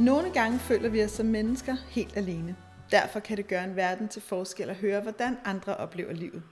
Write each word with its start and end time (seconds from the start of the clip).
Nogle 0.00 0.32
gange 0.32 0.58
føler 0.58 0.88
vi 0.88 1.04
os 1.04 1.10
som 1.10 1.26
mennesker 1.26 1.76
helt 1.88 2.16
alene. 2.16 2.56
Derfor 2.90 3.20
kan 3.20 3.36
det 3.36 3.48
gøre 3.48 3.64
en 3.64 3.76
verden 3.76 4.08
til 4.08 4.22
forskel 4.22 4.70
at 4.70 4.76
høre, 4.76 5.00
hvordan 5.00 5.36
andre 5.44 5.76
oplever 5.76 6.12
livet. 6.12 6.42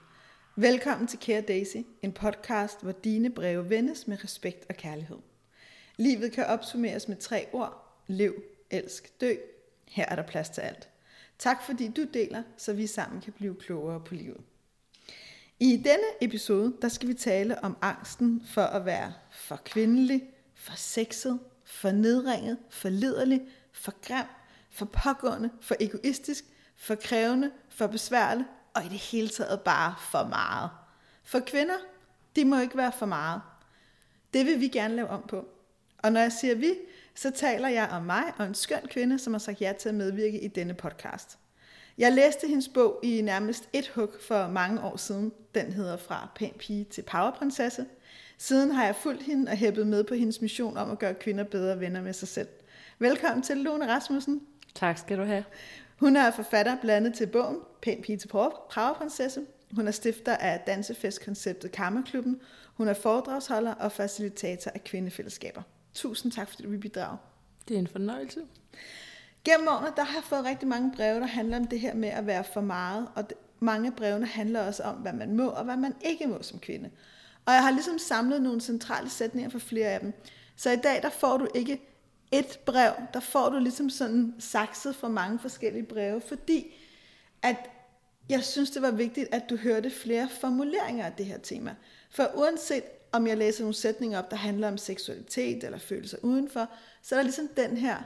Velkommen 0.55 1.07
til 1.07 1.19
Kære 1.19 1.41
Daisy, 1.41 1.77
en 2.01 2.11
podcast, 2.11 2.81
hvor 2.81 2.91
dine 2.91 3.29
breve 3.29 3.69
vendes 3.69 4.07
med 4.07 4.23
respekt 4.23 4.65
og 4.69 4.75
kærlighed. 4.75 5.17
Livet 5.97 6.31
kan 6.31 6.45
opsummeres 6.45 7.07
med 7.07 7.17
tre 7.17 7.47
ord. 7.53 8.01
Lev, 8.07 8.33
elsk, 8.69 9.21
dø. 9.21 9.33
Her 9.87 10.05
er 10.05 10.15
der 10.15 10.23
plads 10.23 10.49
til 10.49 10.61
alt. 10.61 10.89
Tak 11.39 11.63
fordi 11.63 11.87
du 11.87 12.05
deler, 12.13 12.43
så 12.57 12.73
vi 12.73 12.87
sammen 12.87 13.21
kan 13.21 13.33
blive 13.33 13.55
klogere 13.55 13.99
på 13.99 14.13
livet. 14.13 14.41
I 15.59 15.77
denne 15.77 16.07
episode, 16.21 16.73
der 16.81 16.87
skal 16.87 17.07
vi 17.07 17.13
tale 17.13 17.63
om 17.63 17.77
angsten 17.81 18.43
for 18.45 18.61
at 18.63 18.85
være 18.85 19.13
for 19.31 19.61
kvindelig, 19.65 20.23
for 20.55 20.73
sexet, 20.77 21.39
for 21.79 21.91
nedringet, 21.91 22.57
for 22.69 22.89
liderlig, 22.89 23.41
for 23.71 23.93
grim, 24.07 24.25
for 24.71 24.85
pågående, 24.85 25.49
for 25.61 25.75
egoistisk, 25.79 26.43
for 26.77 26.95
krævende, 26.95 27.51
for 27.69 27.87
besværlig 27.87 28.45
og 28.73 28.85
i 28.85 28.87
det 28.87 28.97
hele 28.97 29.29
taget 29.29 29.61
bare 29.61 29.95
for 30.11 30.23
meget. 30.23 30.69
For 31.23 31.39
kvinder, 31.39 31.77
det 32.35 32.47
må 32.47 32.59
ikke 32.59 32.77
være 32.77 32.91
for 32.91 33.05
meget. 33.05 33.41
Det 34.33 34.45
vil 34.45 34.59
vi 34.59 34.67
gerne 34.67 34.95
lave 34.95 35.07
om 35.07 35.23
på. 35.27 35.45
Og 35.97 36.11
når 36.11 36.19
jeg 36.19 36.31
siger 36.31 36.55
vi, 36.55 36.73
så 37.15 37.31
taler 37.31 37.67
jeg 37.67 37.89
om 37.91 38.03
mig 38.03 38.23
og 38.37 38.45
en 38.45 38.55
skøn 38.55 38.87
kvinde, 38.89 39.19
som 39.19 39.33
har 39.33 39.39
sagt 39.39 39.61
ja 39.61 39.73
til 39.79 39.89
at 39.89 39.95
medvirke 39.95 40.39
i 40.39 40.47
denne 40.47 40.73
podcast. 40.73 41.37
Jeg 41.97 42.11
læste 42.11 42.47
hendes 42.47 42.67
bog 42.67 42.99
i 43.03 43.21
nærmest 43.21 43.69
et 43.73 43.87
hug 43.87 44.09
for 44.27 44.47
mange 44.47 44.81
år 44.81 44.97
siden. 44.97 45.31
Den 45.55 45.73
hedder 45.73 45.97
Fra 45.97 46.29
pæn 46.35 46.53
pige 46.59 46.83
til 46.83 47.01
powerprinsesse. 47.01 47.85
Siden 48.41 48.71
har 48.71 48.85
jeg 48.85 48.95
fulgt 48.95 49.23
hende 49.23 49.51
og 49.51 49.57
hæppet 49.57 49.87
med 49.87 50.03
på 50.03 50.13
hendes 50.13 50.41
mission 50.41 50.77
om 50.77 50.91
at 50.91 50.99
gøre 50.99 51.13
kvinder 51.13 51.43
bedre 51.43 51.79
venner 51.79 52.01
med 52.01 52.13
sig 52.13 52.27
selv. 52.27 52.47
Velkommen 52.99 53.43
til 53.43 53.57
Lone 53.57 53.87
Rasmussen. 53.87 54.41
Tak 54.75 54.97
skal 54.97 55.17
du 55.17 55.23
have. 55.23 55.43
Hun 55.97 56.15
er 56.15 56.31
forfatter 56.31 56.77
blandet 56.81 57.13
til 57.13 57.27
bogen 57.27 57.57
Pæn 57.81 58.01
pige 58.01 58.17
til 58.17 58.27
powerprinsesse. 58.27 59.41
Hun 59.75 59.87
er 59.87 59.91
stifter 59.91 60.35
af 60.35 60.59
dansefestkonceptet 60.67 61.71
Karmaklubben. 61.71 62.41
Hun 62.73 62.87
er 62.87 62.93
foredragsholder 62.93 63.73
og 63.73 63.91
facilitator 63.91 64.71
af 64.71 64.83
kvindefællesskaber. 64.83 65.61
Tusind 65.93 66.31
tak, 66.31 66.49
fordi 66.49 66.63
du 66.63 66.69
vil 66.69 66.77
bidrage. 66.77 67.17
Det 67.67 67.75
er 67.75 67.79
en 67.79 67.87
fornøjelse. 67.87 68.39
Gennem 69.43 69.67
årene, 69.67 69.91
der 69.95 70.03
har 70.03 70.15
jeg 70.15 70.23
fået 70.23 70.45
rigtig 70.45 70.67
mange 70.67 70.91
breve, 70.95 71.19
der 71.19 71.27
handler 71.27 71.57
om 71.57 71.67
det 71.67 71.79
her 71.79 71.93
med 71.93 72.09
at 72.09 72.25
være 72.25 72.43
for 72.43 72.61
meget, 72.61 73.07
og 73.15 73.23
mange 73.59 73.87
af 73.87 73.95
brevene 73.95 74.25
handler 74.25 74.61
også 74.61 74.83
om, 74.83 74.95
hvad 74.95 75.13
man 75.13 75.35
må 75.35 75.47
og 75.47 75.63
hvad 75.63 75.77
man 75.77 75.95
ikke 76.01 76.27
må 76.27 76.41
som 76.41 76.59
kvinde. 76.59 76.89
Og 77.45 77.53
jeg 77.53 77.63
har 77.63 77.71
ligesom 77.71 77.99
samlet 77.99 78.41
nogle 78.41 78.61
centrale 78.61 79.09
sætninger 79.09 79.49
for 79.49 79.59
flere 79.59 79.87
af 79.87 79.99
dem. 79.99 80.13
Så 80.55 80.71
i 80.71 80.75
dag, 80.75 81.01
der 81.01 81.09
får 81.09 81.37
du 81.37 81.47
ikke 81.55 81.81
et 82.31 82.59
brev, 82.65 82.93
der 83.13 83.19
får 83.19 83.49
du 83.49 83.59
ligesom 83.59 83.89
sådan 83.89 84.35
sakset 84.39 84.95
fra 84.95 85.07
mange 85.07 85.39
forskellige 85.39 85.85
breve, 85.85 86.21
fordi 86.21 86.75
at 87.41 87.69
jeg 88.29 88.43
synes, 88.43 88.71
det 88.71 88.81
var 88.81 88.91
vigtigt, 88.91 89.27
at 89.31 89.49
du 89.49 89.55
hørte 89.55 89.89
flere 89.89 90.29
formuleringer 90.41 91.05
af 91.05 91.13
det 91.13 91.25
her 91.25 91.37
tema. 91.37 91.75
For 92.09 92.31
uanset 92.35 92.83
om 93.11 93.27
jeg 93.27 93.37
læser 93.37 93.63
nogle 93.63 93.75
sætninger 93.75 94.19
op, 94.19 94.31
der 94.31 94.37
handler 94.37 94.67
om 94.67 94.77
seksualitet 94.77 95.63
eller 95.63 95.77
følelser 95.77 96.17
udenfor, 96.21 96.69
så 97.01 97.15
er 97.15 97.19
der 97.19 97.23
ligesom 97.23 97.47
den 97.57 97.77
her 97.77 97.97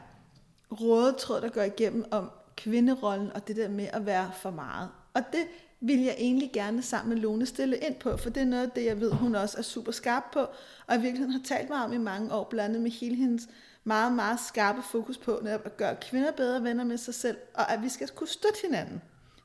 røde 0.71 1.13
tråd, 1.13 1.41
der 1.41 1.49
går 1.49 1.61
igennem 1.61 2.05
om 2.11 2.31
kvinderollen 2.57 3.33
og 3.33 3.47
det 3.47 3.55
der 3.55 3.69
med 3.69 3.87
at 3.93 4.05
være 4.05 4.31
for 4.35 4.49
meget. 4.49 4.89
Og 5.13 5.21
det 5.31 5.47
vil 5.85 5.99
jeg 5.99 6.15
egentlig 6.17 6.51
gerne 6.53 6.81
sammen 6.81 7.13
med 7.13 7.21
Lone 7.21 7.45
stille 7.45 7.77
ind 7.77 7.95
på, 7.95 8.17
for 8.17 8.29
det 8.29 8.41
er 8.41 8.45
noget 8.45 8.63
af 8.63 8.71
det, 8.71 8.85
jeg 8.85 8.99
ved, 8.99 9.11
hun 9.11 9.35
også 9.35 9.57
er 9.57 9.61
super 9.61 9.91
skarp 9.91 10.23
på, 10.33 10.39
og 10.87 10.95
i 10.95 10.99
virkeligheden 10.99 11.31
har 11.31 11.41
talt 11.45 11.69
meget 11.69 11.85
om 11.85 11.93
i 11.93 11.97
mange 11.97 12.33
år, 12.33 12.43
blandet 12.43 12.81
med 12.81 12.91
hele 12.91 13.15
hendes 13.15 13.47
meget, 13.83 14.13
meget 14.13 14.39
skarpe 14.47 14.81
fokus 14.91 15.17
på 15.17 15.39
netop 15.43 15.65
at 15.65 15.77
gøre 15.77 15.95
kvinder 16.01 16.31
bedre 16.31 16.63
venner 16.63 16.83
med 16.83 16.97
sig 16.97 17.13
selv, 17.13 17.37
og 17.53 17.73
at 17.73 17.83
vi 17.83 17.89
skal 17.89 18.07
kunne 18.07 18.27
støtte 18.27 18.59
hinanden. 18.63 19.01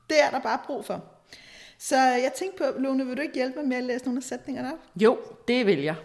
Det 0.09 0.23
er 0.23 0.29
der 0.29 0.39
bare 0.39 0.59
brug 0.65 0.85
for. 0.85 1.03
Så 1.77 1.97
jeg 1.97 2.31
tænkte 2.35 2.57
på, 2.57 2.79
Lone, 2.79 3.05
vil 3.05 3.17
du 3.17 3.21
ikke 3.21 3.35
hjælpe 3.35 3.59
mig 3.59 3.67
med 3.67 3.77
at 3.77 3.83
læse 3.83 4.05
nogle 4.05 4.17
af 4.17 4.23
sætningerne 4.23 4.73
op? 4.73 4.79
Jo, 4.95 5.17
det 5.47 5.65
vil 5.65 5.79
jeg. 5.79 5.95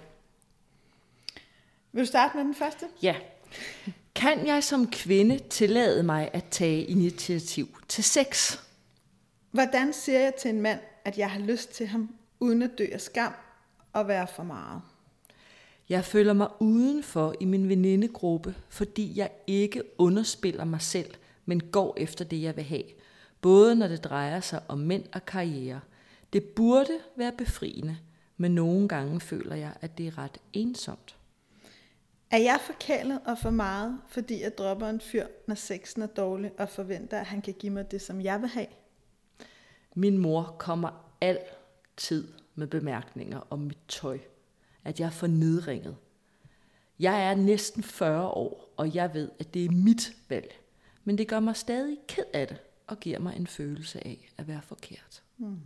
Vil 1.92 2.02
du 2.02 2.06
starte 2.06 2.36
med 2.36 2.44
den 2.44 2.54
første? 2.54 2.86
Ja. 3.02 3.14
Kan 4.14 4.46
jeg 4.46 4.64
som 4.64 4.90
kvinde 4.90 5.38
tillade 5.38 6.02
mig 6.02 6.30
at 6.32 6.44
tage 6.50 6.84
initiativ 6.84 7.68
til 7.88 8.04
sex? 8.04 8.58
Hvordan 9.54 9.92
siger 9.92 10.20
jeg 10.20 10.34
til 10.34 10.48
en 10.48 10.60
mand, 10.60 10.80
at 11.04 11.18
jeg 11.18 11.30
har 11.30 11.40
lyst 11.40 11.70
til 11.70 11.86
ham, 11.86 12.14
uden 12.40 12.62
at 12.62 12.70
dø 12.78 12.86
af 12.92 13.00
skam 13.00 13.32
og 13.92 14.08
være 14.08 14.26
for 14.26 14.42
meget? 14.42 14.82
Jeg 15.88 16.04
føler 16.04 16.32
mig 16.32 16.48
udenfor 16.60 17.34
i 17.40 17.44
min 17.44 17.68
venindegruppe, 17.68 18.54
fordi 18.68 19.18
jeg 19.18 19.30
ikke 19.46 19.82
underspiller 19.98 20.64
mig 20.64 20.80
selv, 20.80 21.14
men 21.44 21.60
går 21.60 21.94
efter 21.96 22.24
det, 22.24 22.42
jeg 22.42 22.56
vil 22.56 22.64
have. 22.64 22.82
Både 23.40 23.76
når 23.76 23.88
det 23.88 24.04
drejer 24.04 24.40
sig 24.40 24.62
om 24.68 24.78
mænd 24.78 25.04
og 25.12 25.26
karriere. 25.26 25.80
Det 26.32 26.44
burde 26.44 26.98
være 27.16 27.32
befriende, 27.32 27.96
men 28.36 28.54
nogle 28.54 28.88
gange 28.88 29.20
føler 29.20 29.56
jeg, 29.56 29.72
at 29.80 29.98
det 29.98 30.06
er 30.06 30.18
ret 30.18 30.38
ensomt. 30.52 31.16
Er 32.30 32.38
jeg 32.38 32.58
forkælet 32.60 33.20
og 33.26 33.38
for 33.38 33.50
meget, 33.50 33.98
fordi 34.08 34.42
jeg 34.42 34.58
dropper 34.58 34.88
en 34.88 35.00
fyr, 35.00 35.26
når 35.46 35.54
sexen 35.54 36.02
er 36.02 36.06
dårlig, 36.06 36.52
og 36.58 36.68
forventer, 36.68 37.20
at 37.20 37.26
han 37.26 37.42
kan 37.42 37.54
give 37.58 37.72
mig 37.72 37.90
det, 37.90 38.02
som 38.02 38.20
jeg 38.20 38.40
vil 38.40 38.48
have? 38.48 38.66
Min 39.94 40.18
mor 40.18 40.56
kommer 40.58 41.14
altid 41.20 42.28
med 42.54 42.66
bemærkninger 42.66 43.46
om 43.50 43.58
mit 43.58 43.78
tøj. 43.88 44.18
At 44.84 45.00
jeg 45.00 45.06
er 45.06 45.10
for 45.10 45.26
nedringet. 45.26 45.96
Jeg 46.98 47.30
er 47.30 47.34
næsten 47.34 47.82
40 47.82 48.28
år, 48.28 48.74
og 48.76 48.94
jeg 48.94 49.14
ved, 49.14 49.30
at 49.38 49.54
det 49.54 49.64
er 49.64 49.70
mit 49.70 50.12
valg. 50.28 50.60
Men 51.04 51.18
det 51.18 51.28
gør 51.28 51.40
mig 51.40 51.56
stadig 51.56 51.98
ked 52.08 52.24
af 52.32 52.48
det, 52.48 52.56
og 52.86 53.00
giver 53.00 53.18
mig 53.18 53.36
en 53.36 53.46
følelse 53.46 54.06
af 54.06 54.32
at 54.38 54.48
være 54.48 54.62
forkert. 54.62 55.22
Hmm. 55.36 55.60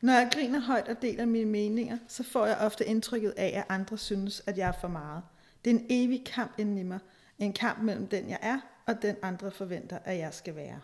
Når 0.00 0.12
jeg 0.12 0.30
griner 0.32 0.60
højt 0.60 0.88
og 0.88 1.02
deler 1.02 1.24
mine 1.24 1.50
meninger, 1.50 1.98
så 2.08 2.22
får 2.22 2.46
jeg 2.46 2.58
ofte 2.60 2.86
indtrykket 2.86 3.34
af, 3.36 3.52
at 3.56 3.64
andre 3.68 3.98
synes, 3.98 4.42
at 4.46 4.58
jeg 4.58 4.68
er 4.68 4.80
for 4.80 4.88
meget. 4.88 5.22
Det 5.64 5.70
er 5.70 5.74
en 5.74 5.86
evig 5.90 6.24
kamp 6.26 6.52
inden 6.58 6.78
i 6.78 6.82
mig. 6.82 6.98
En 7.38 7.52
kamp 7.52 7.82
mellem 7.82 8.06
den, 8.06 8.28
jeg 8.28 8.38
er, 8.42 8.60
og 8.86 9.02
den 9.02 9.16
andre 9.22 9.50
forventer, 9.50 9.98
at 10.04 10.18
jeg 10.18 10.34
skal 10.34 10.56
være. 10.56 10.80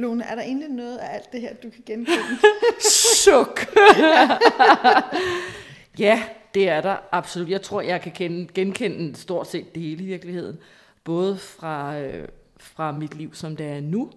Lone, 0.00 0.24
er 0.24 0.34
der 0.34 0.42
egentlig 0.42 0.68
noget 0.68 0.98
af 0.98 1.14
alt 1.14 1.32
det 1.32 1.40
her, 1.40 1.54
du 1.54 1.70
kan 1.70 1.82
genkende? 1.86 2.38
Suk! 3.24 3.66
ja, 5.98 6.22
det 6.54 6.68
er 6.68 6.80
der 6.80 6.96
absolut. 7.12 7.48
Jeg 7.48 7.62
tror, 7.62 7.80
jeg 7.80 8.00
kan 8.00 8.12
kende, 8.12 8.48
genkende 8.54 9.16
stort 9.16 9.46
set 9.46 9.74
det 9.74 9.82
hele 9.82 10.02
i 10.02 10.06
virkeligheden. 10.06 10.58
Både 11.04 11.36
fra, 11.36 12.00
øh, 12.00 12.28
fra 12.56 12.92
mit 12.92 13.14
liv, 13.14 13.34
som 13.34 13.56
det 13.56 13.66
er 13.66 13.80
nu, 13.80 14.10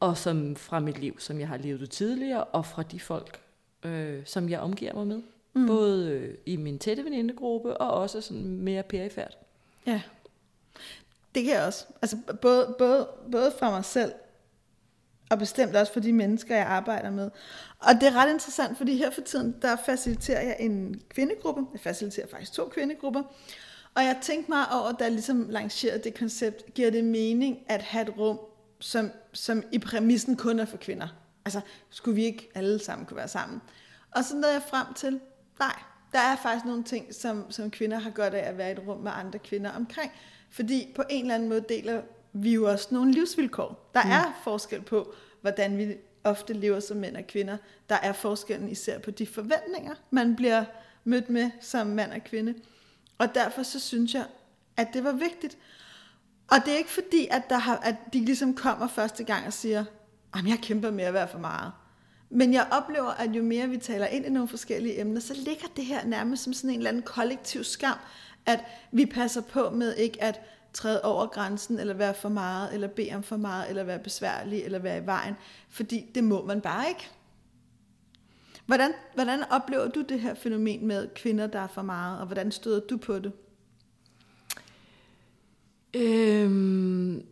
og 0.00 0.16
som 0.16 0.56
fra 0.56 0.80
mit 0.80 0.98
liv, 0.98 1.20
som 1.20 1.40
jeg 1.40 1.48
har 1.48 1.56
levet 1.56 1.90
tidligere, 1.90 2.44
og 2.44 2.66
fra 2.66 2.82
de 2.82 3.00
folk, 3.00 3.40
øh, 3.84 4.22
som 4.24 4.48
jeg 4.48 4.60
omgiver 4.60 4.94
mig 4.94 5.06
med. 5.06 5.22
Mm. 5.52 5.66
Både 5.66 6.10
øh, 6.10 6.34
i 6.46 6.56
min 6.56 6.78
tætte 6.78 7.04
venindegruppe, 7.04 7.76
og 7.76 7.90
også 7.90 8.20
sådan 8.20 8.58
mere 8.58 8.82
perifært. 8.82 9.38
Ja, 9.86 10.00
det 11.34 11.44
kan 11.44 11.54
jeg 11.54 11.66
også. 11.66 11.86
Altså 12.02 12.16
både, 12.42 12.74
både, 12.78 13.08
både 13.32 13.52
fra 13.58 13.70
mig 13.70 13.84
selv, 13.84 14.12
og 15.30 15.38
bestemt 15.38 15.76
også 15.76 15.92
for 15.92 16.00
de 16.00 16.12
mennesker, 16.12 16.56
jeg 16.56 16.66
arbejder 16.66 17.10
med. 17.10 17.30
Og 17.78 17.94
det 17.94 18.02
er 18.02 18.16
ret 18.16 18.32
interessant, 18.32 18.78
fordi 18.78 18.96
her 18.96 19.10
for 19.10 19.20
tiden, 19.20 19.54
der 19.62 19.76
faciliterer 19.86 20.42
jeg 20.42 20.56
en 20.60 21.00
kvindegruppe. 21.08 21.62
Jeg 21.72 21.80
faciliterer 21.80 22.26
faktisk 22.26 22.52
to 22.52 22.68
kvindegrupper. 22.68 23.22
Og 23.94 24.02
jeg 24.02 24.18
tænkte 24.22 24.50
mig 24.50 24.72
over, 24.72 24.92
da 24.92 25.04
jeg 25.04 25.12
ligesom 25.12 25.46
lancerede 25.48 25.98
det 26.04 26.18
koncept, 26.18 26.74
giver 26.74 26.90
det 26.90 27.04
mening 27.04 27.58
at 27.68 27.82
have 27.82 28.02
et 28.02 28.18
rum, 28.18 28.38
som, 28.80 29.10
som 29.32 29.62
i 29.72 29.78
præmissen 29.78 30.36
kun 30.36 30.60
er 30.60 30.64
for 30.64 30.76
kvinder. 30.76 31.08
Altså, 31.44 31.60
skulle 31.90 32.14
vi 32.14 32.24
ikke 32.24 32.50
alle 32.54 32.78
sammen 32.78 33.06
kunne 33.06 33.16
være 33.16 33.28
sammen? 33.28 33.60
Og 34.10 34.24
så 34.24 34.36
nåede 34.36 34.52
jeg 34.52 34.62
frem 34.62 34.94
til, 34.94 35.20
nej, 35.58 35.78
der 36.12 36.18
er 36.18 36.36
faktisk 36.36 36.64
nogle 36.64 36.84
ting, 36.84 37.14
som, 37.14 37.50
som 37.50 37.70
kvinder 37.70 37.98
har 37.98 38.10
godt 38.10 38.34
af 38.34 38.48
at 38.48 38.58
være 38.58 38.68
i 38.68 38.72
et 38.72 38.82
rum 38.86 38.98
med 38.98 39.12
andre 39.14 39.38
kvinder 39.38 39.70
omkring. 39.70 40.12
Fordi 40.50 40.92
på 40.96 41.02
en 41.10 41.24
eller 41.24 41.34
anden 41.34 41.48
måde 41.48 41.64
deler 41.68 42.02
vi 42.34 42.54
jo 42.54 42.70
også 42.70 42.88
nogle 42.90 43.12
livsvilkår. 43.12 43.90
Der 43.94 44.04
mm. 44.04 44.10
er 44.10 44.40
forskel 44.44 44.82
på, 44.82 45.14
hvordan 45.40 45.78
vi 45.78 45.94
ofte 46.24 46.52
lever 46.52 46.80
som 46.80 46.96
mænd 46.96 47.16
og 47.16 47.26
kvinder. 47.26 47.56
Der 47.88 47.94
er 47.94 48.12
forskellen 48.12 48.68
især 48.68 48.98
på 48.98 49.10
de 49.10 49.26
forventninger, 49.26 49.94
man 50.10 50.36
bliver 50.36 50.64
mødt 51.04 51.30
med 51.30 51.50
som 51.60 51.86
mand 51.86 52.12
og 52.12 52.24
kvinde. 52.24 52.54
Og 53.18 53.34
derfor 53.34 53.62
så 53.62 53.80
synes 53.80 54.14
jeg, 54.14 54.24
at 54.76 54.88
det 54.92 55.04
var 55.04 55.12
vigtigt. 55.12 55.58
Og 56.50 56.56
det 56.64 56.72
er 56.72 56.78
ikke 56.78 56.90
fordi, 56.90 57.28
at, 57.30 57.42
der 57.50 57.58
har, 57.58 57.76
at 57.76 57.96
de 58.12 58.24
ligesom 58.24 58.54
kommer 58.54 58.88
første 58.88 59.24
gang 59.24 59.46
og 59.46 59.52
siger, 59.52 59.84
at 60.34 60.46
jeg 60.46 60.58
kæmper 60.62 60.90
med 60.90 61.04
at 61.04 61.14
være 61.14 61.28
for 61.28 61.38
meget. 61.38 61.72
Men 62.30 62.52
jeg 62.52 62.68
oplever, 62.70 63.10
at 63.10 63.30
jo 63.30 63.42
mere 63.42 63.68
vi 63.68 63.76
taler 63.76 64.06
ind 64.06 64.26
i 64.26 64.30
nogle 64.30 64.48
forskellige 64.48 65.00
emner, 65.00 65.20
så 65.20 65.34
ligger 65.34 65.66
det 65.76 65.84
her 65.84 66.06
nærmest 66.06 66.42
som 66.44 66.52
sådan 66.52 66.70
en 66.70 66.76
eller 66.76 66.90
anden 66.90 67.02
kollektiv 67.02 67.64
skam, 67.64 67.98
at 68.46 68.64
vi 68.92 69.06
passer 69.06 69.40
på 69.40 69.70
med 69.70 69.96
ikke 69.96 70.22
at 70.22 70.40
træde 70.74 71.02
over 71.02 71.26
grænsen, 71.26 71.78
eller 71.78 71.94
være 71.94 72.14
for 72.14 72.28
meget, 72.28 72.74
eller 72.74 72.88
bede 72.88 73.14
om 73.14 73.22
for 73.22 73.36
meget, 73.36 73.68
eller 73.68 73.84
være 73.84 73.98
besværlig, 73.98 74.62
eller 74.62 74.78
være 74.78 75.02
i 75.02 75.06
vejen, 75.06 75.34
fordi 75.68 76.10
det 76.14 76.24
må 76.24 76.44
man 76.44 76.60
bare 76.60 76.88
ikke. 76.88 77.10
Hvordan, 78.66 78.92
hvordan 79.14 79.44
oplever 79.50 79.88
du 79.88 80.02
det 80.02 80.20
her 80.20 80.34
fænomen 80.34 80.86
med 80.86 81.08
kvinder, 81.14 81.46
der 81.46 81.58
er 81.58 81.66
for 81.66 81.82
meget, 81.82 82.20
og 82.20 82.26
hvordan 82.26 82.52
støder 82.52 82.80
du 82.80 82.96
på 82.96 83.18
det? 83.18 83.32
Øhm, 85.94 87.26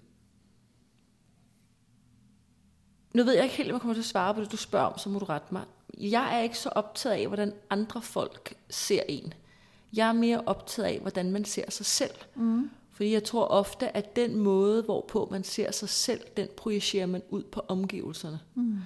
nu 3.14 3.24
ved 3.24 3.34
jeg 3.34 3.44
ikke 3.44 3.56
helt, 3.56 3.70
om 3.70 3.74
jeg 3.74 3.80
kommer 3.80 3.94
til 3.94 4.00
at 4.00 4.06
svare 4.06 4.34
på 4.34 4.40
det, 4.40 4.52
du 4.52 4.56
spørger 4.56 4.86
om, 4.86 4.98
så 4.98 5.08
må 5.08 5.18
du 5.18 5.24
rette 5.24 5.46
mig. 5.50 5.64
Jeg 5.98 6.36
er 6.36 6.42
ikke 6.42 6.58
så 6.58 6.68
optaget 6.68 7.16
af, 7.16 7.26
hvordan 7.26 7.52
andre 7.70 8.02
folk 8.02 8.54
ser 8.70 9.02
en. 9.08 9.34
Jeg 9.92 10.08
er 10.08 10.12
mere 10.12 10.42
optaget 10.46 10.88
af, 10.88 10.98
hvordan 11.00 11.30
man 11.30 11.44
ser 11.44 11.70
sig 11.70 11.86
selv. 11.86 12.14
Mm. 12.34 12.70
Fordi 12.92 13.12
jeg 13.12 13.24
tror 13.24 13.44
ofte, 13.44 13.96
at 13.96 14.16
den 14.16 14.36
måde, 14.36 14.82
hvorpå 14.82 15.28
man 15.30 15.44
ser 15.44 15.70
sig 15.70 15.88
selv, 15.88 16.20
den 16.36 16.48
projicerer 16.56 17.06
man 17.06 17.22
ud 17.30 17.42
på 17.42 17.62
omgivelserne. 17.68 18.40
Mm. 18.54 18.78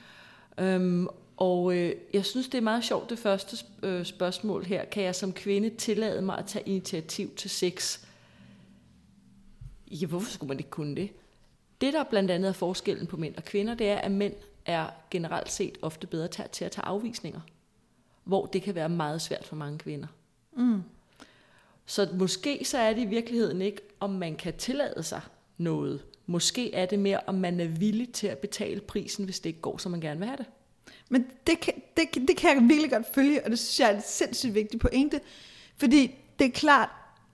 Øhm, 0.58 1.08
og 1.37 1.76
øh, 1.76 1.93
jeg 2.12 2.25
synes, 2.25 2.49
det 2.49 2.58
er 2.58 2.62
meget 2.62 2.85
sjovt, 2.85 3.11
det 3.11 3.19
første 3.19 3.56
øh, 3.82 4.05
spørgsmål 4.05 4.64
her. 4.64 4.85
Kan 4.85 5.03
jeg 5.03 5.14
som 5.14 5.32
kvinde 5.32 5.70
tillade 5.70 6.23
mig 6.23 6.38
at 6.38 6.47
tage 6.47 6.69
initiativ 6.69 7.35
til 7.35 7.50
sex? 7.50 8.05
Ja, 9.91 10.06
hvorfor 10.06 10.31
skulle 10.31 10.49
man 10.49 10.59
ikke 10.59 10.70
kunne 10.70 10.97
det? 10.97 11.11
Det, 11.81 11.93
der 11.93 12.05
blandt 12.05 12.31
andet 12.31 12.49
er 12.49 12.52
forskellen 12.52 13.06
på 13.06 13.17
mænd 13.17 13.37
og 13.37 13.44
kvinder, 13.44 13.75
det 13.75 13.88
er, 13.88 13.97
at 13.97 14.11
mænd 14.11 14.35
er 14.67 14.87
generelt 15.11 15.52
set 15.52 15.79
ofte 15.82 16.06
bedre 16.06 16.29
til, 16.29 16.44
til 16.52 16.64
at 16.64 16.73
tage 16.73 16.85
afvisninger. 16.85 17.41
Hvor 18.25 18.47
det 18.47 18.62
kan 18.62 18.75
være 18.75 18.88
meget 18.88 19.23
svært 19.23 19.44
for 19.44 19.56
mange 19.56 19.79
kvinder. 19.79 20.09
Mm. 20.56 20.82
Så 21.87 22.09
måske 22.15 22.61
så 22.65 22.79
er 22.79 22.93
det 22.93 23.03
i 23.03 23.06
virkeligheden 23.06 23.62
ikke, 23.62 23.81
om 24.00 24.11
man 24.11 24.37
kan 24.37 24.55
tillade 24.59 25.03
sig 25.03 25.21
noget. 25.59 26.03
Måske 26.27 26.75
er 26.75 26.87
det 26.87 26.99
mere, 26.99 27.21
om 27.27 27.35
man 27.35 27.61
er 27.61 27.69
villig 27.69 28.12
til 28.12 28.27
at 28.27 28.38
betale 28.38 28.81
prisen, 28.81 29.25
hvis 29.25 29.41
det 29.41 29.50
ikke 29.50 29.61
går, 29.61 29.79
som 29.79 29.93
man 29.93 30.00
gerne 30.00 30.19
vil 30.19 30.29
have 30.29 30.37
det. 30.37 30.47
Men 31.09 31.27
det 31.47 31.61
kan, 31.61 31.75
det, 31.97 32.29
det 32.29 32.37
kan 32.37 32.55
jeg 32.55 32.69
virkelig 32.69 32.91
godt 32.91 33.15
følge, 33.15 33.44
og 33.44 33.50
det 33.50 33.59
synes 33.59 33.81
jeg 33.81 33.91
er 33.93 33.97
en 33.97 34.03
sindssygt 34.06 34.55
vigtig 34.55 34.81
pointe. 34.81 35.21
Fordi 35.77 36.15
det 36.38 36.47
er 36.47 36.50
klart, 36.50 36.88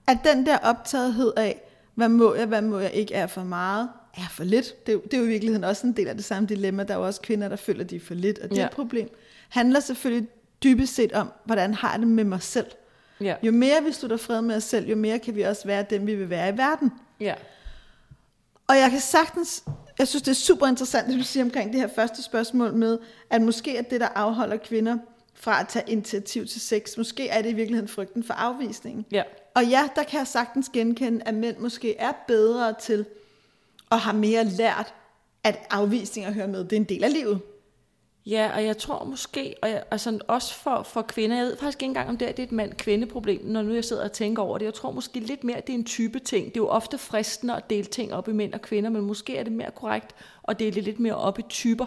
at 0.07 0.17
den 0.23 0.45
der 0.45 0.57
optagethed 0.57 1.33
af, 1.37 1.61
hvad 1.95 2.09
må 2.09 2.33
jeg, 2.33 2.45
hvad 2.45 2.61
må 2.61 2.79
jeg 2.79 2.93
ikke, 2.93 3.13
er 3.13 3.27
for 3.27 3.43
meget, 3.43 3.89
er 4.17 4.29
for 4.31 4.43
lidt. 4.43 4.87
Det 4.87 4.93
er, 4.93 4.99
det 4.99 5.13
er 5.13 5.17
jo 5.17 5.23
i 5.23 5.27
virkeligheden 5.27 5.63
også 5.63 5.87
en 5.87 5.93
del 5.93 6.07
af 6.07 6.15
det 6.15 6.25
samme 6.25 6.49
dilemma. 6.49 6.83
Der 6.83 6.93
er 6.93 6.97
jo 6.97 7.05
også 7.05 7.21
kvinder, 7.21 7.49
der 7.49 7.55
føler, 7.55 7.83
de 7.83 7.95
er 7.95 7.99
for 7.99 8.13
lidt, 8.13 8.39
og 8.39 8.49
det 8.49 8.57
ja. 8.57 8.61
er 8.61 8.65
et 8.65 8.71
problem. 8.71 9.09
handler 9.49 9.79
selvfølgelig 9.79 10.29
dybest 10.63 10.95
set 10.95 11.13
om, 11.13 11.31
hvordan 11.45 11.73
har 11.73 11.91
jeg 11.91 11.99
det 11.99 12.07
med 12.07 12.23
mig 12.23 12.41
selv. 12.41 12.67
Ja. 13.21 13.35
Jo 13.43 13.51
mere 13.51 13.83
vi 13.83 13.91
slutter 13.91 14.17
fred 14.17 14.41
med 14.41 14.55
os 14.55 14.63
selv, 14.63 14.89
jo 14.89 14.95
mere 14.95 15.19
kan 15.19 15.35
vi 15.35 15.41
også 15.41 15.65
være 15.65 15.85
dem, 15.89 16.07
vi 16.07 16.15
vil 16.15 16.29
være 16.29 16.49
i 16.49 16.57
verden. 16.57 16.91
Ja. 17.19 17.33
Og 18.67 18.75
jeg 18.77 18.91
kan 18.91 18.99
sagtens, 18.99 19.63
jeg 19.99 20.07
synes 20.07 20.23
det 20.23 20.31
er 20.31 20.35
super 20.35 20.67
interessant, 20.67 21.07
det 21.07 21.17
du 21.17 21.23
siger 21.23 21.43
omkring 21.43 21.71
det 21.71 21.79
her 21.79 21.89
første 21.95 22.23
spørgsmål 22.23 22.73
med, 22.73 22.99
at 23.29 23.41
måske 23.41 23.77
er 23.77 23.81
det, 23.81 24.01
der 24.01 24.07
afholder 24.07 24.57
kvinder 24.57 24.97
fra 25.33 25.59
at 25.59 25.67
tage 25.67 25.85
initiativ 25.87 26.47
til 26.47 26.61
sex, 26.61 26.97
måske 26.97 27.29
er 27.29 27.41
det 27.41 27.49
i 27.49 27.53
virkeligheden 27.53 27.87
frygten 27.87 28.23
for 28.23 28.33
afvisningen. 28.33 29.05
Ja. 29.11 29.23
Og 29.55 29.65
ja, 29.65 29.89
der 29.95 30.03
kan 30.03 30.19
jeg 30.19 30.27
sagtens 30.27 30.69
genkende, 30.73 31.21
at 31.25 31.33
mænd 31.33 31.57
måske 31.57 31.97
er 31.97 32.11
bedre 32.27 32.73
til, 32.81 33.05
og 33.89 33.99
har 33.99 34.13
mere 34.13 34.43
lært, 34.43 34.93
at 35.43 35.59
afvisninger 35.69 36.31
hører 36.31 36.47
med. 36.47 36.63
Det 36.63 36.73
er 36.73 36.77
en 36.77 36.83
del 36.83 37.03
af 37.03 37.13
livet. 37.13 37.39
Ja, 38.25 38.51
og 38.55 38.65
jeg 38.65 38.77
tror 38.77 39.03
måske, 39.03 39.55
og 39.61 39.69
jeg, 39.69 39.83
altså 39.91 40.19
også 40.27 40.53
for, 40.53 40.83
for 40.83 41.01
kvinder, 41.01 41.35
jeg 41.35 41.45
ved 41.45 41.57
faktisk 41.57 41.81
ikke 41.81 41.89
engang, 41.89 42.09
om 42.09 42.17
det 42.17 42.27
er, 42.27 42.31
det 42.31 42.43
er 42.43 42.47
et 42.47 42.51
mand-kvinde-problem, 42.51 43.45
når 43.45 43.61
nu 43.61 43.73
jeg 43.73 43.85
sidder 43.85 44.03
og 44.03 44.11
tænker 44.11 44.43
over 44.43 44.57
det. 44.57 44.65
Jeg 44.65 44.73
tror 44.73 44.91
måske 44.91 45.19
lidt 45.19 45.43
mere, 45.43 45.57
at 45.57 45.67
det 45.67 45.73
er 45.73 45.77
en 45.77 45.85
type 45.85 46.19
ting. 46.19 46.45
Det 46.45 46.57
er 46.57 46.63
jo 46.63 46.67
ofte 46.67 46.97
fristende 46.97 47.55
at 47.55 47.69
dele 47.69 47.85
ting 47.85 48.13
op 48.13 48.27
i 48.27 48.31
mænd 48.31 48.53
og 48.53 48.61
kvinder, 48.61 48.89
men 48.89 49.01
måske 49.01 49.37
er 49.37 49.43
det 49.43 49.53
mere 49.53 49.71
korrekt 49.75 50.15
at 50.47 50.59
dele 50.59 50.75
det 50.75 50.83
lidt 50.83 50.99
mere 50.99 51.15
op 51.15 51.39
i 51.39 51.41
typer. 51.49 51.85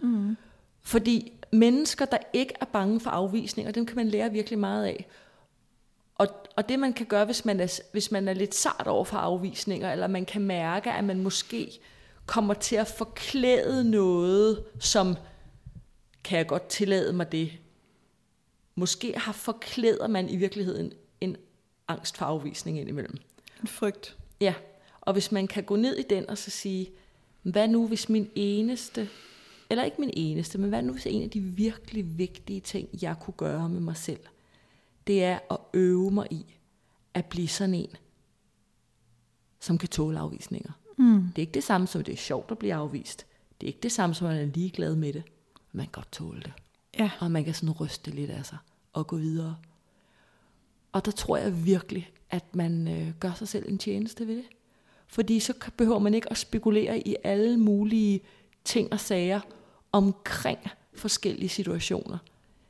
Mm. 0.00 0.36
Fordi 0.82 1.32
mennesker, 1.52 2.04
der 2.04 2.18
ikke 2.32 2.54
er 2.60 2.64
bange 2.64 3.00
for 3.00 3.10
afvisninger, 3.10 3.72
dem 3.72 3.86
kan 3.86 3.96
man 3.96 4.08
lære 4.08 4.32
virkelig 4.32 4.58
meget 4.58 4.84
af. 4.86 5.06
Og, 6.14 6.28
og 6.56 6.68
det 6.68 6.78
man 6.78 6.92
kan 6.92 7.06
gøre, 7.06 7.24
hvis 7.24 7.44
man, 7.44 7.60
er, 7.60 7.80
hvis 7.92 8.10
man 8.10 8.28
er 8.28 8.32
lidt 8.32 8.54
sart 8.54 8.86
over 8.86 9.04
for 9.04 9.16
afvisninger, 9.16 9.92
eller 9.92 10.06
man 10.06 10.24
kan 10.24 10.42
mærke, 10.42 10.90
at 10.90 11.04
man 11.04 11.22
måske 11.22 11.80
kommer 12.26 12.54
til 12.54 12.76
at 12.76 12.86
forklæde 12.86 13.90
noget, 13.90 14.64
som 14.80 15.16
kan 16.26 16.38
jeg 16.38 16.46
godt 16.46 16.68
tillade 16.68 17.12
mig 17.12 17.32
det. 17.32 17.52
Måske 18.74 19.18
har 19.18 19.32
forklæder 19.32 20.08
man 20.08 20.28
i 20.28 20.36
virkeligheden 20.36 20.92
en 21.20 21.36
angst 21.88 22.16
for 22.16 22.24
afvisning 22.24 22.78
indimellem. 22.78 23.16
En 23.62 23.68
frygt. 23.68 24.16
Ja, 24.40 24.54
og 25.00 25.12
hvis 25.12 25.32
man 25.32 25.46
kan 25.46 25.64
gå 25.64 25.76
ned 25.76 25.96
i 25.96 26.02
den 26.10 26.30
og 26.30 26.38
så 26.38 26.50
sige, 26.50 26.90
hvad 27.42 27.68
nu 27.68 27.88
hvis 27.88 28.08
min 28.08 28.30
eneste, 28.34 29.08
eller 29.70 29.84
ikke 29.84 30.00
min 30.00 30.10
eneste, 30.16 30.58
men 30.58 30.68
hvad 30.68 30.82
nu 30.82 30.92
hvis 30.92 31.06
en 31.06 31.22
af 31.22 31.30
de 31.30 31.40
virkelig 31.40 32.18
vigtige 32.18 32.60
ting, 32.60 32.88
jeg 33.02 33.16
kunne 33.20 33.34
gøre 33.36 33.68
med 33.68 33.80
mig 33.80 33.96
selv, 33.96 34.20
det 35.06 35.24
er 35.24 35.38
at 35.50 35.58
øve 35.74 36.10
mig 36.10 36.26
i 36.30 36.54
at 37.14 37.24
blive 37.24 37.48
sådan 37.48 37.74
en, 37.74 37.96
som 39.60 39.78
kan 39.78 39.88
tåle 39.88 40.18
afvisninger. 40.18 40.72
Mm. 40.96 41.22
Det 41.22 41.38
er 41.38 41.46
ikke 41.46 41.54
det 41.54 41.64
samme 41.64 41.86
som, 41.86 42.04
det 42.04 42.12
er 42.12 42.16
sjovt 42.16 42.50
at 42.50 42.58
blive 42.58 42.74
afvist. 42.74 43.26
Det 43.60 43.66
er 43.66 43.68
ikke 43.68 43.80
det 43.82 43.92
samme 43.92 44.14
som, 44.14 44.26
at 44.26 44.36
man 44.36 44.48
er 44.48 44.52
ligeglad 44.52 44.96
med 44.96 45.12
det 45.12 45.22
man 45.76 45.86
kan 45.86 45.92
godt 45.92 46.12
tåle 46.12 46.40
det. 46.40 46.52
Ja. 46.98 47.10
Og 47.20 47.30
man 47.30 47.44
kan 47.44 47.54
sådan 47.54 47.70
ryste 47.70 48.10
lidt 48.10 48.30
af 48.30 48.46
sig 48.46 48.58
og 48.92 49.06
gå 49.06 49.16
videre. 49.16 49.56
Og 50.92 51.04
der 51.04 51.10
tror 51.10 51.36
jeg 51.36 51.64
virkelig, 51.64 52.10
at 52.30 52.54
man 52.54 52.88
øh, 52.88 53.12
gør 53.20 53.32
sig 53.32 53.48
selv 53.48 53.68
en 53.68 53.78
tjeneste 53.78 54.26
ved 54.26 54.36
det. 54.36 54.44
Fordi 55.06 55.40
så 55.40 55.54
behøver 55.76 55.98
man 55.98 56.14
ikke 56.14 56.30
at 56.30 56.38
spekulere 56.38 57.08
i 57.08 57.16
alle 57.24 57.56
mulige 57.56 58.20
ting 58.64 58.92
og 58.92 59.00
sager 59.00 59.40
omkring 59.92 60.58
forskellige 60.94 61.48
situationer. 61.48 62.18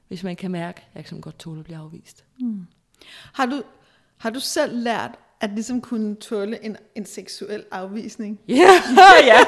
Hvis 0.09 0.23
man 0.23 0.37
kan 0.37 0.51
mærke, 0.51 0.81
at 0.81 0.95
jeg 0.95 1.05
kan 1.05 1.21
godt 1.21 1.39
tåle 1.39 1.59
at 1.59 1.65
blive 1.65 1.79
afvist. 1.79 2.25
Mm. 2.41 2.67
Har, 3.33 3.47
du, 3.47 3.63
har 4.17 4.31
du 4.31 4.41
selv 4.41 4.79
lært 4.83 5.19
at 5.41 5.51
ligesom 5.51 5.81
kunne 5.81 6.17
tåle 6.17 6.65
en, 6.65 6.77
en 6.95 7.07
seksuel 7.07 7.65
afvisning. 7.71 8.41
Ja, 8.49 8.81
ja. 9.27 9.39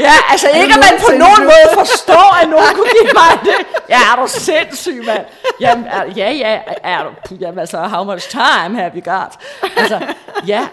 ja 0.00 0.12
altså 0.30 0.48
ikke 0.48 0.74
at 0.74 0.80
man 0.80 1.00
på 1.00 1.10
nogen 1.18 1.42
måde 1.44 1.68
forstår, 1.80 2.42
at 2.42 2.48
nogen 2.48 2.74
kunne 2.74 2.90
give 3.02 3.12
mig 3.14 3.44
det. 3.44 3.66
Ja, 3.88 3.98
er 4.12 4.22
du 4.22 4.28
sindssyg, 4.28 5.04
mand. 5.06 5.26
Jamen, 5.60 5.84
er, 5.84 6.04
ja, 6.16 6.32
ja, 6.32 6.60
er 6.82 7.02
du, 7.04 7.34
jamen 7.40 7.58
altså, 7.58 7.82
how 7.82 8.04
much 8.04 8.30
time 8.30 8.78
have 8.80 8.92
you 8.94 9.12
got? 9.12 9.38
Altså, 9.76 10.14
ja. 10.46 10.68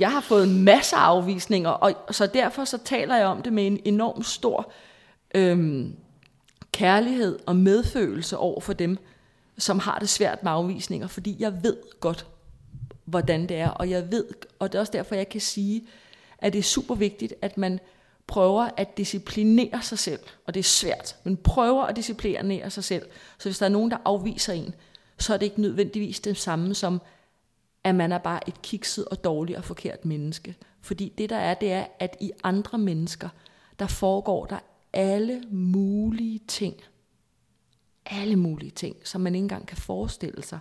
Jeg 0.00 0.10
har 0.10 0.20
fået 0.20 0.48
masser 0.48 0.96
af 0.96 1.00
afvisninger, 1.00 1.70
og 1.70 1.92
så 2.10 2.26
derfor 2.26 2.64
så 2.64 2.78
taler 2.84 3.16
jeg 3.16 3.26
om 3.26 3.42
det 3.42 3.52
med 3.52 3.66
en 3.66 3.80
enorm 3.84 4.22
stor 4.22 4.72
øhm, 5.34 5.96
kærlighed 6.72 7.38
og 7.46 7.56
medfølelse 7.56 8.36
over 8.36 8.60
for 8.60 8.72
dem, 8.72 8.98
som 9.58 9.78
har 9.78 9.98
det 9.98 10.08
svært 10.08 10.42
med 10.42 10.52
afvisninger, 10.52 11.06
fordi 11.06 11.36
jeg 11.38 11.52
ved 11.62 11.76
godt, 12.00 12.26
hvordan 13.08 13.48
det 13.48 13.56
er. 13.56 13.68
Og 13.68 13.90
jeg 13.90 14.10
ved, 14.12 14.24
og 14.58 14.72
det 14.72 14.78
er 14.78 14.80
også 14.80 14.92
derfor, 14.92 15.14
jeg 15.14 15.28
kan 15.28 15.40
sige, 15.40 15.86
at 16.38 16.52
det 16.52 16.58
er 16.58 16.62
super 16.62 16.94
vigtigt, 16.94 17.34
at 17.42 17.58
man 17.58 17.80
prøver 18.26 18.68
at 18.76 18.96
disciplinere 18.96 19.82
sig 19.82 19.98
selv. 19.98 20.20
Og 20.46 20.54
det 20.54 20.60
er 20.60 20.64
svært, 20.64 21.16
men 21.24 21.36
prøver 21.36 21.82
at 21.82 21.96
disciplinere 21.96 22.70
sig 22.70 22.84
selv. 22.84 23.06
Så 23.38 23.48
hvis 23.48 23.58
der 23.58 23.66
er 23.66 23.70
nogen, 23.70 23.90
der 23.90 23.96
afviser 24.04 24.52
en, 24.52 24.74
så 25.18 25.34
er 25.34 25.38
det 25.38 25.46
ikke 25.46 25.60
nødvendigvis 25.60 26.20
det 26.20 26.36
samme 26.36 26.74
som, 26.74 27.00
at 27.84 27.94
man 27.94 28.12
er 28.12 28.18
bare 28.18 28.48
et 28.48 28.62
kikset 28.62 29.04
og 29.04 29.24
dårligt 29.24 29.58
og 29.58 29.64
forkert 29.64 30.04
menneske. 30.04 30.56
Fordi 30.80 31.12
det 31.18 31.30
der 31.30 31.36
er, 31.36 31.54
det 31.54 31.72
er, 31.72 31.86
at 31.98 32.16
i 32.20 32.30
andre 32.44 32.78
mennesker, 32.78 33.28
der 33.78 33.86
foregår 33.86 34.46
der 34.46 34.58
alle 34.92 35.42
mulige 35.50 36.40
ting. 36.48 36.76
Alle 38.06 38.36
mulige 38.36 38.70
ting, 38.70 38.96
som 39.04 39.20
man 39.20 39.34
ikke 39.34 39.42
engang 39.42 39.66
kan 39.66 39.76
forestille 39.76 40.42
sig, 40.42 40.58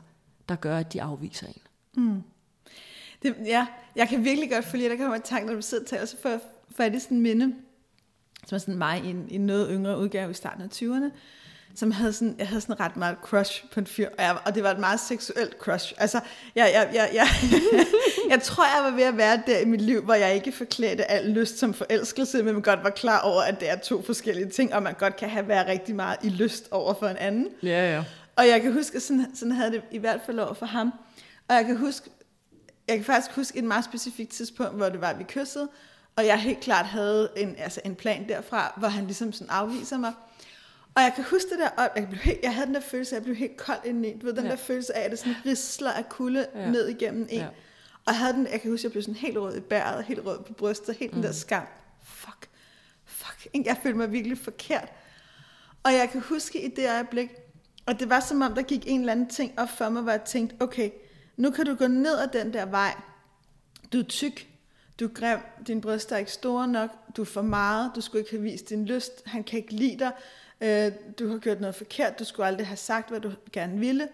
der 0.50 0.56
gør, 0.56 0.78
at 0.78 0.94
de 0.94 1.02
afviser 1.02 1.48
en. 1.48 1.62
Mm. 2.04 2.24
Det, 3.24 3.36
ja, 3.46 3.66
jeg 3.96 4.10
kan 4.10 4.24
virkelig 4.24 4.52
godt 4.52 4.66
følge, 4.66 4.90
der 4.90 4.98
kommer 4.98 5.16
en 5.16 5.22
tanke, 5.22 5.48
når 5.48 5.56
du 5.56 5.62
sidder 5.62 5.84
og 5.84 5.90
taler, 5.90 6.06
så 6.06 6.18
får 6.22 6.30
jeg 6.30 6.40
fat 6.78 6.96
i 6.96 7.00
sådan 7.00 7.22
minde, 7.22 7.56
som 8.48 8.56
er 8.56 8.60
sådan 8.60 8.78
mig 8.78 9.02
i 9.06 9.10
en, 9.10 9.26
i 9.30 9.36
en 9.36 9.46
noget 9.46 9.70
yngre 9.72 10.00
udgave 10.00 10.32
i 10.32 10.34
starten 10.34 10.62
af 10.62 10.68
20'erne, 10.74 11.12
som 11.76 11.92
havde 11.92 12.14
sådan, 12.14 12.36
jeg 12.40 12.48
havde 12.48 12.62
sådan 12.62 12.80
ret 12.80 12.98
meget 12.98 13.18
crush 13.22 13.66
på 13.72 13.80
en 13.80 13.88
fyr, 13.88 14.10
og, 14.18 14.24
jeg, 14.24 14.38
og 14.46 14.56
det 14.56 14.64
var 14.64 14.72
et 14.72 14.80
meget 14.80 15.00
seksuelt 15.00 15.58
crush. 15.60 15.94
Altså, 15.98 16.20
jeg, 16.56 16.72
jeg, 16.74 16.90
jeg, 16.94 17.10
jeg, 17.14 17.28
jeg 18.32 18.42
tror, 18.42 18.64
jeg 18.64 18.92
var 18.92 18.98
ved 18.98 19.04
at 19.04 19.18
være 19.18 19.42
der 19.48 19.60
i 19.60 19.66
mit 19.66 19.82
liv, 19.82 20.04
hvor 20.04 20.14
jeg 20.14 20.36
ikke 20.36 20.52
forklædte 20.52 21.12
al 21.12 21.30
lyst 21.30 21.58
som 21.58 21.74
forelskelse, 21.74 22.44
men 22.44 22.54
man 22.54 22.62
godt 22.62 22.84
var 22.84 22.90
klar 22.90 23.20
over, 23.20 23.42
at 23.42 23.60
det 23.60 23.70
er 23.70 23.76
to 23.76 24.02
forskellige 24.02 24.50
ting, 24.50 24.74
og 24.74 24.84
man 24.84 24.94
godt 24.94 25.16
kan 25.16 25.30
have 25.30 25.48
været 25.48 25.68
rigtig 25.68 25.96
meget 25.96 26.18
i 26.24 26.30
lyst 26.30 26.68
over 26.72 26.94
for 26.94 27.08
en 27.08 27.18
anden. 27.18 27.48
Ja, 27.64 27.96
ja. 27.96 28.04
Og 28.36 28.48
jeg 28.48 28.62
kan 28.62 28.74
huske, 28.74 28.96
at 28.96 29.02
sådan, 29.02 29.26
sådan 29.36 29.52
havde 29.52 29.72
det 29.72 29.82
i 29.92 29.98
hvert 29.98 30.20
fald 30.26 30.40
over 30.40 30.54
for 30.54 30.66
ham. 30.66 30.94
Og 31.48 31.56
jeg 31.56 31.66
kan 31.66 31.78
huske, 31.78 32.10
jeg 32.88 32.96
kan 32.96 33.06
faktisk 33.06 33.36
huske 33.36 33.58
et 33.58 33.64
meget 33.64 33.86
specifikt 33.86 34.32
tidspunkt, 34.32 34.76
hvor 34.76 34.90
det 34.90 35.02
var, 35.02 35.10
at 35.10 35.20
vi 35.20 35.24
kyssede, 35.24 35.70
og 36.16 36.26
jeg 36.26 36.40
helt 36.40 36.60
klart 36.60 36.86
havde 36.86 37.30
en, 37.38 37.56
altså 37.58 37.82
en 37.86 37.96
plan 37.96 38.30
derfra, 38.30 38.74
hvor 38.78 38.88
han 38.88 39.06
ligesom 39.06 39.34
sådan 39.34 39.50
afviser 39.50 39.98
mig. 39.98 40.14
Og 40.96 41.04
jeg 41.04 41.14
kan 41.16 41.24
huske 41.24 41.50
det 41.50 41.60
der, 41.60 41.70
og 41.70 41.90
jeg, 41.96 42.08
blev 42.10 42.20
helt, 42.20 42.40
jeg 42.44 42.54
havde 42.54 42.68
den 42.68 42.76
der 42.76 42.82
følelse 42.82 43.16
af, 43.16 43.20
at 43.20 43.20
jeg 43.20 43.24
blev 43.24 43.36
helt 43.36 43.58
kold 43.58 43.78
indeni. 43.86 44.14
Du 44.20 44.26
ved, 44.26 44.34
den 44.34 44.44
ja. 44.44 44.50
der 44.50 44.56
følelse 44.56 44.98
af, 44.98 45.06
at 45.06 45.12
det 45.12 45.20
sådan 45.20 45.36
risler 45.46 45.92
af 45.92 46.10
kulde 46.10 46.48
ja. 46.56 46.72
ned 46.72 46.88
igennem 46.88 47.28
en. 47.30 47.40
Ja. 47.40 47.48
Og 48.06 48.14
jeg, 48.14 48.18
havde 48.18 48.34
den, 48.34 48.48
jeg 48.52 48.62
kan 48.62 48.72
huske, 48.72 48.82
at 48.82 48.84
jeg 48.84 48.92
blev 48.92 49.04
sådan 49.04 49.16
helt 49.16 49.38
rød 49.38 49.58
i 49.58 49.60
bæret, 49.60 50.04
helt 50.04 50.26
rød 50.26 50.40
på 50.44 50.54
brystet, 50.54 50.96
helt 50.96 51.12
mm. 51.12 51.16
den 51.16 51.24
der 51.24 51.30
mm. 51.30 51.34
skam. 51.34 51.64
Fuck, 52.04 52.50
fuck. 53.06 53.48
Jeg 53.66 53.78
følte 53.84 53.98
mig 53.98 54.12
virkelig 54.12 54.38
forkert. 54.38 54.90
Og 55.84 55.94
jeg 55.94 56.10
kan 56.10 56.22
huske 56.22 56.62
i 56.62 56.76
det 56.76 56.90
øjeblik, 56.90 57.30
og 57.86 58.00
det 58.00 58.10
var 58.10 58.20
som 58.20 58.42
om, 58.42 58.54
der 58.54 58.62
gik 58.62 58.84
en 58.88 59.00
eller 59.00 59.12
anden 59.12 59.30
ting 59.30 59.60
op 59.60 59.70
for 59.70 59.90
mig, 59.90 60.02
hvor 60.02 60.12
jeg 60.12 60.22
tænkte, 60.22 60.56
okay, 60.60 60.90
nu 61.38 61.52
kan 61.52 61.66
du 61.66 61.76
gå 61.76 61.88
ned 61.88 62.20
ad 62.20 62.28
den 62.28 62.54
der 62.54 62.66
vej. 62.66 62.96
Du 63.94 64.00
er 64.00 64.04
tyk. 64.04 64.48
du 65.00 65.06
er 65.06 65.10
grim, 65.10 65.40
din 65.68 65.82
bryst 65.82 66.12
er 66.12 66.18
ikke 66.18 66.32
store 66.32 66.68
nok, 66.68 66.90
du 67.18 67.22
er 67.22 67.26
for 67.26 67.42
meget, 67.42 67.92
du 67.96 68.02
skulle 68.02 68.20
ikke 68.20 68.32
have 68.32 68.42
vist 68.42 68.70
din 68.70 68.86
lyst, 68.86 69.12
han 69.26 69.44
kan 69.44 69.60
ikke 69.60 69.74
lide 69.74 70.00
dig, 70.00 70.12
øh, 70.62 70.92
du 71.20 71.32
har 71.32 71.38
gjort 71.38 71.62
noget 71.62 71.76
forkert, 71.76 72.20
du 72.20 72.24
skulle 72.24 72.48
aldrig 72.48 72.68
have 72.68 72.78
sagt, 72.78 73.10
hvad 73.10 73.20
du 73.20 73.32
gerne 73.52 73.80
ville. 73.80 74.08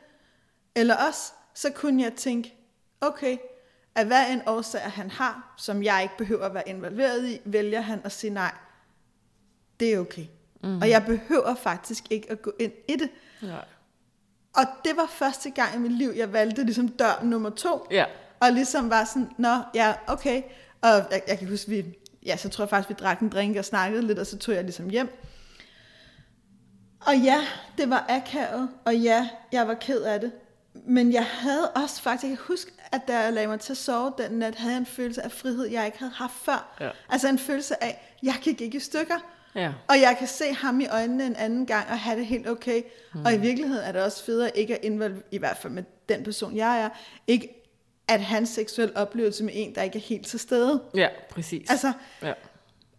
Eller 0.76 0.96
også, 1.08 1.32
så 1.54 1.72
kunne 1.72 2.04
jeg 2.04 2.14
tænke, 2.14 2.54
okay, 3.02 3.38
at 3.96 4.08
hvad 4.08 4.32
en 4.32 4.42
årsag 4.46 4.82
han 4.82 5.12
har, 5.12 5.54
som 5.58 5.84
jeg 5.84 6.04
ikke 6.04 6.18
behøver 6.18 6.46
at 6.46 6.54
være 6.54 6.70
involveret 6.70 7.26
i, 7.26 7.40
vælger 7.46 7.82
han 7.82 8.02
at 8.04 8.12
sige 8.12 8.34
nej. 8.34 8.56
Det 9.80 9.94
er 9.94 10.00
okay. 10.00 10.26
Mm. 10.64 10.78
Og 10.78 10.90
jeg 10.90 11.06
behøver 11.06 11.56
faktisk 11.56 12.04
ikke 12.10 12.32
at 12.32 12.42
gå 12.42 12.54
ind 12.60 12.72
i 12.88 12.96
det. 12.96 13.10
Nej. 13.42 13.66
Og 14.56 14.64
det 14.86 14.98
var 14.98 15.06
første 15.06 15.50
gang 15.50 15.76
i 15.76 15.78
mit 15.78 15.92
liv, 15.92 16.14
jeg 16.16 16.34
valgte 16.34 16.64
ligesom 16.64 16.88
dør 16.88 17.20
nummer 17.24 17.50
to. 17.50 17.88
Ja. 17.92 18.06
Og 18.40 18.52
ligesom 18.52 18.90
var 18.90 19.04
sådan, 19.04 19.30
nå, 19.38 19.58
ja, 19.74 19.94
okay. 20.08 20.42
Og 20.82 20.90
jeg, 20.90 21.22
jeg 21.28 21.40
kan 21.40 21.48
huske, 21.48 21.70
vi, 21.70 21.86
ja, 22.26 22.38
så 22.38 22.50
tror 22.50 22.64
jeg 22.64 22.70
faktisk, 22.70 22.90
vi 22.90 22.94
drak 22.94 23.20
en 23.20 23.30
drink 23.30 23.58
og 23.58 23.66
snakkede 23.66 24.08
lidt, 24.08 24.20
og 24.20 24.28
så 24.28 24.38
tog 24.38 24.56
jeg 24.56 24.64
ligesom 24.64 24.90
hjem. 24.90 25.10
Og 27.06 27.18
ja, 27.18 27.42
det 27.78 27.90
var 27.90 28.06
akavet, 28.10 28.70
og 28.86 28.96
ja, 28.96 29.30
jeg 29.52 29.68
var 29.68 29.74
ked 29.74 30.02
af 30.02 30.20
det. 30.20 30.32
Men 30.86 31.14
jeg 31.14 31.26
havde 31.26 31.70
også 31.70 32.02
faktisk, 32.02 32.30
jeg 32.30 32.38
kan 32.38 32.46
huske, 32.48 32.72
at 32.92 33.02
da 33.08 33.20
jeg 33.20 33.34
lagde 33.34 33.48
mig 33.48 33.60
til 33.60 33.74
at 33.74 33.78
sove 33.78 34.14
den 34.18 34.32
nat, 34.32 34.56
havde 34.56 34.74
jeg 34.74 34.80
en 34.80 34.86
følelse 34.86 35.22
af 35.22 35.32
frihed, 35.32 35.66
jeg 35.66 35.86
ikke 35.86 36.00
havde 36.00 36.14
haft 36.16 36.34
før. 36.34 36.76
Ja. 36.80 36.90
Altså 37.10 37.28
en 37.28 37.40
følelse 37.40 37.84
af, 37.84 38.18
jeg 38.24 38.36
gik 38.42 38.62
ikke 38.62 38.78
i 38.78 38.80
stykker. 38.80 39.16
Ja. 39.56 39.72
Og 39.88 39.96
jeg 40.02 40.16
kan 40.20 40.28
se 40.28 40.54
ham 40.54 40.80
i 40.80 40.88
øjnene 40.88 41.26
en 41.26 41.36
anden 41.36 41.66
gang 41.66 41.88
og 41.90 42.00
have 42.00 42.18
det 42.20 42.26
helt 42.26 42.50
okay. 42.50 42.82
Mm. 43.14 43.26
Og 43.26 43.34
i 43.34 43.38
virkeligheden 43.38 43.84
er 43.86 43.92
det 43.92 44.02
også 44.04 44.24
federe 44.26 44.58
ikke 44.58 44.74
at 44.78 44.86
involvere, 44.86 45.22
i 45.32 45.38
hvert 45.38 45.58
fald 45.58 45.74
med 45.74 45.84
den 46.10 46.24
person, 46.24 46.56
jeg 46.56 46.82
er, 46.82 46.90
ikke 47.28 47.60
at 48.08 48.22
hans 48.22 48.50
seksuel 48.50 48.92
oplevelse 48.96 49.44
med 49.44 49.54
en, 49.56 49.76
der 49.76 49.82
ikke 49.82 49.98
er 49.98 50.02
helt 50.02 50.28
til 50.28 50.40
stede. 50.40 50.82
Ja, 50.96 51.08
præcis. 51.30 51.70
Altså, 51.70 51.94
ja. 52.22 52.34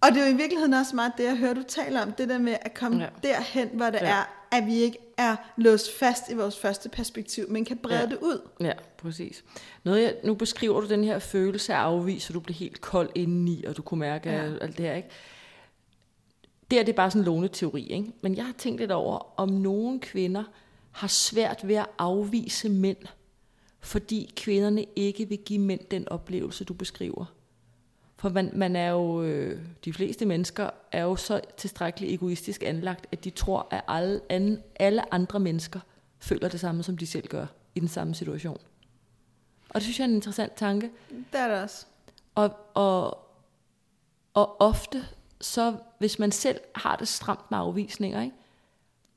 og 0.00 0.08
det 0.14 0.22
er 0.22 0.26
jo 0.26 0.32
i 0.32 0.36
virkeligheden 0.36 0.74
også 0.74 0.96
meget 0.96 1.12
det, 1.18 1.24
jeg 1.24 1.36
hører, 1.36 1.54
du 1.54 1.62
taler 1.62 2.02
om, 2.02 2.12
det 2.12 2.28
der 2.28 2.38
med 2.38 2.56
at 2.62 2.74
komme 2.74 3.02
Ja. 3.02 3.08
derhen, 3.22 3.68
hvor 3.72 3.90
det 3.90 4.00
Ja. 4.00 4.06
er, 4.10 4.46
at 4.52 4.66
vi 4.66 4.74
ikke 4.76 4.98
er 5.18 5.36
låst 5.56 5.98
fast 5.98 6.30
i 6.30 6.34
vores 6.34 6.58
første 6.58 6.88
perspektiv, 6.88 7.46
men 7.50 7.64
kan 7.64 7.76
brede 7.76 7.98
Ja. 8.00 8.06
det 8.06 8.18
ud. 8.20 8.48
Ja, 8.60 8.72
præcis. 9.02 9.44
Noget, 9.84 10.02
jeg, 10.02 10.14
nu 10.24 10.34
beskriver 10.34 10.80
du 10.80 10.88
den 10.88 11.04
her 11.04 11.18
følelse 11.18 11.74
af 11.74 11.78
afvis, 11.78 12.28
og 12.28 12.34
du 12.34 12.40
bliver 12.40 12.56
helt 12.58 12.80
kold 12.80 13.10
indeni, 13.14 13.64
og 13.64 13.76
du 13.76 13.82
kunne 13.82 14.00
mærke. 14.00 14.30
Ja. 14.30 14.42
alt 14.60 14.76
det 14.78 14.86
her, 14.86 14.94
ikke? 14.94 15.08
Det 16.70 16.78
er 16.78 16.82
det 16.82 16.94
bare 16.94 17.10
sådan 17.10 17.20
en 17.20 17.26
låneteori, 17.26 17.86
ikke? 17.86 18.12
Men 18.20 18.36
jeg 18.36 18.46
har 18.46 18.52
tænkt 18.52 18.80
lidt 18.80 18.90
over, 18.90 19.40
om 19.40 19.48
nogle 19.48 20.00
kvinder 20.00 20.44
har 20.90 21.08
svært 21.08 21.68
ved 21.68 21.74
at 21.74 21.86
afvise 21.98 22.68
mænd, 22.68 23.06
fordi 23.80 24.32
kvinderne 24.36 24.84
ikke 24.96 25.28
vil 25.28 25.38
give 25.38 25.58
mænd 25.58 25.80
den 25.90 26.08
oplevelse, 26.08 26.64
du 26.64 26.74
beskriver. 26.74 27.24
For 28.16 28.28
man, 28.28 28.50
man 28.54 28.76
er 28.76 28.90
jo, 28.90 29.22
øh, 29.22 29.62
de 29.84 29.92
fleste 29.92 30.26
mennesker 30.26 30.70
er 30.92 31.02
jo 31.02 31.16
så 31.16 31.40
tilstrækkeligt 31.56 32.12
egoistisk 32.12 32.62
anlagt, 32.62 33.06
at 33.12 33.24
de 33.24 33.30
tror, 33.30 33.68
at 33.70 33.84
alle, 33.88 34.20
an, 34.28 34.62
alle 34.76 35.14
andre 35.14 35.40
mennesker 35.40 35.80
føler 36.18 36.48
det 36.48 36.60
samme, 36.60 36.82
som 36.82 36.96
de 36.96 37.06
selv 37.06 37.28
gør 37.28 37.46
i 37.74 37.80
den 37.80 37.88
samme 37.88 38.14
situation. 38.14 38.58
Og 39.68 39.74
det 39.74 39.82
synes 39.82 39.98
jeg 39.98 40.04
er 40.04 40.08
en 40.08 40.14
interessant 40.14 40.56
tanke. 40.56 40.90
Det 41.10 41.40
er 41.40 41.48
det 41.48 41.62
også. 41.62 41.86
Og, 42.34 42.50
og, 42.74 43.18
og 44.34 44.60
ofte, 44.60 45.04
så 45.40 45.76
hvis 45.98 46.18
man 46.18 46.32
selv 46.32 46.60
har 46.74 46.96
det 46.96 47.08
stramt 47.08 47.50
med 47.50 47.58
afvisninger, 47.58 48.22
ikke, 48.22 48.36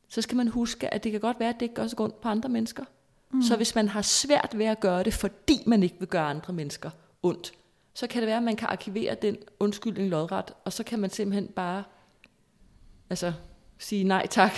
så 0.07 0.21
skal 0.21 0.37
man 0.37 0.47
huske, 0.47 0.93
at 0.93 1.03
det 1.03 1.11
kan 1.11 1.21
godt 1.21 1.39
være, 1.39 1.49
at 1.49 1.55
det 1.55 1.61
ikke 1.61 1.75
gør 1.75 1.87
så 1.87 1.95
ondt 1.99 2.21
på 2.21 2.29
andre 2.29 2.49
mennesker. 2.49 2.83
Mm. 3.31 3.41
Så 3.41 3.55
hvis 3.55 3.75
man 3.75 3.87
har 3.87 4.01
svært 4.01 4.53
ved 4.55 4.65
at 4.65 4.79
gøre 4.79 5.03
det, 5.03 5.13
fordi 5.13 5.63
man 5.65 5.83
ikke 5.83 5.95
vil 5.99 6.07
gøre 6.07 6.25
andre 6.25 6.53
mennesker 6.53 6.89
ondt, 7.23 7.51
så 7.93 8.07
kan 8.07 8.21
det 8.21 8.27
være, 8.27 8.37
at 8.37 8.43
man 8.43 8.55
kan 8.55 8.67
arkivere 8.67 9.15
den 9.15 9.37
undskyldning 9.59 10.09
lodret, 10.09 10.53
og 10.65 10.73
så 10.73 10.83
kan 10.83 10.99
man 10.99 11.09
simpelthen 11.09 11.47
bare 11.47 11.83
altså, 13.09 13.33
sige 13.77 14.03
nej 14.03 14.27
tak. 14.27 14.51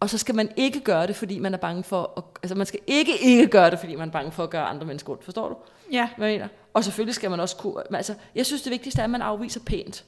Og 0.00 0.10
så 0.10 0.18
skal 0.18 0.34
man 0.34 0.50
ikke 0.56 0.80
gøre 0.80 1.06
det, 1.06 1.16
fordi 1.16 1.38
man 1.38 1.54
er 1.54 1.58
bange 1.58 1.84
for, 1.84 2.12
at, 2.16 2.24
altså 2.42 2.54
man 2.54 2.66
skal 2.66 2.80
ikke 2.86 3.18
ikke 3.22 3.46
gøre 3.46 3.70
det, 3.70 3.78
fordi 3.78 3.96
man 3.96 4.08
er 4.08 4.12
bange 4.12 4.32
for 4.32 4.42
at 4.44 4.50
gøre 4.50 4.64
andre 4.64 4.86
mennesker 4.86 5.12
ondt. 5.12 5.24
Forstår 5.24 5.48
du? 5.48 5.56
Ja. 5.92 6.08
Hvad 6.16 6.28
jeg 6.28 6.38
mener? 6.38 6.48
Og 6.74 6.84
selvfølgelig 6.84 7.14
skal 7.14 7.30
man 7.30 7.40
også 7.40 7.56
kunne... 7.56 7.96
Altså, 7.96 8.14
jeg 8.34 8.46
synes, 8.46 8.62
det 8.62 8.70
vigtigste 8.70 9.00
er, 9.00 9.04
at 9.04 9.10
man 9.10 9.22
afviser 9.22 9.60
pænt. 9.60 10.04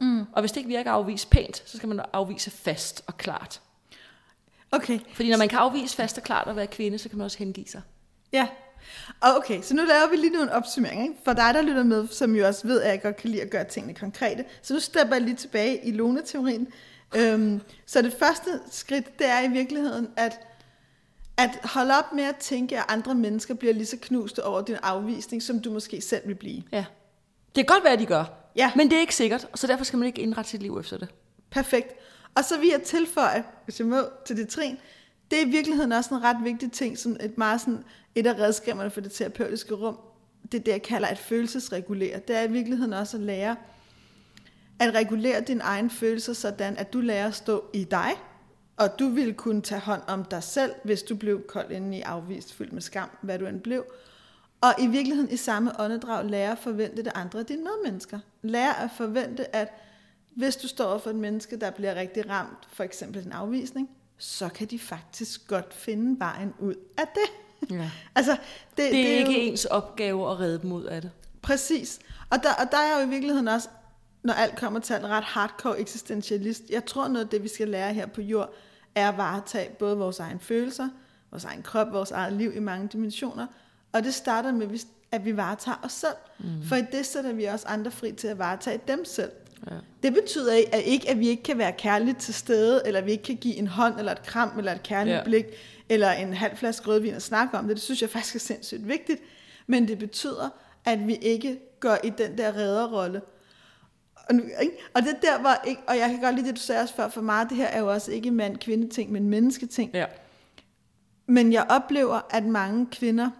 Mm. 0.00 0.24
Og 0.32 0.40
hvis 0.42 0.52
det 0.52 0.56
ikke 0.56 0.68
virker 0.68 0.90
at 0.90 0.96
afvise 0.96 1.28
pænt, 1.28 1.62
så 1.66 1.76
skal 1.76 1.88
man 1.88 2.00
afvise 2.12 2.50
fast 2.50 3.04
og 3.06 3.16
klart. 3.16 3.60
Okay. 4.72 4.98
Fordi 5.12 5.30
når 5.30 5.38
man 5.38 5.48
kan 5.48 5.58
afvise 5.58 5.96
fast 5.96 6.18
og 6.18 6.24
klart 6.24 6.48
at 6.48 6.56
være 6.56 6.66
kvinde, 6.66 6.98
så 6.98 7.08
kan 7.08 7.18
man 7.18 7.24
også 7.24 7.38
hengive 7.38 7.66
sig. 7.66 7.82
Ja. 8.32 8.48
Og 9.20 9.36
okay, 9.36 9.62
så 9.62 9.74
nu 9.74 9.82
laver 9.82 10.10
vi 10.10 10.16
lige 10.16 10.32
nu 10.32 10.42
en 10.42 10.48
opsummering. 10.48 11.02
Ikke? 11.02 11.14
For 11.24 11.32
dig, 11.32 11.54
der 11.54 11.62
lytter 11.62 11.82
med, 11.84 12.08
som 12.08 12.34
jo 12.34 12.46
også 12.46 12.66
ved, 12.66 12.80
at 12.82 12.90
jeg 12.90 13.02
godt 13.02 13.16
kan 13.16 13.30
lide 13.30 13.42
at 13.42 13.50
gøre 13.50 13.64
tingene 13.64 13.94
konkrete. 13.94 14.44
Så 14.62 14.74
nu 14.74 14.80
stepper 14.80 15.14
jeg 15.14 15.22
lige 15.22 15.36
tilbage 15.36 15.86
i 15.86 15.92
Lone-teorien. 15.92 16.68
Øhm, 17.16 17.60
så 17.86 18.02
det 18.02 18.12
første 18.12 18.60
skridt, 18.70 19.18
det 19.18 19.26
er 19.26 19.40
i 19.40 19.48
virkeligheden, 19.48 20.08
at, 20.16 20.40
at 21.36 21.50
holde 21.64 21.98
op 21.98 22.12
med 22.12 22.24
at 22.24 22.36
tænke, 22.36 22.78
at 22.78 22.84
andre 22.88 23.14
mennesker 23.14 23.54
bliver 23.54 23.74
lige 23.74 23.86
så 23.86 23.96
knuste 24.02 24.44
over 24.44 24.62
din 24.62 24.76
afvisning, 24.82 25.42
som 25.42 25.60
du 25.60 25.72
måske 25.72 26.00
selv 26.00 26.28
vil 26.28 26.34
blive. 26.34 26.62
Ja. 26.72 26.84
Det 27.54 27.66
kan 27.66 27.74
godt 27.74 27.84
være, 27.84 27.92
at 27.92 27.98
de 27.98 28.06
gør. 28.06 28.24
Ja. 28.56 28.72
Men 28.76 28.90
det 28.90 28.96
er 28.96 29.00
ikke 29.00 29.14
sikkert, 29.14 29.48
så 29.54 29.66
derfor 29.66 29.84
skal 29.84 29.98
man 29.98 30.06
ikke 30.06 30.22
indrette 30.22 30.50
sit 30.50 30.62
liv 30.62 30.78
efter 30.78 30.98
det. 30.98 31.08
Perfekt. 31.50 31.92
Og 32.34 32.44
så 32.44 32.58
vil 32.58 32.68
jeg 32.68 32.82
tilføje, 32.82 33.44
hvis 33.64 33.78
jeg 33.78 33.86
må, 33.86 33.96
til 34.26 34.36
det 34.36 34.48
trin, 34.48 34.78
det 35.30 35.42
er 35.42 35.46
i 35.46 35.48
virkeligheden 35.48 35.92
også 35.92 36.14
en 36.14 36.22
ret 36.22 36.36
vigtig 36.44 36.72
ting, 36.72 36.98
som 36.98 37.16
et 37.20 37.38
meget 37.38 37.60
sådan, 37.60 37.84
et 38.14 38.26
af 38.26 38.34
redskaberne 38.34 38.90
for 38.90 39.00
det 39.00 39.12
terapeutiske 39.12 39.74
rum, 39.74 39.98
det 40.52 40.60
er 40.60 40.62
det, 40.62 40.72
jeg 40.72 40.82
kalder 40.82 41.08
at 41.08 41.18
følelsesregulere. 41.18 42.20
Det 42.28 42.36
er 42.36 42.42
i 42.42 42.50
virkeligheden 42.50 42.92
også 42.92 43.16
at 43.16 43.22
lære 43.22 43.56
at 44.80 44.94
regulere 44.94 45.40
dine 45.40 45.62
egne 45.62 45.90
følelser, 45.90 46.32
sådan 46.32 46.76
at 46.76 46.92
du 46.92 47.00
lærer 47.00 47.26
at 47.26 47.34
stå 47.34 47.64
i 47.72 47.84
dig, 47.84 48.10
og 48.76 48.98
du 48.98 49.08
vil 49.08 49.34
kunne 49.34 49.62
tage 49.62 49.80
hånd 49.80 50.02
om 50.06 50.24
dig 50.24 50.42
selv, 50.42 50.72
hvis 50.84 51.02
du 51.02 51.16
blev 51.16 51.42
kold 51.46 51.70
inde 51.70 51.98
i 51.98 52.00
afvist, 52.00 52.54
fyldt 52.54 52.72
med 52.72 52.82
skam, 52.82 53.10
hvad 53.22 53.38
du 53.38 53.46
end 53.46 53.60
blev. 53.60 53.84
Og 54.60 54.74
i 54.78 54.86
virkeligheden 54.86 55.30
i 55.30 55.36
samme 55.36 55.80
åndedrag 55.80 56.24
lære 56.24 56.52
at 56.52 56.58
forvente 56.58 57.04
det 57.04 57.12
andre 57.14 57.38
af 57.38 57.46
dine 57.46 57.62
medmennesker. 57.62 58.18
Lære 58.42 58.82
at 58.82 58.90
forvente, 58.96 59.56
at 59.56 59.72
hvis 60.36 60.56
du 60.56 60.68
står 60.68 60.98
for 60.98 61.10
et 61.10 61.16
menneske, 61.16 61.56
der 61.56 61.70
bliver 61.70 61.94
rigtig 61.94 62.30
ramt, 62.30 62.68
for 62.72 62.84
eksempel 62.84 63.26
en 63.26 63.32
afvisning, 63.32 63.90
så 64.18 64.48
kan 64.48 64.66
de 64.66 64.78
faktisk 64.78 65.48
godt 65.48 65.74
finde 65.74 66.20
vejen 66.20 66.54
ud 66.58 66.74
af 66.98 67.04
det. 67.14 67.30
Ja. 67.70 67.90
altså, 68.16 68.32
det, 68.32 68.38
Det 68.76 68.86
er, 68.86 68.90
det 68.92 69.18
ikke 69.18 69.32
jo, 69.32 69.38
ens 69.38 69.64
opgave 69.64 70.30
at 70.30 70.40
redde 70.40 70.58
dem 70.58 70.72
ud 70.72 70.84
af 70.84 71.02
det. 71.02 71.10
Præcis. 71.42 71.98
Og 72.30 72.42
der, 72.42 72.54
og 72.54 72.70
der 72.70 72.78
er 72.78 73.00
jo 73.00 73.06
i 73.06 73.08
virkeligheden 73.08 73.48
også, 73.48 73.68
når 74.28 74.34
alt 74.34 74.56
kommer 74.56 74.80
til 74.80 74.96
en 74.96 75.06
ret 75.06 75.24
hardcore 75.24 75.80
eksistentialist, 75.80 76.62
jeg 76.70 76.84
tror 76.84 77.08
noget 77.08 77.24
af 77.24 77.30
det, 77.30 77.42
vi 77.42 77.48
skal 77.48 77.68
lære 77.68 77.94
her 77.94 78.06
på 78.06 78.20
jord, 78.20 78.54
er 78.94 79.08
at 79.08 79.16
varetage 79.16 79.70
både 79.78 79.96
vores 79.96 80.18
egne 80.18 80.40
følelser, 80.40 80.88
vores 81.30 81.44
egen 81.44 81.62
krop, 81.62 81.92
vores 81.92 82.10
eget 82.10 82.32
liv 82.32 82.56
i 82.56 82.60
mange 82.60 82.88
dimensioner. 82.92 83.46
Og 83.92 84.04
det 84.04 84.14
starter 84.14 84.52
med, 84.52 84.78
at 85.12 85.24
vi 85.24 85.36
varetager 85.36 85.78
os 85.82 85.92
selv. 85.92 86.14
Mm. 86.38 86.62
For 86.64 86.76
i 86.76 86.82
det 86.92 87.06
sætter 87.06 87.32
vi 87.32 87.44
også 87.44 87.66
andre 87.68 87.90
fri 87.90 88.12
til 88.12 88.28
at 88.28 88.38
varetage 88.38 88.80
dem 88.88 89.04
selv. 89.04 89.30
Ja. 89.70 89.76
Det 90.02 90.14
betyder 90.14 90.52
ikke 90.52 90.74
at, 90.74 90.82
ikke, 90.84 91.10
at 91.10 91.18
vi 91.18 91.28
ikke 91.28 91.42
kan 91.42 91.58
være 91.58 91.72
kærligt 91.72 92.18
til 92.18 92.34
stede, 92.34 92.82
eller 92.86 93.00
vi 93.00 93.10
ikke 93.10 93.24
kan 93.24 93.36
give 93.36 93.54
en 93.54 93.66
hånd, 93.66 93.98
eller 93.98 94.12
et 94.12 94.22
kram, 94.22 94.58
eller 94.58 94.72
et 94.72 94.82
kærligt 94.82 95.16
ja. 95.16 95.24
blik, 95.24 95.44
eller 95.88 96.10
en 96.10 96.32
halv 96.32 96.56
flaske 96.56 96.86
rødvin 96.86 97.14
og 97.14 97.22
snakke 97.22 97.58
om 97.58 97.66
det. 97.66 97.76
Det 97.76 97.82
synes 97.82 98.02
jeg 98.02 98.10
faktisk 98.10 98.34
er 98.34 98.40
sindssygt 98.40 98.88
vigtigt. 98.88 99.20
Men 99.66 99.88
det 99.88 99.98
betyder, 99.98 100.48
at 100.84 101.06
vi 101.06 101.14
ikke 101.14 101.58
går 101.80 101.98
i 102.04 102.10
den 102.10 102.38
der 102.38 102.56
redderrolle. 102.56 103.20
Og, 104.28 104.34
nu, 104.34 104.42
ikke? 104.60 104.76
og 104.94 105.02
det 105.02 105.10
er 105.10 105.20
der, 105.20 105.40
hvor, 105.40 105.54
ikke, 105.66 105.82
og 105.86 105.98
jeg 105.98 106.10
kan 106.10 106.20
godt 106.20 106.34
lide 106.34 106.46
det, 106.46 106.56
du 106.56 106.60
sagde 106.60 106.82
også 106.82 106.94
før, 106.94 107.08
for 107.08 107.20
meget 107.20 107.48
det 107.48 107.56
her 107.56 107.66
er 107.66 107.80
jo 107.80 107.92
også 107.92 108.12
ikke 108.12 108.30
mand-kvinde-ting, 108.30 109.12
men 109.12 109.28
mennesketing. 109.28 109.90
Ja. 109.94 110.06
Men 111.26 111.52
jeg 111.52 111.66
oplever, 111.68 112.20
at 112.30 112.44
mange 112.44 112.86
kvinder 112.86 113.30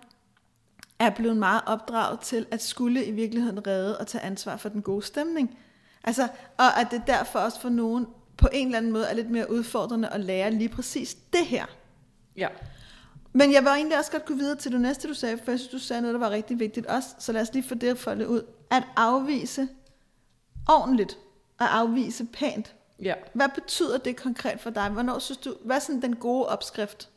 er 0.98 1.10
blevet 1.10 1.36
meget 1.36 1.60
opdraget 1.66 2.20
til 2.20 2.46
at 2.50 2.62
skulle 2.62 3.04
i 3.04 3.10
virkeligheden 3.10 3.66
redde 3.66 3.98
og 3.98 4.06
tage 4.06 4.24
ansvar 4.24 4.56
for 4.56 4.68
den 4.68 4.82
gode 4.82 5.02
stemning. 5.02 5.58
Altså, 6.04 6.28
og 6.56 6.80
at 6.80 6.86
det 6.90 7.02
derfor 7.06 7.38
også 7.38 7.60
for 7.60 7.68
nogen 7.68 8.06
på 8.36 8.48
en 8.52 8.66
eller 8.66 8.78
anden 8.78 8.92
måde 8.92 9.06
er 9.06 9.14
lidt 9.14 9.30
mere 9.30 9.50
udfordrende 9.50 10.08
at 10.08 10.20
lære 10.20 10.50
lige 10.50 10.68
præcis 10.68 11.14
det 11.32 11.46
her. 11.46 11.66
Ja. 12.36 12.48
Men 13.32 13.52
jeg 13.52 13.62
vil 13.62 13.68
egentlig 13.68 13.98
også 13.98 14.10
godt 14.10 14.24
gå 14.24 14.34
videre 14.34 14.56
til 14.56 14.72
det 14.72 14.80
næste, 14.80 15.08
du 15.08 15.14
sagde, 15.14 15.38
for 15.44 15.50
jeg 15.50 15.58
synes, 15.58 15.72
du 15.72 15.78
sagde 15.78 16.02
noget, 16.02 16.14
der 16.14 16.20
var 16.20 16.30
rigtig 16.30 16.58
vigtigt 16.58 16.86
også. 16.86 17.08
Så 17.18 17.32
lad 17.32 17.42
os 17.42 17.52
lige 17.52 17.62
få 17.62 17.74
det 17.74 17.98
foldet 17.98 18.26
ud. 18.26 18.42
At 18.70 18.82
afvise 18.96 19.68
ordentligt 20.68 21.18
og 21.58 21.76
afvise 21.76 22.24
pænt. 22.24 22.74
Ja. 23.02 23.14
Hvad 23.32 23.48
betyder 23.54 23.98
det 23.98 24.16
konkret 24.16 24.60
for 24.60 24.70
dig? 24.70 24.88
Hvornår 24.88 25.18
synes 25.18 25.38
du, 25.38 25.56
hvad 25.64 25.76
er 25.76 25.80
sådan 25.80 26.02
den 26.02 26.16
gode 26.16 26.48
opskrift? 26.48 27.08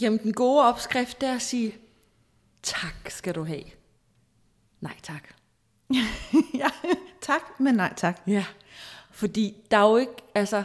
Jamen, 0.00 0.18
den 0.18 0.32
gode 0.32 0.64
opskrift, 0.64 1.20
det 1.20 1.28
er 1.28 1.34
at 1.34 1.42
sige, 1.42 1.76
tak 2.62 3.10
skal 3.10 3.34
du 3.34 3.44
have. 3.44 3.64
Nej, 4.80 4.96
tak. 5.02 5.34
ja, 6.54 6.70
tak, 7.20 7.60
men 7.60 7.74
nej 7.74 7.92
tak. 7.96 8.20
Ja, 8.26 8.44
fordi 9.10 9.56
der 9.70 9.76
er 9.76 9.90
jo 9.90 9.96
ikke, 9.96 10.12
altså, 10.34 10.64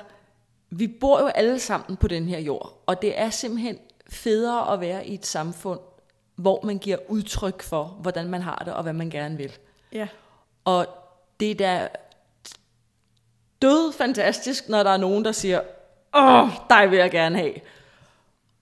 vi 0.70 0.88
bor 0.88 1.20
jo 1.20 1.28
alle 1.28 1.60
sammen 1.60 1.98
på 1.98 2.08
den 2.08 2.28
her 2.28 2.40
jord, 2.40 2.84
og 2.86 3.02
det 3.02 3.20
er 3.20 3.30
simpelthen 3.30 3.78
federe 4.10 4.74
at 4.74 4.80
være 4.82 5.08
i 5.08 5.14
et 5.14 5.26
samfund, 5.26 5.80
hvor 6.36 6.66
man 6.66 6.78
giver 6.78 6.98
udtryk 7.08 7.64
for, 7.64 7.84
hvordan 7.86 8.30
man 8.30 8.42
har 8.42 8.62
det, 8.66 8.74
og 8.74 8.84
hvad 8.84 8.94
man 8.94 9.10
gerne 9.10 9.38
vil. 9.38 9.58
Ja. 9.92 10.08
Og 10.66 10.88
det 11.40 11.52
er 11.52 11.56
da 11.56 11.88
død 13.62 13.94
fantastisk, 13.98 14.70
når 14.70 14.84
der 14.84 14.92
er 14.92 14.98
nogen, 14.98 15.26
der 15.26 15.32
siger, 15.32 15.62
åh, 16.14 16.50
dig 16.70 16.92
vil 16.92 17.00
jeg 17.00 17.12
gerne 17.12 17.38
have. 17.38 17.54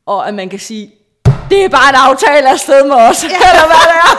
Og 0.06 0.28
at 0.28 0.34
man 0.34 0.50
kan 0.50 0.60
sige, 0.60 0.94
det 1.50 1.66
er 1.66 1.70
bare 1.70 1.90
en 1.90 1.96
aftale 1.96 2.50
af 2.50 2.60
sted 2.60 2.88
med 2.88 2.96
os, 2.96 3.24
ja. 3.24 3.30
eller 3.50 3.66
hvad 3.66 3.86
det 3.92 3.98
er. 4.02 4.16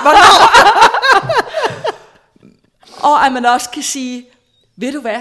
og 3.11 3.27
at 3.27 3.33
man 3.33 3.47
også 3.47 3.71
kan 3.71 3.83
sige, 3.83 4.27
ved 4.77 4.93
du 4.93 5.01
hvad, 5.01 5.21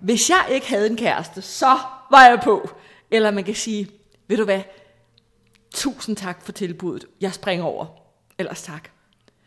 hvis 0.00 0.30
jeg 0.30 0.44
ikke 0.50 0.68
havde 0.68 0.90
en 0.90 0.96
kæreste, 0.96 1.42
så 1.42 1.78
var 2.10 2.26
jeg 2.26 2.40
på. 2.40 2.70
Eller 3.10 3.30
man 3.30 3.44
kan 3.44 3.54
sige, 3.54 3.90
ved 4.28 4.36
du 4.36 4.44
hvad, 4.44 4.60
tusind 5.74 6.16
tak 6.16 6.44
for 6.44 6.52
tilbuddet, 6.52 7.04
jeg 7.20 7.34
springer 7.34 7.64
over. 7.64 7.86
Ellers 8.38 8.62
tak. 8.62 8.88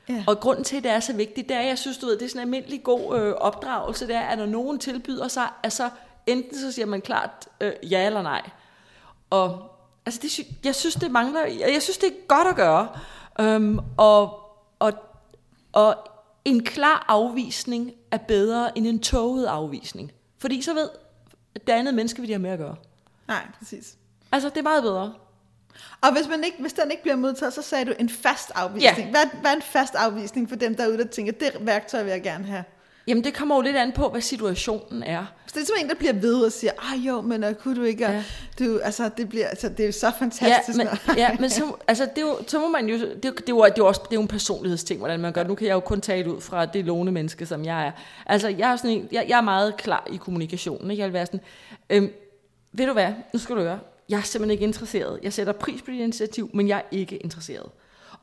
Ja. 0.09 0.23
Og 0.27 0.39
grunden 0.39 0.63
til, 0.63 0.77
at 0.77 0.83
det 0.83 0.91
er 0.91 0.99
så 0.99 1.13
vigtigt, 1.13 1.49
det 1.49 1.57
er, 1.57 1.61
jeg 1.61 1.77
synes, 1.77 1.97
du 1.97 2.05
ved, 2.05 2.17
det 2.17 2.25
er 2.25 2.29
sådan 2.29 2.41
en 2.41 2.53
almindelig 2.53 2.83
god 2.83 3.19
øh, 3.19 3.33
opdragelse, 3.33 4.07
det 4.07 4.15
er, 4.15 4.21
at 4.21 4.37
når 4.37 4.45
nogen 4.45 4.79
tilbyder 4.79 5.27
sig, 5.27 5.47
altså 5.63 5.89
enten 6.27 6.59
så 6.59 6.71
siger 6.71 6.85
man 6.85 7.01
klart 7.01 7.47
øh, 7.61 7.73
ja 7.91 8.05
eller 8.05 8.21
nej. 8.21 8.49
Og 9.29 9.71
altså, 10.05 10.19
det, 10.23 10.39
jeg 10.65 10.75
synes, 10.75 10.95
det 10.95 11.11
mangler, 11.11 11.45
jeg, 11.45 11.69
jeg 11.73 11.81
synes, 11.81 11.97
det 11.97 12.09
er 12.09 12.27
godt 12.27 12.47
at 12.47 12.55
gøre. 12.55 12.87
Øhm, 13.39 13.79
og, 13.97 14.39
og, 14.79 14.93
og 15.73 15.95
en 16.45 16.63
klar 16.63 17.05
afvisning 17.07 17.91
er 18.11 18.17
bedre 18.17 18.77
end 18.77 18.87
en 18.87 18.99
toget 18.99 19.45
afvisning. 19.45 20.11
Fordi 20.37 20.61
så 20.61 20.73
ved 20.73 20.89
det 21.53 21.73
andet 21.73 21.93
menneske, 21.93 22.19
hvad 22.19 22.27
de 22.27 22.33
har 22.33 22.39
med 22.39 22.49
at 22.49 22.59
gøre. 22.59 22.75
Nej, 23.27 23.47
præcis. 23.59 23.97
Altså, 24.31 24.49
det 24.49 24.57
er 24.57 24.63
meget 24.63 24.83
bedre. 24.83 25.13
Og 26.01 26.11
hvis, 26.11 26.27
man 26.27 26.43
ikke, 26.43 26.57
hvis 26.59 26.73
den 26.73 26.91
ikke 26.91 27.03
bliver 27.03 27.15
modtaget, 27.15 27.53
så 27.53 27.61
sagde 27.61 27.85
du 27.85 27.93
en 27.99 28.09
fast 28.09 28.51
afvisning. 28.55 28.97
Ja. 28.97 29.09
Hvad, 29.09 29.39
hvad 29.41 29.51
er 29.51 29.55
en 29.55 29.61
fast 29.61 29.95
afvisning 29.95 30.49
for 30.49 30.55
dem 30.55 30.75
derude, 30.75 30.97
der 30.97 31.07
tænker, 31.07 31.31
det 31.31 31.51
værktøj 31.59 32.03
vil 32.03 32.11
jeg 32.11 32.21
gerne 32.21 32.45
have? 32.45 32.63
Jamen, 33.07 33.23
det 33.23 33.33
kommer 33.33 33.55
jo 33.55 33.61
lidt 33.61 33.75
an 33.75 33.91
på, 33.91 34.09
hvad 34.09 34.21
situationen 34.21 35.03
er. 35.03 35.25
Så 35.45 35.53
det 35.53 35.61
er 35.61 35.65
simpelthen 35.65 35.85
en, 35.85 35.89
der 35.89 35.95
bliver 35.95 36.13
ved 36.13 36.41
og 36.41 36.51
siger, 36.51 36.71
ah 36.91 37.07
jo, 37.07 37.21
men 37.21 37.43
uh, 37.43 37.53
kunne 37.53 37.75
du 37.75 37.83
ikke, 37.83 38.11
ja. 38.11 38.23
Du, 38.59 38.79
altså, 38.83 39.09
det, 39.17 39.29
bliver, 39.29 39.47
altså, 39.47 39.69
det 39.69 39.79
er 39.79 39.85
jo 39.85 39.91
så 39.91 40.11
fantastisk. 40.19 40.79
Ja, 40.79 40.83
men, 40.83 41.17
ja, 41.17 41.37
men 41.39 41.49
så, 41.49 41.75
altså, 41.87 42.05
det 42.05 42.17
er 42.17 42.21
jo, 42.21 42.37
så 42.47 42.59
må 42.59 42.67
man 42.67 42.89
jo, 42.89 42.99
det, 42.99 43.23
det, 43.23 43.25
er 43.25 43.29
jo, 43.49 43.65
det 43.65 43.71
er 43.71 43.73
jo 43.77 43.87
også 43.87 44.01
det 44.03 44.11
er 44.11 44.15
jo 44.15 44.21
en 44.21 44.27
personlighedsting, 44.27 44.99
hvordan 44.99 45.19
man 45.19 45.33
gør. 45.33 45.43
Nu 45.43 45.55
kan 45.55 45.67
jeg 45.67 45.73
jo 45.73 45.79
kun 45.79 46.01
tale 46.01 46.33
ud 46.33 46.41
fra 46.41 46.65
det 46.65 46.85
låne 46.85 47.11
menneske, 47.11 47.45
som 47.45 47.65
jeg 47.65 47.87
er. 47.87 47.91
Altså, 48.25 48.47
jeg 48.47 48.71
er, 48.71 48.75
sådan 48.75 48.91
en, 48.91 49.07
jeg, 49.11 49.25
jeg 49.27 49.37
er 49.37 49.41
meget 49.41 49.77
klar 49.77 50.07
i 50.11 50.17
kommunikationen. 50.17 50.91
Ikke? 50.91 51.01
Jeg 51.01 51.07
vil 51.07 51.13
være 51.13 51.25
sådan, 51.25 51.41
øhm, 51.89 52.11
ved 52.71 52.85
du 52.85 52.93
hvad, 52.93 53.13
nu 53.33 53.39
skal 53.39 53.55
du 53.55 53.61
høre, 53.61 53.79
jeg 54.09 54.17
er 54.17 54.21
simpelthen 54.21 54.51
ikke 54.51 54.63
interesseret. 54.63 55.19
Jeg 55.23 55.33
sætter 55.33 55.53
pris 55.53 55.81
på 55.81 55.91
dit 55.91 55.99
initiativ, 55.99 56.49
men 56.53 56.67
jeg 56.67 56.77
er 56.77 56.83
ikke 56.91 57.17
interesseret. 57.17 57.69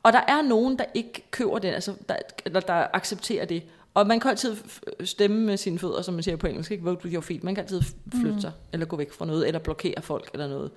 Og 0.03 0.13
der 0.13 0.21
er 0.27 0.41
nogen, 0.41 0.79
der 0.79 0.85
ikke 0.93 1.27
køber 1.31 1.59
den, 1.59 1.73
altså, 1.73 1.93
der, 2.09 2.15
eller 2.45 2.59
der 2.59 2.87
accepterer 2.93 3.45
det. 3.45 3.63
Og 3.93 4.07
man 4.07 4.19
kan 4.19 4.29
altid 4.31 4.55
stemme 5.03 5.41
med 5.45 5.57
sine 5.57 5.79
fødder, 5.79 6.01
som 6.01 6.13
man 6.13 6.23
siger 6.23 6.35
på 6.37 6.47
engelsk, 6.47 6.71
ikke? 6.71 6.83
vote 6.83 7.03
with 7.05 7.13
your 7.13 7.21
feet. 7.21 7.43
Man 7.43 7.55
kan 7.55 7.63
altid 7.63 7.81
flytte 8.21 8.41
sig, 8.41 8.51
eller 8.73 8.85
gå 8.85 8.95
væk 8.97 9.11
fra 9.11 9.25
noget, 9.25 9.47
eller 9.47 9.59
blokere 9.59 10.01
folk, 10.01 10.29
eller 10.33 10.47
noget. 10.47 10.71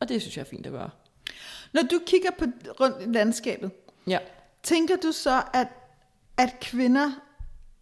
Og 0.00 0.08
det 0.08 0.20
synes 0.22 0.36
jeg 0.36 0.42
er 0.42 0.46
fint 0.46 0.66
at 0.66 0.72
gøre. 0.72 0.90
Når 1.72 1.82
du 1.90 2.00
kigger 2.06 2.30
på 2.38 2.44
rundt 2.80 2.96
i 3.00 3.04
landskabet, 3.12 3.70
Ja. 4.06 4.18
tænker 4.62 4.96
du 4.96 5.12
så, 5.12 5.42
at, 5.54 5.66
at 6.36 6.60
kvinder 6.60 7.10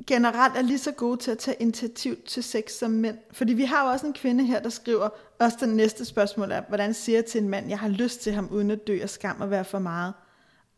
generelt 0.06 0.56
er 0.56 0.62
lige 0.62 0.78
så 0.78 0.92
gode 0.92 1.16
til 1.16 1.30
at 1.30 1.38
tage 1.38 1.56
initiativ 1.60 2.16
til 2.26 2.42
sex 2.42 2.72
som 2.72 2.90
mænd? 2.90 3.18
Fordi 3.32 3.52
vi 3.52 3.64
har 3.64 3.84
jo 3.84 3.90
også 3.90 4.06
en 4.06 4.12
kvinde 4.12 4.44
her, 4.44 4.60
der 4.60 4.70
skriver, 4.70 5.08
også 5.40 5.56
den 5.60 5.68
næste 5.68 6.04
spørgsmål 6.04 6.50
er, 6.50 6.62
hvordan 6.68 6.94
siger 6.94 7.18
jeg 7.18 7.24
til 7.24 7.42
en 7.42 7.48
mand, 7.48 7.68
jeg 7.68 7.78
har 7.78 7.88
lyst 7.88 8.20
til 8.20 8.32
ham 8.32 8.48
uden 8.50 8.70
at 8.70 8.86
dø 8.86 8.98
af 9.02 9.10
skam 9.10 9.40
og 9.40 9.50
være 9.50 9.64
for 9.64 9.78
meget? 9.78 10.14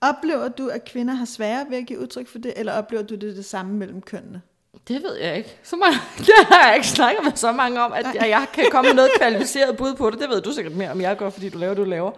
Oplever 0.00 0.48
du, 0.48 0.68
at 0.68 0.84
kvinder 0.84 1.14
har 1.14 1.24
sværere 1.24 1.66
ved 1.70 1.78
at 1.78 1.86
give 1.86 2.00
udtryk 2.00 2.28
for 2.28 2.38
det, 2.38 2.52
eller 2.56 2.72
oplever 2.72 3.02
du 3.02 3.14
det 3.14 3.36
det 3.36 3.44
samme 3.44 3.72
mellem 3.74 4.02
kønnene? 4.02 4.42
Det 4.88 5.02
ved 5.02 5.16
jeg 5.16 5.36
ikke. 5.36 5.58
Så 5.62 5.76
mange, 5.76 5.98
det 6.26 6.46
har 6.48 6.66
jeg 6.66 6.76
ikke 6.76 6.88
snakket 6.88 7.24
med 7.24 7.32
så 7.34 7.52
mange 7.52 7.80
om, 7.80 7.92
at 7.92 8.06
jeg, 8.14 8.28
jeg 8.28 8.46
kan 8.54 8.64
komme 8.70 8.88
med 8.88 8.94
noget 8.94 9.10
kvalificeret 9.18 9.76
bud 9.76 9.94
på 9.94 10.10
det. 10.10 10.20
Det 10.20 10.28
ved 10.28 10.40
du 10.40 10.52
sikkert 10.52 10.74
mere 10.74 10.90
om 10.90 11.00
jeg 11.00 11.16
gør, 11.16 11.30
fordi 11.30 11.48
du 11.48 11.58
laver 11.58 11.74
du 11.74 11.84
laver. 11.84 12.12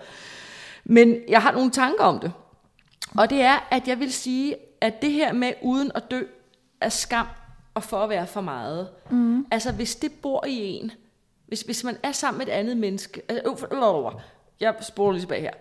Men 0.85 1.17
jeg 1.29 1.43
har 1.43 1.53
nogle 1.53 1.71
tanker 1.71 2.05
om 2.05 2.19
det. 2.21 2.33
Og 3.19 3.31
det 3.31 3.43
er, 3.43 3.69
at 3.71 3.89
jeg 3.89 4.01
vil 4.01 4.13
sige, 4.13 4.57
at 4.81 5.03
det 5.03 5.13
her 5.13 5.33
med 5.33 5.53
uden 5.63 5.91
at 5.95 6.11
dø 6.11 6.23
af 6.81 6.93
skam 6.93 7.27
og 7.75 7.83
for 7.83 8.03
at 8.05 8.09
være 8.09 8.27
for 8.27 8.41
meget. 8.41 8.89
Mm. 9.11 9.47
Altså 9.51 9.73
hvis 9.73 9.97
det 9.97 10.13
bor 10.13 10.45
i 10.47 10.59
en, 10.61 10.91
hvis, 11.47 11.61
hvis 11.61 11.85
man 11.85 11.97
er 12.03 12.13
sammen 12.13 12.39
med 12.39 12.47
et 12.47 12.51
andet 12.53 12.77
menneske, 12.77 13.23
altså, 13.29 13.51
øh, 13.51 13.59
for- 13.59 14.09
øh, 14.09 14.21
jeg 14.61 14.75
spoler 14.81 15.13
lige 15.13 15.23
tilbage 15.23 15.41
her. 15.41 15.53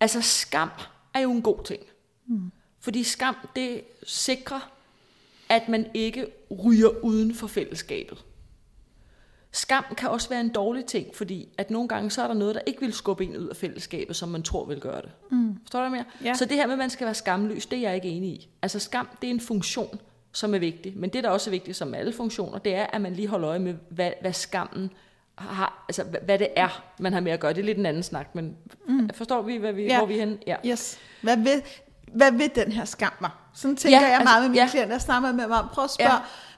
Altså 0.00 0.20
skam 0.22 0.70
er 1.14 1.20
jo 1.20 1.30
en 1.32 1.42
god 1.42 1.64
ting. 1.64 1.82
Mm. 2.26 2.50
Fordi 2.80 3.02
skam, 3.02 3.36
det 3.56 3.80
sikrer, 4.02 4.70
at 5.48 5.68
man 5.68 5.86
ikke 5.94 6.26
ryger 6.64 7.04
uden 7.04 7.34
for 7.34 7.46
fællesskabet. 7.46 8.24
Skam 9.52 9.84
kan 9.96 10.08
også 10.10 10.28
være 10.28 10.40
en 10.40 10.48
dårlig 10.48 10.84
ting, 10.84 11.14
fordi 11.16 11.48
at 11.58 11.70
nogle 11.70 11.88
gange 11.88 12.10
så 12.10 12.22
er 12.22 12.26
der 12.26 12.34
noget, 12.34 12.54
der 12.54 12.60
ikke 12.66 12.80
vil 12.80 12.92
skubbe 12.92 13.24
en 13.24 13.36
ud 13.36 13.48
af 13.48 13.56
fællesskabet, 13.56 14.16
som 14.16 14.28
man 14.28 14.42
tror 14.42 14.64
vil 14.64 14.80
gøre 14.80 15.02
det. 15.02 15.10
Mm. 15.30 15.58
Forstår 15.62 15.84
du 15.84 15.88
mener? 15.90 16.04
Ja. 16.24 16.34
Så 16.34 16.44
det 16.44 16.56
her 16.56 16.66
med, 16.66 16.72
at 16.72 16.78
man 16.78 16.90
skal 16.90 17.04
være 17.04 17.14
skamløs, 17.14 17.66
det 17.66 17.76
er 17.78 17.82
jeg 17.82 17.94
ikke 17.94 18.08
enig 18.08 18.30
i. 18.30 18.48
Altså 18.62 18.78
skam, 18.78 19.08
det 19.20 19.26
er 19.26 19.30
en 19.30 19.40
funktion, 19.40 20.00
som 20.32 20.54
er 20.54 20.58
vigtig. 20.58 20.92
Men 20.96 21.10
det, 21.10 21.24
der 21.24 21.30
også 21.30 21.50
er 21.50 21.52
vigtigt, 21.52 21.76
som 21.76 21.94
alle 21.94 22.12
funktioner, 22.12 22.58
det 22.58 22.74
er, 22.74 22.86
at 22.92 23.00
man 23.00 23.12
lige 23.12 23.28
holder 23.28 23.48
øje 23.50 23.58
med, 23.58 23.74
hvad, 23.88 24.10
hvad 24.20 24.32
skammen 24.32 24.90
har, 25.38 25.84
altså 25.88 26.04
hvad, 26.24 26.38
det 26.38 26.48
er, 26.56 26.82
man 26.98 27.12
har 27.12 27.20
med 27.20 27.32
at 27.32 27.40
gøre. 27.40 27.52
Det 27.52 27.60
er 27.60 27.64
lidt 27.64 27.78
en 27.78 27.86
anden 27.86 28.02
snak, 28.02 28.34
men 28.34 28.56
mm. 28.88 29.10
forstår 29.14 29.42
vi, 29.42 29.56
hvad 29.56 29.72
vi, 29.72 29.82
Ja. 29.82 29.98
hvor 29.98 30.06
vi 30.06 30.14
er 30.14 30.18
henne? 30.18 30.38
Ja. 30.46 30.56
Yes. 30.66 30.98
Hvad 31.22 31.36
vil, 31.36 31.62
hvad 32.14 32.32
vil 32.32 32.50
den 32.54 32.72
her 32.72 32.84
skam 32.84 33.12
mig? 33.20 33.30
Sådan 33.54 33.76
tænker 33.76 33.98
Ja, 33.98 34.04
jeg 34.06 34.14
altså, 34.14 34.24
meget 34.24 34.42
med 34.42 34.48
mine 34.50 34.62
ja. 34.62 34.68
klienter. 34.68 34.94
Jeg 34.94 35.00
snakker 35.00 35.32
med 35.32 35.44
dem 35.44 35.52
om, 35.52 35.68
prøv 35.72 35.84
at 35.84 35.90
spørge, 35.90 36.12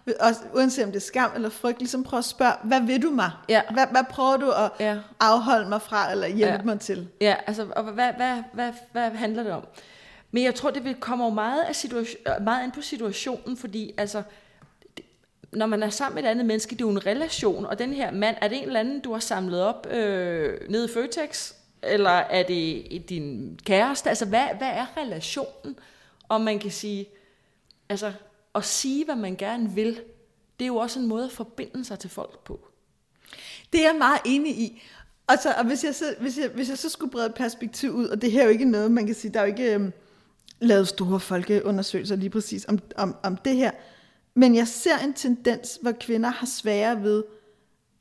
ja. 0.07 0.27
også, 0.27 0.41
uanset 0.55 0.85
om 0.85 0.91
det 0.93 0.97
er 0.97 1.05
skam 1.07 1.31
eller 1.35 1.49
frygt, 1.49 1.79
ligesom 1.79 2.05
prøv 2.05 2.19
at 2.19 2.25
spørge, 2.25 2.53
hvad 2.65 2.81
vil 2.81 3.03
du 3.03 3.11
mig? 3.11 3.31
Ja. 3.49 3.61
Hvad, 3.71 3.87
hvad 3.91 4.05
prøver 4.11 4.37
du 4.37 4.51
at 4.51 4.71
Ja. 4.81 4.97
afholde 5.21 5.69
mig 5.69 5.83
fra, 5.83 6.11
eller 6.13 6.27
hjælpe 6.27 6.55
Ja. 6.55 6.63
mig 6.65 6.81
til? 6.81 7.09
Ja, 7.21 7.35
altså, 7.47 7.67
og 7.77 7.83
hvad, 7.85 8.13
hvad, 8.17 8.43
hvad, 8.53 8.73
hvad 8.93 9.11
handler 9.11 9.43
det 9.43 9.53
om? 9.53 9.65
Men 10.33 10.45
jeg 10.45 10.55
tror, 10.55 10.71
det 10.71 10.85
vil 10.85 10.95
komme 10.95 11.31
meget, 11.35 11.63
af 11.63 11.77
situation, 11.77 12.21
øh, 12.29 12.45
meget 12.45 12.65
ind 12.65 12.73
på 12.73 12.81
situationen, 12.83 13.57
fordi 13.57 13.93
altså, 13.99 14.23
det- 14.97 15.05
når 15.53 15.67
man 15.67 15.83
er 15.83 15.91
sammen 15.91 16.15
med 16.15 16.23
et 16.23 16.29
andet 16.29 16.47
menneske, 16.47 16.71
det 16.71 16.81
er 16.81 16.87
jo 16.87 16.91
en 16.91 17.07
relation, 17.07 17.67
og 17.67 17.79
den 17.79 17.93
her 17.93 18.11
mand, 18.11 18.37
er 18.41 18.49
det 18.49 18.59
en 18.59 18.65
eller 18.67 18.81
anden, 18.81 19.01
du 19.01 19.13
har 19.13 19.21
samlet 19.21 19.63
op 19.63 19.87
øh, 19.91 20.71
nede 20.71 20.85
i 20.85 20.89
Føtex, 20.95 21.53
eller 21.83 22.11
er 22.11 22.43
det 22.43 22.85
din 23.09 23.59
kæreste? 23.65 24.09
Altså, 24.09 24.25
hvad, 24.27 24.45
hvad 24.59 24.69
er 24.69 24.87
relationen? 24.97 25.79
Og 26.29 26.41
man 26.41 26.59
kan 26.59 26.71
sige, 26.71 27.07
altså, 27.89 28.13
at 28.55 28.65
sige, 28.65 29.05
hvad 29.05 29.17
man 29.17 29.37
gerne 29.37 29.71
vil, 29.71 29.95
det 30.59 30.65
er 30.65 30.67
jo 30.67 30.77
også 30.77 31.01
en 31.01 31.07
måde 31.07 31.25
at 31.25 31.33
forbinde 31.33 31.85
sig 31.85 31.99
til 31.99 32.11
folk 32.11 32.39
på. 32.45 32.61
Det 33.73 33.81
er 33.81 33.85
jeg 33.89 33.97
meget 33.99 34.21
enig 34.25 34.59
i. 34.59 34.83
Og, 35.27 35.35
så, 35.43 35.55
og 35.59 35.65
hvis, 35.65 35.85
jeg 35.85 35.95
så, 35.95 36.05
hvis, 36.21 36.39
jeg, 36.39 36.49
hvis 36.49 36.69
jeg 36.69 36.79
så 36.79 36.89
skulle 36.89 37.11
brede 37.13 37.27
et 37.27 37.35
perspektiv 37.35 37.91
ud, 37.91 38.07
og 38.09 38.23
det 38.23 38.33
her 38.33 38.41
er 38.41 38.45
jo 38.45 38.51
ikke 38.51 38.65
noget, 38.65 38.91
man 38.91 39.07
kan 39.07 39.15
sige, 39.15 39.33
der 39.35 39.41
er 39.41 39.45
jo 39.45 39.51
ikke 39.51 39.75
øhm, 39.75 39.93
lavet 40.63 40.89
store 40.89 41.21
folkeundersøgelser 41.21 42.17
lige 42.17 42.31
præcis 42.31 42.65
om, 42.69 42.79
om, 42.97 43.17
om 43.23 43.37
det 43.37 43.57
her, 43.57 43.71
men 44.35 44.55
jeg 44.55 44.69
ser 44.69 44.99
en 44.99 45.15
tendens, 45.15 45.79
hvor 45.83 45.93
kvinder 46.01 46.31
har 46.31 46.47
sværere 46.47 47.03
ved 47.03 47.25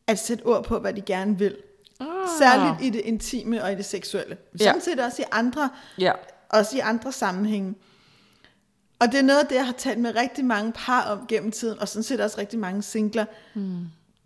at 0.07 0.19
sætte 0.19 0.43
ord 0.45 0.63
på, 0.63 0.79
hvad 0.79 0.93
de 0.93 1.01
gerne 1.01 1.37
vil. 1.37 1.57
Ah. 1.99 2.07
Særligt 2.39 2.85
i 2.85 2.89
det 2.89 3.01
intime 3.05 3.63
og 3.63 3.71
i 3.71 3.75
det 3.75 3.85
seksuelle. 3.85 4.37
Ja. 4.59 4.63
Sådan 4.65 4.81
set 4.81 4.99
også 4.99 5.21
i 5.21 5.25
andre, 5.31 5.69
Ja. 5.97 6.11
også 6.49 6.77
i 6.77 6.79
andre 6.79 7.11
sammenhænge. 7.11 7.75
Og 8.99 9.07
det 9.11 9.19
er 9.19 9.23
noget 9.23 9.39
af 9.39 9.47
det, 9.47 9.55
jeg 9.55 9.65
har 9.65 9.73
talt 9.73 9.99
med 9.99 10.15
rigtig 10.15 10.45
mange 10.45 10.71
par 10.75 11.01
om 11.03 11.27
gennem 11.27 11.51
tiden, 11.51 11.79
og 11.79 11.87
sådan 11.87 12.03
set 12.03 12.19
også 12.21 12.37
rigtig 12.37 12.59
mange 12.59 12.81
singler. 12.81 13.25
Mm. 13.55 13.77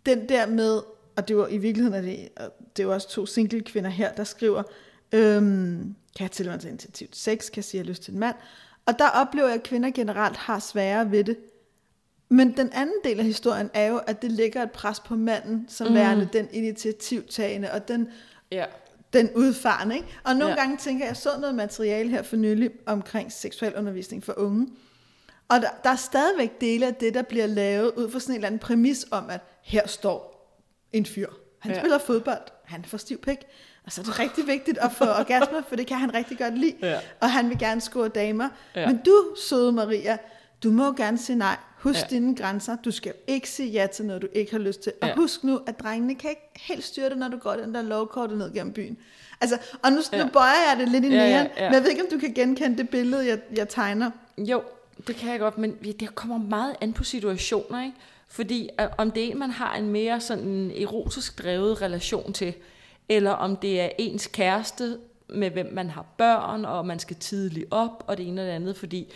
Den 0.06 0.28
der 0.28 0.46
med, 0.46 0.80
og 1.16 1.28
det 1.28 1.36
var 1.36 1.46
i 1.48 1.58
virkeligheden, 1.58 1.94
er 1.98 2.00
det, 2.10 2.28
det 2.76 2.82
er 2.82 2.86
jo 2.86 2.92
også 2.92 3.08
to 3.08 3.26
single 3.26 3.60
kvinder 3.60 3.90
her, 3.90 4.12
der 4.12 4.24
skriver, 4.24 4.62
øhm, 5.12 5.94
kan 6.16 6.22
jeg 6.24 6.30
til 6.30 6.46
mig 6.46 6.60
til 6.60 6.68
initiativ 6.68 7.08
til 7.08 7.22
sex, 7.22 7.50
kan 7.50 7.56
jeg 7.56 7.64
sige, 7.64 7.80
at 7.80 7.84
jeg 7.84 7.88
har 7.88 7.90
lyst 7.90 8.02
til 8.02 8.12
en 8.12 8.20
mand. 8.20 8.36
Og 8.86 8.98
der 8.98 9.08
oplever 9.08 9.46
jeg, 9.46 9.56
at 9.56 9.62
kvinder 9.62 9.90
generelt 9.90 10.36
har 10.36 10.58
sværere 10.58 11.10
ved 11.10 11.24
det. 11.24 11.36
Men 12.28 12.56
den 12.56 12.72
anden 12.72 12.96
del 13.04 13.18
af 13.18 13.24
historien 13.24 13.70
er 13.74 13.86
jo, 13.86 13.96
at 13.96 14.22
det 14.22 14.32
lægger 14.32 14.62
et 14.62 14.70
pres 14.70 15.00
på 15.00 15.14
manden, 15.14 15.66
som 15.68 15.88
mm. 15.88 15.94
værende 15.94 16.28
den 16.32 16.48
initiativtagende, 16.52 17.72
og 17.72 17.88
den 17.88 18.08
Ja. 18.50 18.64
den 19.12 19.30
udfarende. 19.34 19.94
Ikke? 19.94 20.08
Og 20.24 20.36
nogle 20.36 20.54
ja. 20.54 20.60
Gange 20.60 20.76
tænker 20.76 21.04
jeg, 21.04 21.08
jeg 21.08 21.16
så 21.16 21.30
noget 21.40 21.54
materiale 21.54 22.10
her 22.10 22.22
for 22.22 22.36
nylig 22.36 22.70
omkring 22.86 23.32
seksuel 23.32 23.74
undervisning 23.74 24.24
for 24.24 24.34
unge. 24.36 24.68
Og 25.48 25.60
der, 25.60 25.68
der 25.84 25.90
er 25.90 25.96
stadigvæk 25.96 26.60
dele 26.60 26.86
af 26.86 26.94
det, 26.94 27.14
der 27.14 27.22
bliver 27.22 27.46
lavet 27.46 27.92
ud 27.96 28.10
fra 28.10 28.20
sådan 28.20 28.32
en 28.32 28.36
eller 28.36 28.46
anden 28.46 28.58
præmis 28.58 29.06
om, 29.10 29.30
at 29.30 29.40
her 29.62 29.86
står 29.86 30.36
en 30.92 31.06
fyr. 31.06 31.28
Han. 31.58 31.72
Ja. 31.72 31.78
spiller 31.78 31.98
fodbold, 31.98 32.42
han 32.64 32.84
får 32.84 32.98
stiv 32.98 33.18
pik. 33.18 33.38
Og 33.86 33.92
så 33.92 34.00
er 34.00 34.04
det 34.04 34.18
rigtig 34.18 34.46
vigtigt 34.46 34.78
at 34.78 34.92
få 34.92 35.04
orgasme, 35.20 35.64
for 35.68 35.76
det 35.76 35.86
kan 35.86 35.96
han 35.96 36.14
rigtig 36.14 36.38
godt 36.38 36.58
lide. 36.58 36.74
Ja. 36.82 36.98
Og 37.20 37.30
han 37.30 37.48
vil 37.48 37.58
gerne 37.58 37.80
score 37.80 38.08
damer. 38.08 38.48
Ja. 38.76 38.86
Men 38.86 39.00
du, 39.06 39.24
søde 39.48 39.72
Maria, 39.72 40.18
du 40.62 40.70
må 40.70 40.92
gerne 40.92 41.18
sige 41.18 41.36
nej. 41.36 41.56
Husk 41.78 42.00
Ja. 42.00 42.06
dine 42.10 42.36
grænser. 42.36 42.76
Du 42.84 42.90
skal 42.90 43.12
ikke 43.26 43.50
sige 43.50 43.68
ja 43.70 43.86
til 43.86 44.04
noget, 44.04 44.22
du 44.22 44.28
ikke 44.32 44.52
har 44.52 44.58
lyst 44.58 44.80
til. 44.80 44.92
Og 45.02 45.08
Ja. 45.08 45.14
husk 45.14 45.44
nu, 45.44 45.60
at 45.66 45.80
drengene 45.80 46.14
kan 46.14 46.30
ikke 46.30 46.42
helt 46.56 46.84
styre 46.84 47.08
det, 47.10 47.18
når 47.18 47.28
du 47.28 47.36
går 47.38 47.52
den 47.52 47.74
der 47.74 47.82
lovkortet 47.82 48.38
ned 48.38 48.52
gennem 48.54 48.72
byen. 48.72 48.98
Altså, 49.40 49.58
og 49.82 49.92
nu, 49.92 49.98
ja. 50.12 50.24
Nu 50.24 50.30
bøjer 50.30 50.70
jeg 50.70 50.76
det 50.80 50.88
lidt 50.88 51.04
i 51.04 51.08
næren, 51.08 51.30
ja, 51.30 51.36
ja, 51.36 51.42
ja. 51.56 51.62
ja. 51.64 51.68
men 51.68 51.74
jeg 51.74 51.82
ved 51.82 51.90
ikke, 51.90 52.02
om 52.02 52.08
du 52.12 52.18
kan 52.18 52.32
genkende 52.34 52.78
det 52.78 52.88
billede, 52.88 53.26
jeg, 53.26 53.38
jeg 53.56 53.68
tegner. 53.68 54.10
Jo, 54.38 54.62
det 55.06 55.16
kan 55.16 55.30
jeg 55.30 55.38
godt, 55.40 55.58
men 55.58 55.72
det 56.00 56.14
kommer 56.14 56.38
meget 56.38 56.76
an 56.80 56.92
på 56.92 57.04
situationer, 57.04 57.82
ikke? 57.84 57.96
Fordi 58.28 58.68
øh, 58.80 58.86
om 58.98 59.10
det 59.10 59.24
er 59.24 59.30
en, 59.30 59.38
man 59.38 59.50
har 59.50 59.74
en 59.76 59.88
mere 59.88 60.20
sådan 60.20 60.70
erotisk 60.80 61.42
drevet 61.42 61.82
relation 61.82 62.32
til, 62.32 62.54
eller 63.08 63.30
om 63.30 63.56
det 63.56 63.80
er 63.80 63.88
ens 63.98 64.26
kæreste, 64.26 64.98
med 65.28 65.50
hvem 65.50 65.72
man 65.72 65.90
har 65.90 66.06
børn, 66.16 66.64
og 66.64 66.86
man 66.86 66.98
skal 66.98 67.16
tidligt 67.16 67.66
op, 67.70 68.04
og 68.06 68.18
det 68.18 68.28
ene 68.28 68.40
og 68.40 68.46
det 68.46 68.52
andet, 68.52 68.76
fordi 68.76 69.12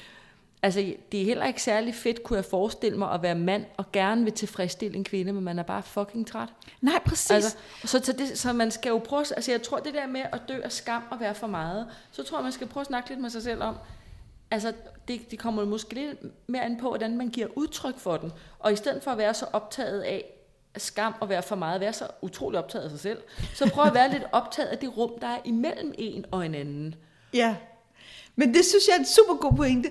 altså, 0.62 0.94
det 1.12 1.20
er 1.20 1.24
heller 1.24 1.46
ikke 1.46 1.62
særlig 1.62 1.94
fedt, 1.94 2.22
kunne 2.22 2.36
jeg 2.36 2.44
forestille 2.44 2.98
mig, 2.98 3.12
at 3.12 3.22
være 3.22 3.34
mand, 3.34 3.64
og 3.76 3.92
gerne 3.92 4.24
vil 4.24 4.32
tilfredsstille 4.32 4.96
en 4.96 5.04
kvinde, 5.04 5.32
men 5.32 5.44
man 5.44 5.58
er 5.58 5.62
bare 5.62 5.82
fucking 5.82 6.26
træt. 6.26 6.48
Nej, 6.80 6.98
præcis. 7.06 7.30
Altså, 7.30 7.56
så, 7.84 8.00
så, 8.04 8.12
det, 8.12 8.38
så 8.38 8.52
man 8.52 8.70
skal 8.70 8.90
jo 8.90 8.98
prøve, 8.98 9.24
altså 9.36 9.50
jeg 9.50 9.62
tror 9.62 9.78
det 9.78 9.94
der 9.94 10.06
med 10.06 10.20
at 10.32 10.40
dø 10.48 10.60
af 10.64 10.72
skam 10.72 11.02
og 11.10 11.20
være 11.20 11.34
for 11.34 11.46
meget, 11.46 11.86
så 12.10 12.22
tror 12.22 12.38
jeg 12.38 12.42
man 12.42 12.52
skal 12.52 12.66
prøve 12.66 12.82
at 12.82 12.86
snakke 12.86 13.08
lidt 13.08 13.20
med 13.20 13.30
sig 13.30 13.42
selv 13.42 13.62
om, 13.62 13.76
altså 14.50 14.72
det, 15.08 15.30
det 15.30 15.38
kommer 15.38 15.64
måske 15.64 15.94
lidt 15.94 16.18
mere 16.46 16.62
an 16.62 16.76
på, 16.80 16.88
hvordan 16.88 17.16
man 17.16 17.28
giver 17.28 17.46
udtryk 17.54 17.98
for 17.98 18.16
den, 18.16 18.32
og 18.58 18.72
i 18.72 18.76
stedet 18.76 19.02
for 19.02 19.10
at 19.10 19.18
være 19.18 19.34
så 19.34 19.46
optaget 19.52 20.00
af 20.00 20.24
skam 20.76 21.14
og 21.20 21.28
være 21.28 21.42
for 21.42 21.56
meget, 21.56 21.80
være 21.80 21.92
så 21.92 22.04
utrolig 22.22 22.58
optaget 22.58 22.84
af 22.84 22.90
sig 22.90 23.00
selv, 23.00 23.18
så 23.54 23.70
prøv 23.70 23.84
at 23.84 23.94
være 23.94 24.10
lidt 24.10 24.22
optaget 24.32 24.68
af 24.68 24.78
det 24.78 24.96
rum, 24.96 25.10
der 25.20 25.26
er 25.26 25.38
imellem 25.44 25.94
en 25.98 26.24
og 26.30 26.46
en 26.46 26.54
anden. 26.54 26.94
Ja, 27.34 27.56
men 28.36 28.54
det 28.54 28.64
synes 28.64 28.86
jeg 28.88 28.94
er 28.94 28.98
en 28.98 29.06
super 29.06 29.34
god 29.34 29.52
pointe. 29.56 29.88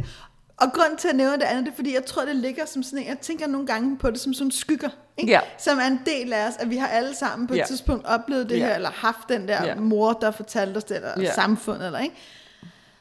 Og 0.58 0.74
grund 0.74 0.98
til 0.98 1.08
at 1.08 1.16
nævne 1.16 1.36
det 1.38 1.44
andet, 1.44 1.66
det 1.66 1.72
er, 1.72 1.76
fordi 1.76 1.94
jeg 1.94 2.06
tror, 2.06 2.26
det 2.26 2.36
ligger 2.36 2.66
som 2.66 2.84
sådan 2.84 3.00
en, 3.00 3.08
jeg 3.08 3.20
tænker 3.20 3.48
nogle 3.48 3.68
gange 3.68 3.98
på 3.98 4.12
det 4.12 4.20
som 4.20 4.34
sådan 4.34 4.52
skygger, 4.52 4.90
ikke? 5.18 5.32
Ja. 5.32 5.40
som 5.58 5.78
er 5.80 5.84
en 5.88 6.02
del 6.06 6.34
af 6.34 6.48
os, 6.48 6.54
at 6.60 6.70
vi 6.70 6.78
har 6.78 6.88
alle 6.88 7.16
sammen 7.16 7.48
på 7.48 7.54
et 7.54 7.58
Ja. 7.58 7.66
tidspunkt 7.66 8.06
oplevet 8.06 8.50
det 8.50 8.60
Ja. 8.60 8.66
her, 8.66 8.76
eller 8.76 8.90
haft 8.92 9.30
den 9.30 9.48
der 9.48 9.66
Ja. 9.66 9.76
mor, 9.76 10.14
der 10.14 10.32
fortalte 10.32 10.78
os 10.78 10.84
det, 10.84 10.96
eller 10.98 11.14
Ja. 11.22 11.34
samfundet, 11.34 11.86
eller 11.86 12.00
ikke? 12.00 12.16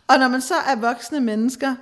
Og 0.08 0.18
når 0.18 0.28
man 0.28 0.40
så 0.40 0.54
er 0.54 0.76
voksne 0.76 1.20
mennesker 1.20 1.74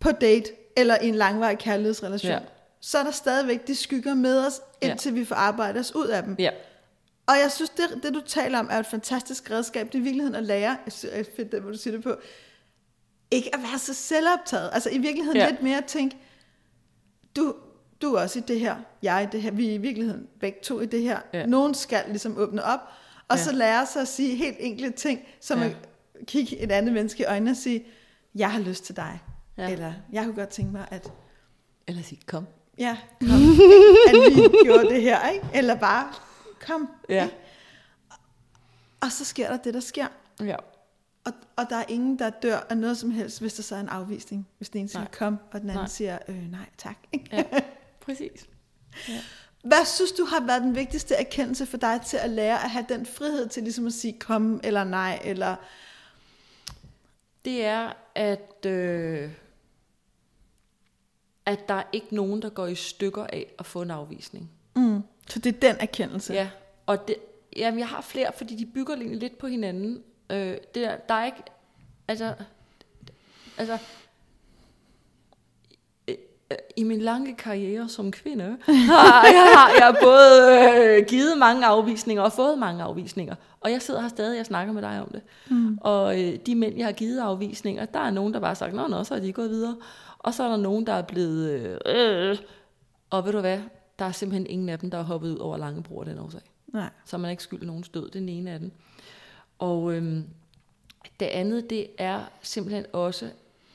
på 0.00 0.10
date, 0.12 0.50
eller 0.76 0.96
i 1.02 1.08
en 1.08 1.14
langvarig 1.14 1.58
kærlighedsrelation, 1.58 2.32
Ja. 2.32 2.38
så 2.80 2.98
er 2.98 3.02
der 3.02 3.10
stadigvæk 3.10 3.66
de 3.66 3.74
skygger 3.76 4.14
med 4.14 4.46
os, 4.46 4.60
Ja. 4.82 4.90
indtil 4.90 5.14
vi 5.14 5.24
får 5.24 5.34
arbejdet 5.34 5.80
os 5.80 5.94
ud 5.94 6.06
af 6.06 6.22
dem. 6.22 6.36
Ja, 6.38 6.50
Og 7.26 7.34
jeg 7.42 7.52
synes, 7.52 7.70
det, 7.70 8.02
det 8.02 8.14
du 8.14 8.20
taler 8.20 8.58
om, 8.58 8.68
er 8.70 8.78
et 8.78 8.86
fantastisk 8.86 9.50
redskab. 9.50 9.86
Det 9.86 9.94
er 9.94 9.98
i 9.98 10.02
virkeligheden 10.02 10.34
at 10.34 10.42
lære, 10.42 10.76
jeg 10.84 10.92
synes, 10.92 11.12
det 11.12 11.20
er 11.20 11.24
fedt, 11.36 11.52
det, 11.52 11.60
hvor 11.60 11.70
du 11.70 11.78
siger 11.78 11.94
det 11.96 12.02
på, 12.04 12.14
ikke 13.30 13.54
at 13.54 13.60
være 13.62 13.78
så 13.78 13.94
selvoptaget. 13.94 14.70
Altså 14.72 14.90
i 14.90 14.98
virkeligheden 14.98 15.36
Ja. 15.36 15.44
ja. 15.44 15.50
lidt 15.50 15.62
mere 15.62 15.78
at 15.78 15.84
tænke, 15.84 16.16
du, 17.36 17.54
du 18.02 18.14
er 18.14 18.20
også 18.22 18.38
i 18.38 18.42
det 18.48 18.60
her, 18.60 18.76
jeg 19.02 19.16
er 19.22 19.28
i 19.28 19.30
det 19.32 19.42
her, 19.42 19.50
vi 19.50 19.68
er 19.70 19.74
i 19.74 19.78
virkeligheden 19.78 20.26
begge 20.40 20.58
to 20.62 20.80
i 20.80 20.86
det 20.86 21.02
her. 21.02 21.20
Ja. 21.32 21.38
Ja. 21.38 21.46
Nogen 21.46 21.74
skal 21.74 22.04
ligesom 22.08 22.38
åbne 22.38 22.64
op, 22.64 22.80
og 23.28 23.36
Ja. 23.36 23.42
så 23.42 23.52
lære 23.52 23.86
sig 23.86 24.02
at 24.02 24.08
sige 24.08 24.36
helt 24.36 24.56
enkle 24.60 24.90
ting, 24.90 25.20
som 25.40 25.58
Ja. 25.58 25.64
at 25.66 25.76
kigge 26.26 26.58
et 26.58 26.72
andet 26.72 26.92
menneske 26.94 27.22
i 27.22 27.26
øjnene 27.26 27.50
og 27.50 27.56
sige, 27.56 27.84
jeg 28.34 28.52
har 28.52 28.60
lyst 28.60 28.84
til 28.84 28.96
dig. 28.96 29.20
Ja. 29.58 29.62
Ja. 29.62 29.72
Eller 29.72 29.92
jeg 30.12 30.24
kunne 30.24 30.34
godt 30.36 30.48
tænke 30.48 30.72
mig, 30.72 30.88
at 30.90 31.12
eller 31.88 32.02
sige 32.02 32.20
kom. 32.26 32.46
Ja, 32.82 32.96
kom, 33.20 33.30
at 34.08 34.14
vi 34.34 34.48
gjorde 34.64 34.88
det 34.88 35.02
her, 35.02 35.28
ikke? 35.28 35.46
Eller 35.54 35.74
bare, 35.74 36.12
kom. 36.66 36.88
Ja. 37.08 37.24
ikke? 37.24 37.36
Og 39.00 39.12
så 39.12 39.24
sker 39.24 39.48
der 39.50 39.56
det, 39.56 39.74
der 39.74 39.80
sker. 39.80 40.06
Ja, 40.40 40.56
Og, 41.24 41.32
og 41.56 41.66
der 41.70 41.76
er 41.76 41.84
ingen, 41.88 42.18
der 42.18 42.30
dør 42.30 42.66
af 42.70 42.78
noget 42.78 42.98
som 42.98 43.10
helst, 43.10 43.40
hvis 43.40 43.54
der 43.54 43.62
så 43.62 43.76
er 43.76 43.80
en 43.80 43.88
afvisning. 43.88 44.48
Hvis 44.58 44.68
den 44.68 44.80
ene 44.80 44.88
siger 44.88 45.00
Nej. 45.00 45.10
kom, 45.10 45.38
og 45.52 45.60
den 45.60 45.70
anden 45.70 45.82
Nej. 45.82 45.88
siger 45.88 46.18
øh, 46.28 46.50
nej 46.50 46.66
tak. 46.78 46.96
ja, 47.32 47.44
præcis. 48.06 48.46
Hvad 49.62 49.84
synes 49.84 50.12
du 50.12 50.24
har 50.24 50.46
været 50.46 50.62
den 50.62 50.74
vigtigste 50.74 51.14
erkendelse 51.14 51.66
for 51.66 51.76
dig 51.76 52.00
til 52.06 52.16
at 52.16 52.30
lære 52.30 52.64
at 52.64 52.70
have 52.70 52.84
den 52.88 53.06
frihed 53.06 53.48
til 53.48 53.62
ligesom 53.62 53.86
at 53.86 53.92
sige 53.92 54.12
kom 54.20 54.60
eller 54.64 54.84
nej? 54.84 55.20
Eller 55.24 55.56
det 57.44 57.64
er, 57.64 57.92
at, 58.14 58.66
øh, 58.66 59.30
at 61.46 61.68
der 61.68 61.74
er 61.74 61.82
ikke 61.92 62.14
nogen, 62.14 62.42
der 62.42 62.48
går 62.48 62.66
i 62.66 62.74
stykker 62.74 63.26
af 63.32 63.46
at 63.58 63.66
få 63.66 63.82
en 63.82 63.90
afvisning. 63.90 64.50
mm, 64.76 65.02
så 65.28 65.38
det 65.38 65.54
er 65.54 65.72
den 65.72 65.80
erkendelse. 65.80 66.32
Ja, 66.32 66.48
og 66.86 67.08
det, 67.08 67.16
jamen, 67.56 67.80
jeg 67.80 67.88
har 67.88 68.00
flere, 68.00 68.30
fordi 68.36 68.56
de 68.56 68.66
bygger 68.66 68.96
lidt 68.96 69.38
på 69.38 69.46
hinanden. 69.46 70.02
Øh, 70.30 70.56
det 70.74 70.84
er, 70.84 70.96
der 70.96 71.14
er 71.14 71.24
ikke, 71.24 71.42
altså, 72.08 72.34
altså, 73.58 73.78
i 76.76 76.82
min 76.82 77.00
lange 77.00 77.34
karriere 77.34 77.88
som 77.88 78.10
kvinde, 78.10 78.44
har 78.66 79.26
jeg, 79.26 79.52
har 79.56 79.70
jeg 79.78 79.96
både 80.02 80.58
øh, 80.98 81.06
givet 81.08 81.38
mange 81.38 81.66
afvisninger 81.66 82.22
og 82.22 82.32
fået 82.32 82.58
mange 82.58 82.82
afvisninger. 82.82 83.34
Og 83.60 83.72
jeg 83.72 83.82
sidder 83.82 84.00
her 84.00 84.08
stadig 84.08 84.40
og 84.40 84.46
snakker 84.46 84.72
med 84.72 84.82
dig 84.82 85.00
om 85.00 85.08
det. 85.12 85.22
Mm. 85.50 85.78
Og 85.80 86.20
øh, 86.20 86.34
de 86.46 86.54
mænd, 86.54 86.76
jeg 86.76 86.86
har 86.86 86.92
givet 86.92 87.20
afvisninger, 87.20 87.84
der 87.84 88.00
er 88.00 88.10
nogen, 88.10 88.34
der 88.34 88.40
bare 88.40 88.48
har 88.48 88.54
sagt, 88.54 88.74
nå, 88.74 88.86
nå, 88.86 89.04
så 89.04 89.14
er 89.14 89.18
de 89.18 89.32
gået 89.32 89.50
videre. 89.50 89.76
Og 90.22 90.34
så 90.34 90.42
er 90.42 90.48
der 90.48 90.56
nogen, 90.56 90.86
der 90.86 90.92
er 90.92 91.02
blevet, 91.02 91.50
øh, 91.50 91.78
øh, 91.86 92.38
og 93.10 93.24
ved 93.24 93.32
du 93.32 93.40
hvad, 93.40 93.60
der 93.98 94.04
er 94.04 94.12
simpelthen 94.12 94.46
ingen 94.46 94.68
af 94.68 94.78
dem, 94.78 94.90
der 94.90 94.98
er 94.98 95.02
hoppet 95.02 95.30
ud 95.30 95.38
over 95.38 95.56
Langebro 95.56 96.00
af 96.00 96.06
den 96.06 96.18
årsag. 96.18 96.40
Nej. 96.66 96.90
Så 97.04 97.18
man 97.18 97.30
ikke 97.30 97.42
skyld 97.42 97.60
det 97.60 97.96
er 97.96 98.10
den 98.10 98.28
ene 98.28 98.50
af 98.50 98.58
dem. 98.58 98.72
Og 99.58 99.92
øhm, 99.92 100.24
det 101.20 101.26
andet, 101.26 101.70
det 101.70 101.86
er 101.98 102.24
simpelthen 102.42 102.86
også, 102.92 103.30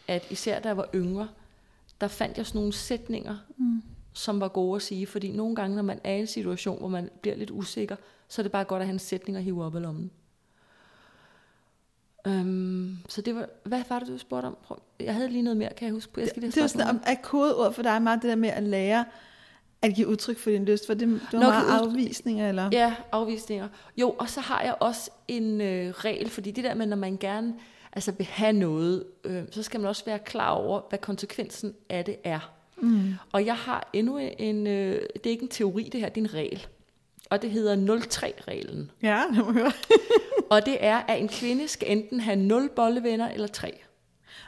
at 0.08 0.32
især 0.32 0.60
da 0.60 0.68
jeg 0.68 0.78
var 0.78 0.90
yngre, 0.96 1.28
der 2.02 2.08
fandt 2.08 2.38
jeg 2.38 2.46
sådan 2.46 2.60
nogle 2.60 2.74
sætninger, 2.74 3.38
mm. 3.58 3.84
som 4.14 4.40
var 4.40 4.48
gode 4.48 4.76
at 4.76 4.82
sige. 4.82 5.08
Fordi 5.08 5.32
nogle 5.32 5.56
gange, 5.56 5.76
når 5.76 5.84
man 5.84 6.00
er 6.04 6.14
i 6.14 6.20
en 6.20 6.28
situation, 6.28 6.80
hvor 6.80 6.88
man 6.88 7.10
bliver 7.22 7.36
lidt 7.36 7.52
usikker, 7.52 7.96
så 8.28 8.42
er 8.42 8.44
det 8.44 8.52
bare 8.52 8.64
godt 8.64 8.82
at 8.82 8.88
have 8.88 8.94
en 8.94 9.00
sætning 9.00 9.38
at 9.38 9.44
hive 9.44 9.66
op 9.66 9.76
af 9.76 9.82
lommen. 9.82 10.12
Øhm, 12.28 12.98
så 13.10 13.22
det 13.22 13.36
var, 13.36 13.46
hvad 13.63 13.82
var 13.90 14.00
det, 14.00 14.08
du 14.08 14.18
spurgte 14.18 14.46
om? 14.46 14.58
Prøv- 14.63 14.78
Jeg 15.00 15.13
havde 15.13 15.30
lige 15.30 15.42
noget 15.42 15.58
mere, 15.58 15.70
kan 15.78 15.86
jeg 15.86 15.94
huske? 15.94 16.12
Jeg 16.22 16.28
skal 16.30 16.42
Det 16.42 16.48
er 16.48 16.52
snakke 16.52 16.70
sådan, 16.70 17.00
er 17.06 17.16
kodeord 17.24 17.74
for 17.74 17.82
dig 17.84 18.02
meget 18.02 18.22
det 18.22 18.30
der 18.30 18.36
med 18.36 18.50
at 18.50 18.63
lære 18.63 19.06
at 19.82 19.94
give 19.96 20.08
udtryk 20.08 20.38
for 20.38 20.50
din 20.50 20.66
lyst? 20.66 20.86
For 20.88 20.94
det, 20.94 21.08
det 21.08 21.22
var 21.34 21.40
Nå, 21.40 21.50
meget 21.50 21.80
afvisninger, 21.82 22.50
eller? 22.50 22.70
Ja, 22.72 22.96
afvisninger. 23.12 23.68
Jo, 23.98 24.10
og 24.20 24.30
så 24.30 24.42
har 24.42 24.62
jeg 24.62 24.76
også 24.80 25.10
en 25.28 25.62
øh, 25.62 25.90
regel, 25.92 26.30
fordi 26.30 26.52
det 26.52 26.63
der 26.63 26.74
med, 26.74 26.86
når 26.86 26.98
man 26.98 27.18
gerne 27.18 27.54
altså 27.94 28.12
vil 28.12 28.26
have 28.26 28.54
noget, 28.54 29.04
øh, 29.24 29.44
så 29.52 29.63
skal 29.63 29.80
man 29.80 29.90
også 29.90 30.06
være 30.06 30.20
klar 30.20 30.50
over, 30.50 30.82
hvad 30.90 31.00
konsekvensen 31.00 31.74
af 31.90 32.06
det 32.06 32.16
er. 32.24 32.54
Mm. 32.82 33.13
Og 33.32 33.46
jeg 33.46 33.56
har 33.56 33.90
endnu 33.94 34.18
en, 34.38 34.68
øh, 34.68 35.02
det 35.13 35.26
er 35.26 35.30
ikke 35.30 35.44
en 35.44 35.50
teori 35.50 35.90
det 35.92 36.00
her, 36.00 36.10
det 36.10 36.22
er 36.22 36.26
en 36.26 36.34
regel. 36.34 36.68
Og 37.30 37.42
det 37.42 37.52
hedder 37.52 37.76
0-3-reglen. 38.00 38.92
Ja, 39.04 39.24
det 39.30 39.38
må 39.38 39.46
jeg 39.46 39.54
høre. 39.54 39.72
Og 40.50 40.66
det 40.66 40.86
er, 40.86 40.98
at 40.98 41.20
en 41.20 41.28
kvinde 41.28 41.68
skal 41.68 41.92
enten 41.92 42.20
have 42.20 42.36
0 42.36 42.70
bollevenner 42.70 43.30
eller 43.32 43.48
3. 43.48 43.82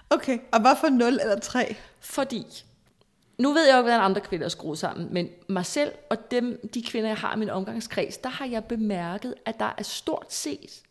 Okay, 0.10 0.40
og 0.52 0.62
hvorfor 0.62 0.90
0 0.90 1.20
eller 1.22 1.40
3? 1.40 1.76
Fordi, 2.00 2.46
nu 3.38 3.54
ved 3.54 3.68
jeg 3.68 3.78
jo 3.78 3.82
hvordan 3.82 4.02
andre 4.02 4.22
kvinder 4.22 4.46
er 4.46 4.50
skruet 4.50 4.80
sammen, 4.80 5.14
men 5.14 5.30
mig 5.50 5.66
selv 5.66 5.92
og 6.10 6.32
dem, 6.32 6.70
de 6.74 6.84
kvinder, 6.84 7.10
jeg 7.10 7.18
har 7.18 7.36
i 7.36 7.40
min 7.40 7.50
omgangskreds, 7.50 8.18
der 8.18 8.30
har 8.30 8.46
jeg 8.46 8.66
bemærket, 8.66 9.36
at 9.46 9.60
der 9.60 9.74
er 9.78 9.84
stort 9.84 10.34
set, 10.34 10.82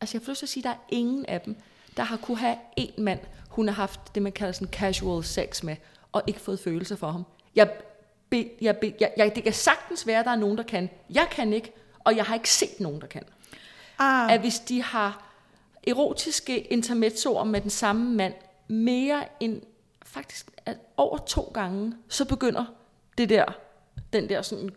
altså 0.00 0.18
jeg 0.18 0.22
får 0.22 0.32
lyst 0.32 0.38
til 0.38 0.46
at 0.46 0.50
sige, 0.50 0.60
at 0.60 0.64
der 0.64 0.70
er 0.70 0.84
ingen 0.88 1.26
af 1.26 1.40
dem, 1.40 1.56
der 1.96 2.02
har 2.02 2.16
kunne 2.16 2.36
have 2.38 2.56
en 2.76 3.04
mand, 3.04 3.20
hun 3.50 3.68
har 3.68 3.74
haft 3.74 4.00
det, 4.14 4.22
man 4.22 4.32
kalder 4.32 4.52
sådan 4.52 4.72
casual 4.72 5.24
sex 5.24 5.62
med, 5.62 5.76
og 6.12 6.22
ikke 6.26 6.40
fået 6.40 6.60
følelser 6.60 6.96
for 6.96 7.10
ham. 7.10 7.24
Jeg, 7.54 7.70
be, 8.30 8.50
jeg, 8.60 8.76
be, 8.76 8.94
jeg, 9.00 9.12
jeg, 9.16 9.34
det 9.34 9.44
kan 9.44 9.52
sagtens 9.52 10.06
være, 10.06 10.18
at 10.18 10.24
der 10.24 10.30
er 10.30 10.36
nogen, 10.36 10.56
der 10.56 10.62
kan. 10.62 10.90
Jeg 11.10 11.28
kan 11.30 11.52
ikke, 11.52 11.72
og 12.04 12.16
jeg 12.16 12.24
har 12.24 12.34
ikke 12.34 12.50
set 12.50 12.80
nogen, 12.80 13.00
der 13.00 13.06
kan 13.06 13.22
Ah, 13.98 14.32
at 14.32 14.40
hvis 14.40 14.58
de 14.58 14.82
har 14.82 15.22
erotiske 15.86 16.60
intermezzoer 16.60 17.44
med 17.44 17.60
den 17.60 17.70
samme 17.70 18.14
mand 18.14 18.34
mere 18.68 19.24
end 19.40 19.62
faktisk 20.06 20.46
at 20.66 20.76
over 20.96 21.18
to 21.18 21.50
gange, 21.54 21.94
så 22.08 22.24
begynder 22.24 22.64
det 23.18 23.28
der, 23.28 23.44
den 24.12 24.28
der 24.28 24.42
sådan 24.42 24.70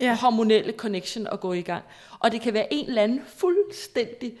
Ja. 0.00 0.06
ja. 0.06 0.14
hormonelle 0.16 0.72
connection 0.72 1.26
at 1.26 1.40
gå 1.40 1.52
i 1.52 1.60
gang. 1.62 1.84
Og 2.18 2.32
det 2.32 2.40
kan 2.40 2.54
være 2.54 2.72
en 2.74 2.88
eller 2.88 3.02
anden 3.02 3.20
fuldstændig 3.26 4.34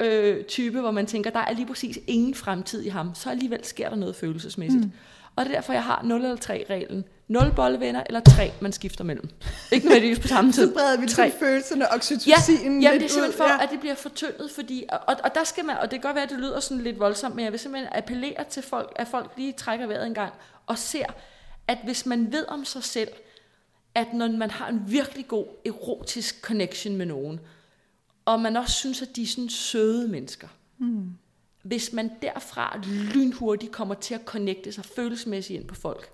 øh, 0.00 0.44
type, 0.44 0.80
hvor 0.80 0.90
man 0.90 1.06
tænker, 1.06 1.30
der 1.30 1.40
er 1.40 1.52
lige 1.52 1.66
præcis 1.66 1.98
ingen 2.06 2.34
fremtid 2.34 2.82
i 2.82 2.88
ham, 2.88 3.14
så 3.14 3.30
alligevel 3.30 3.64
sker 3.64 3.88
der 3.88 3.96
noget 3.96 4.16
følelsesmæssigt. 4.16 4.84
Mm. 4.84 4.92
Og 5.36 5.44
det 5.44 5.50
er 5.50 5.54
derfor, 5.54 5.72
jeg 5.72 5.84
har 5.84 6.02
0 6.04 6.22
eller 6.24 6.36
3 6.36 6.66
reglen. 6.70 7.04
0 7.28 7.52
bollevenner 7.56 8.02
eller 8.06 8.20
3, 8.20 8.52
man 8.60 8.72
skifter 8.72 9.04
mellem. 9.04 9.28
Ikke 9.72 9.86
nødvendigvis 9.86 10.18
på 10.18 10.28
samme 10.28 10.52
tid. 10.52 10.68
så 10.68 10.72
breder 10.74 11.00
vi 11.00 11.06
Tre. 11.06 11.22
ligesom 11.22 11.38
følelserne 11.40 11.84
og 11.84 11.92
Ja, 11.92 11.96
oxytocinen 11.96 12.82
ja 12.82 12.90
lidt 12.92 13.00
det 13.00 13.08
er 13.08 13.12
simpelthen 13.12 13.38
for, 13.38 13.44
ja. 13.44 13.62
at 13.62 13.70
det 13.70 13.80
bliver 13.80 13.94
fortyndet, 13.94 14.50
fordi, 14.50 14.84
og, 14.92 15.16
og 15.24 15.34
der 15.34 15.44
skal 15.44 15.64
man, 15.64 15.76
og 15.76 15.82
det 15.82 15.90
kan 15.90 16.00
godt 16.00 16.14
være, 16.14 16.24
at 16.24 16.30
det 16.30 16.38
lyder 16.38 16.60
sådan 16.60 16.82
lidt 16.84 16.98
voldsomt, 16.98 17.34
men 17.34 17.44
jeg 17.44 17.52
vil 17.52 17.60
simpelthen 17.60 17.88
appellere 17.92 18.44
til 18.50 18.62
folk, 18.62 18.92
at 18.96 19.08
folk 19.08 19.32
lige 19.36 19.52
trækker 19.52 19.86
vejret 19.86 20.06
en 20.06 20.14
gang, 20.14 20.32
og 20.66 20.78
ser, 20.78 21.06
at 21.68 21.78
hvis 21.84 22.06
man 22.06 22.32
ved 22.32 22.44
om 22.48 22.64
sig 22.64 22.84
selv, 22.84 23.08
at 23.94 24.14
når 24.14 24.28
man 24.28 24.50
har 24.50 24.68
en 24.68 24.82
virkelig 24.86 25.28
god 25.28 25.46
erotisk 25.66 26.42
connection 26.42 26.96
med 26.96 27.06
nogen, 27.06 27.40
og 28.24 28.40
man 28.40 28.56
også 28.56 28.74
synes, 28.74 29.02
at 29.02 29.16
de 29.16 29.22
er 29.22 29.26
sådan 29.26 29.48
søde 29.48 30.08
mennesker, 30.08 30.48
mm. 30.78 31.10
Hvis 31.66 31.92
man 31.92 32.10
derfra 32.22 32.80
lynhurtigt 33.14 33.72
kommer 33.72 33.94
til 33.94 34.14
at 34.14 34.20
connecte 34.24 34.72
sig 34.72 34.84
følelsesmæssigt 34.84 35.60
ind 35.60 35.68
på 35.68 35.74
folk, 35.74 36.10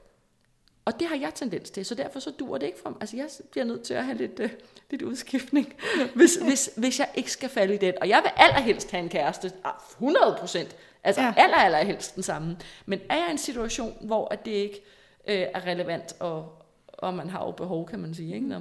Og 0.85 1.01
det 1.01 1.09
har 1.09 1.17
jeg 1.17 1.35
tendens 1.35 1.71
til, 1.71 1.85
så 1.85 1.95
derfor 1.95 2.21
så 2.21 2.31
dur 2.31 2.59
det 2.59 2.67
ikke 2.67 2.79
for 2.83 2.91
mig. 2.91 2.99
Altså 3.01 3.17
jeg 3.17 3.29
bliver 3.51 3.65
nødt 3.65 3.83
til 3.83 3.95
at 3.95 4.05
have 4.05 4.17
lidt, 4.19 4.41
uh, 4.41 4.51
lidt 4.91 5.03
udskiftning, 5.03 5.75
hvis, 6.17 6.37
hvis, 6.37 6.71
hvis 6.77 6.99
jeg 6.99 7.09
ikke 7.15 7.33
skal 7.33 7.49
falde 7.49 7.75
i 7.75 7.77
den. 7.77 7.95
Og 8.01 8.09
jeg 8.09 8.21
vil 8.23 8.31
allerhelst 8.37 8.91
have 8.91 9.03
en 9.03 9.09
kæreste, 9.09 9.53
100 9.93 10.37
procent. 10.41 10.77
Altså 11.05 11.23
ja. 11.23 11.35
aller, 11.37 11.57
allerhelst 11.57 12.15
den 12.15 12.23
samme. 12.23 12.57
Men 12.87 13.01
er 13.11 13.17
jeg 13.17 13.29
i 13.29 13.31
en 13.33 13.39
situation, 13.39 13.97
hvor 14.01 14.29
at 14.29 14.45
det 14.45 14.51
ikke 14.51 14.83
øh, 15.29 15.47
er 15.55 15.67
relevant, 15.67 16.15
og, 16.21 16.63
og 16.89 17.15
man 17.15 17.31
har 17.31 17.45
jo 17.45 17.51
behov, 17.51 17.89
kan 17.89 17.99
man 17.99 18.15
sige, 18.15 18.35
ikke? 18.35 18.49
Nå, 18.49 18.61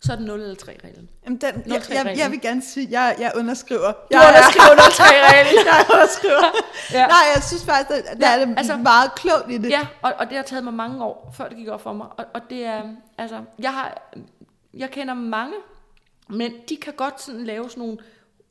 så 0.00 0.12
er 0.12 0.16
det 0.16 0.26
0 0.26 0.40
eller 0.40 0.54
3 0.54 0.76
reglen. 0.84 1.10
Jamen 1.24 1.40
den, 1.40 1.62
jeg, 1.66 1.82
jeg, 1.90 2.14
jeg, 2.18 2.30
vil 2.30 2.40
gerne 2.40 2.62
sige, 2.62 2.88
jeg, 2.90 3.16
jeg 3.18 3.32
underskriver. 3.36 3.92
Du 3.92 4.06
jeg, 4.10 4.28
underskriver 4.28 4.74
0 4.74 4.78
3 4.92 5.04
reglen. 5.04 5.66
jeg 5.66 5.86
underskriver. 5.94 6.42
ja. 6.98 7.06
Nej, 7.06 7.24
jeg 7.34 7.42
synes 7.42 7.64
faktisk, 7.64 7.90
at 7.90 8.20
der 8.20 8.28
ja, 8.28 8.40
er 8.40 8.44
det 8.44 8.54
altså, 8.58 8.76
meget 8.76 9.14
klogt 9.14 9.50
i 9.50 9.58
det. 9.58 9.70
Ja, 9.70 9.86
og, 10.02 10.12
og 10.18 10.26
det 10.28 10.36
har 10.36 10.42
taget 10.44 10.64
mig 10.64 10.74
mange 10.74 11.04
år, 11.04 11.34
før 11.36 11.48
det 11.48 11.56
gik 11.56 11.68
op 11.68 11.80
for 11.80 11.92
mig. 11.92 12.06
Og, 12.16 12.24
og 12.34 12.40
det 12.50 12.64
er, 12.64 12.82
altså, 13.18 13.40
jeg 13.58 13.72
har, 13.72 14.16
jeg 14.74 14.90
kender 14.90 15.14
mange, 15.14 15.54
men 16.28 16.52
de 16.68 16.76
kan 16.76 16.92
godt 16.92 17.22
sådan 17.22 17.44
lave 17.44 17.70
sådan 17.70 17.82
nogle, 17.82 17.98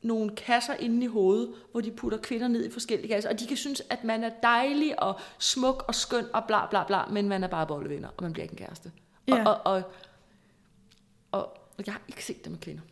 nogle 0.02 0.30
kasser 0.30 0.74
inde 0.74 1.04
i 1.04 1.06
hovedet, 1.08 1.48
hvor 1.72 1.80
de 1.80 1.90
putter 1.90 2.18
kvinder 2.18 2.48
ned 2.48 2.64
i 2.64 2.70
forskellige 2.70 3.08
kasser, 3.14 3.30
og 3.30 3.40
de 3.40 3.46
kan 3.46 3.56
synes, 3.56 3.82
at 3.90 4.04
man 4.04 4.24
er 4.24 4.30
dejlig 4.42 5.02
og 5.02 5.20
smuk 5.38 5.84
og 5.88 5.94
skøn 5.94 6.24
og 6.32 6.44
bla 6.44 6.66
bla 6.66 6.84
bla, 6.84 7.06
men 7.10 7.28
man 7.28 7.44
er 7.44 7.48
bare 7.48 7.66
bollevenner, 7.66 8.08
og 8.16 8.22
man 8.22 8.32
bliver 8.32 8.44
ikke 8.44 8.52
en 8.52 8.66
kæreste. 8.66 8.90
Ja. 9.28 9.44
Og, 9.44 9.60
og, 9.64 9.72
og 9.72 9.82
og 11.36 11.84
jeg 11.86 11.94
har 11.94 12.02
ikke 12.08 12.24
set 12.24 12.44
det 12.44 12.52
med 12.52 12.58
kvinder. 12.58 12.82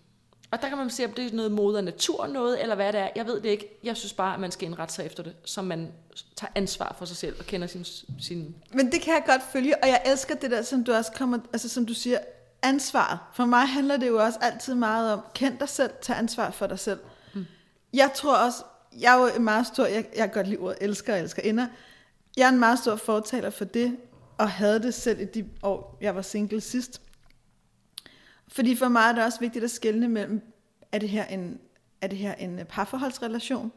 Og 0.50 0.62
der 0.62 0.68
kan 0.68 0.78
man 0.78 0.90
se, 0.90 1.04
om 1.04 1.12
det 1.12 1.26
er 1.26 1.36
noget 1.36 1.52
mod 1.52 1.76
af 1.76 1.84
natur 1.84 2.26
noget, 2.26 2.62
eller 2.62 2.74
hvad 2.74 2.92
det 2.92 3.00
er. 3.00 3.08
Jeg 3.16 3.26
ved 3.26 3.40
det 3.40 3.48
ikke. 3.48 3.68
Jeg 3.84 3.96
synes 3.96 4.12
bare, 4.12 4.34
at 4.34 4.40
man 4.40 4.50
skal 4.50 4.68
indrette 4.68 4.94
sig 4.94 5.06
efter 5.06 5.22
det, 5.22 5.36
så 5.44 5.62
man 5.62 5.92
tager 6.36 6.50
ansvar 6.54 6.94
for 6.98 7.04
sig 7.04 7.16
selv 7.16 7.36
og 7.38 7.44
kender 7.44 7.66
sin... 7.66 7.84
sin... 8.20 8.54
Men 8.74 8.92
det 8.92 9.00
kan 9.00 9.14
jeg 9.14 9.22
godt 9.26 9.42
følge, 9.52 9.82
og 9.82 9.88
jeg 9.88 10.02
elsker 10.06 10.34
det 10.34 10.50
der, 10.50 10.62
som 10.62 10.84
du 10.84 10.92
også 10.92 11.12
kommer... 11.12 11.38
Altså 11.52 11.68
som 11.68 11.86
du 11.86 11.94
siger, 11.94 12.18
ansvar. 12.62 13.30
For 13.34 13.44
mig 13.44 13.68
handler 13.68 13.96
det 13.96 14.08
jo 14.08 14.24
også 14.24 14.38
altid 14.42 14.74
meget 14.74 15.12
om, 15.12 15.20
kend 15.34 15.58
dig 15.58 15.68
selv, 15.68 15.90
tag 16.02 16.18
ansvar 16.18 16.50
for 16.50 16.66
dig 16.66 16.78
selv. 16.78 16.98
Mm. 17.34 17.44
Jeg 17.92 18.10
tror 18.14 18.36
også, 18.36 18.64
jeg 19.00 19.14
er 19.14 19.22
jo 19.22 19.36
en 19.36 19.44
meget 19.44 19.66
stor... 19.66 19.84
Jeg, 19.84 20.06
jeg 20.16 20.24
kan 20.24 20.30
godt 20.30 20.48
lide 20.48 20.60
ordet 20.60 20.78
elsker 20.80 21.14
og 21.14 21.20
elsker 21.20 21.42
inder. 21.42 21.66
Jeg 22.36 22.44
er 22.44 22.48
en 22.48 22.58
meget 22.58 22.78
stor 22.78 22.96
fortaler 22.96 23.50
for 23.50 23.64
det, 23.64 23.96
og 24.38 24.50
havde 24.50 24.82
det 24.82 24.94
selv 24.94 25.20
i 25.20 25.24
de 25.24 25.48
år, 25.62 25.98
jeg 26.00 26.14
var 26.14 26.22
single 26.22 26.60
sidst. 26.60 27.00
Fordi 28.48 28.76
for 28.76 28.88
mig 28.88 29.08
er 29.08 29.12
det 29.12 29.24
også 29.24 29.40
vigtigt 29.40 29.64
at 29.64 29.70
skelne 29.70 30.08
mellem, 30.08 30.40
er 30.92 30.98
det 30.98 31.08
her 31.08 31.24
en, 31.24 31.58
er 32.00 32.06
det 32.06 32.18
her 32.18 32.34
en 32.34 32.58
øh, 32.58 32.64
parforholdsrelation, 32.64 33.72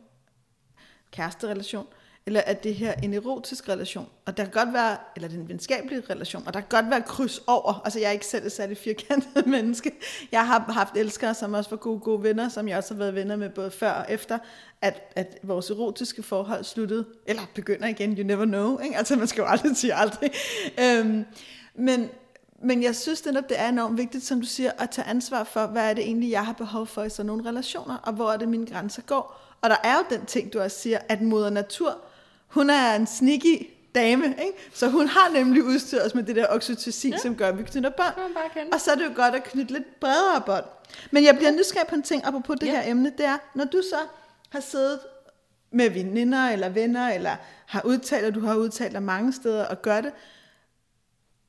kæresterelation, 1.12 1.88
eller 2.26 2.42
er 2.46 2.54
det 2.54 2.76
her 2.76 2.94
en 2.94 3.14
erotisk 3.14 3.70
relation? 3.70 4.10
Og 4.26 4.38
der 4.38 4.44
kan 4.44 4.52
godt 4.52 4.74
være, 4.74 4.98
eller 5.16 5.28
det 5.28 5.38
er 5.38 5.42
en 5.42 5.50
venskabelig 5.50 6.10
relation, 6.10 6.48
og 6.48 6.54
der 6.54 6.60
kan 6.60 6.70
godt 6.70 6.90
være 6.90 7.02
kryds 7.02 7.42
over. 7.48 7.82
Altså 7.86 8.00
jeg 8.00 8.08
er 8.08 8.12
ikke 8.12 8.26
selv 8.26 8.46
et 8.46 8.52
særligt 8.52 8.80
firkantet 8.80 9.48
menneske. 9.56 9.92
Jeg 10.32 10.48
har 10.48 10.72
haft 10.72 10.98
elskere, 10.98 11.34
som 11.34 11.54
også 11.54 11.70
var 11.70 11.78
gode, 11.78 12.00
gode 12.00 12.24
venner, 12.24 12.50
som 12.50 12.68
jeg 12.68 12.78
også 12.78 12.94
har 12.94 13.00
været 13.00 13.16
venner 13.16 13.36
med 13.36 13.50
både 13.50 13.72
før 13.72 13.92
og 13.92 14.06
efter, 14.10 14.40
at, 14.82 15.14
at 15.16 15.38
vores 15.44 15.70
erotiske 15.70 16.24
forhold 16.24 16.64
sluttede, 16.64 17.06
eller 17.26 17.42
begynder 17.56 17.88
igen, 17.88 18.18
you 18.18 18.24
never 18.24 18.46
know. 18.46 18.80
Ikke? 18.80 18.98
Altså 18.98 19.16
man 19.16 19.28
skal 19.28 19.42
jo 19.42 19.48
aldrig 19.48 19.78
sige 19.78 19.94
aldrig. 19.94 20.32
Øhm, 20.80 21.26
men, 21.76 22.10
men 22.64 22.84
jeg 22.84 22.96
synes 22.96 23.26
netop, 23.26 23.50
det 23.50 23.60
er 23.60 23.70
enormt 23.70 23.98
vigtigt, 23.98 24.24
som 24.24 24.42
du 24.42 24.48
siger, 24.48 24.72
at 24.78 24.90
tage 24.90 25.08
ansvar 25.08 25.44
for, 25.44 25.68
hvad 25.68 25.90
er 25.90 25.94
det 25.94 26.04
egentlig, 26.04 26.32
jeg 26.32 26.46
har 26.46 26.54
behov 26.54 26.88
for 26.88 27.04
i 27.04 27.10
sådan 27.10 27.26
nogle 27.26 27.50
relationer, 27.50 27.96
og 27.96 28.14
hvor 28.14 28.32
er 28.32 28.38
det, 28.38 28.50
mine 28.50 28.66
grænser 28.66 29.02
går. 29.02 29.42
Og 29.62 29.70
der 29.70 29.76
er 29.84 29.96
jo 29.98 30.04
den 30.10 30.26
ting, 30.26 30.54
du 30.54 30.60
også 30.60 30.80
siger, 30.80 31.00
at 31.10 31.22
moder 31.22 31.50
natur, 31.50 31.98
hun 32.48 32.70
er 32.70 32.96
en 32.96 33.08
sneaky 33.08 33.68
dame, 33.96 34.26
ikke? 34.28 34.54
så 34.74 34.90
hun 34.90 35.08
har 35.08 35.30
nemlig 35.34 35.64
udstyret 35.64 36.06
os 36.06 36.16
med 36.16 36.24
det 36.24 36.36
der 36.36 36.46
oxytocin, 36.50 37.12
ja. 37.12 37.18
som 37.18 37.36
gør, 37.36 37.48
at 37.48 37.58
vi 37.58 37.64
knytter 37.64 37.90
bånd. 37.90 38.16
Og 38.74 38.82
så 38.82 38.92
er 38.92 38.96
det 38.96 39.06
jo 39.06 39.12
godt 39.16 39.36
at 39.36 39.44
knytte 39.44 39.74
lidt 39.74 40.00
bredere 40.00 40.42
bånd. 40.46 40.66
Men 41.12 41.24
jeg 41.24 41.36
bliver 41.36 41.52
nysgerrig 41.52 41.88
på 41.88 41.96
en 41.96 42.04
ting, 42.04 42.26
apropos 42.26 42.56
det 42.60 42.68
ja. 42.68 42.72
her 42.72 42.92
emne, 42.92 43.12
det 43.18 43.26
er, 43.26 43.38
når 43.56 43.66
du 43.66 43.82
så 43.82 44.00
har 44.50 44.60
siddet 44.60 45.00
med 45.72 45.90
veninder 45.90 46.50
eller 46.50 46.70
venner, 46.70 47.10
eller 47.10 47.36
har 47.66 47.82
udtalt, 47.86 48.26
og 48.26 48.36
du 48.36 48.40
har 48.40 48.56
udtalt 48.56 48.94
dig 48.94 49.04
mange 49.04 49.34
steder 49.34 49.66
og 49.66 49.82
gør 49.82 50.02
det, 50.02 50.12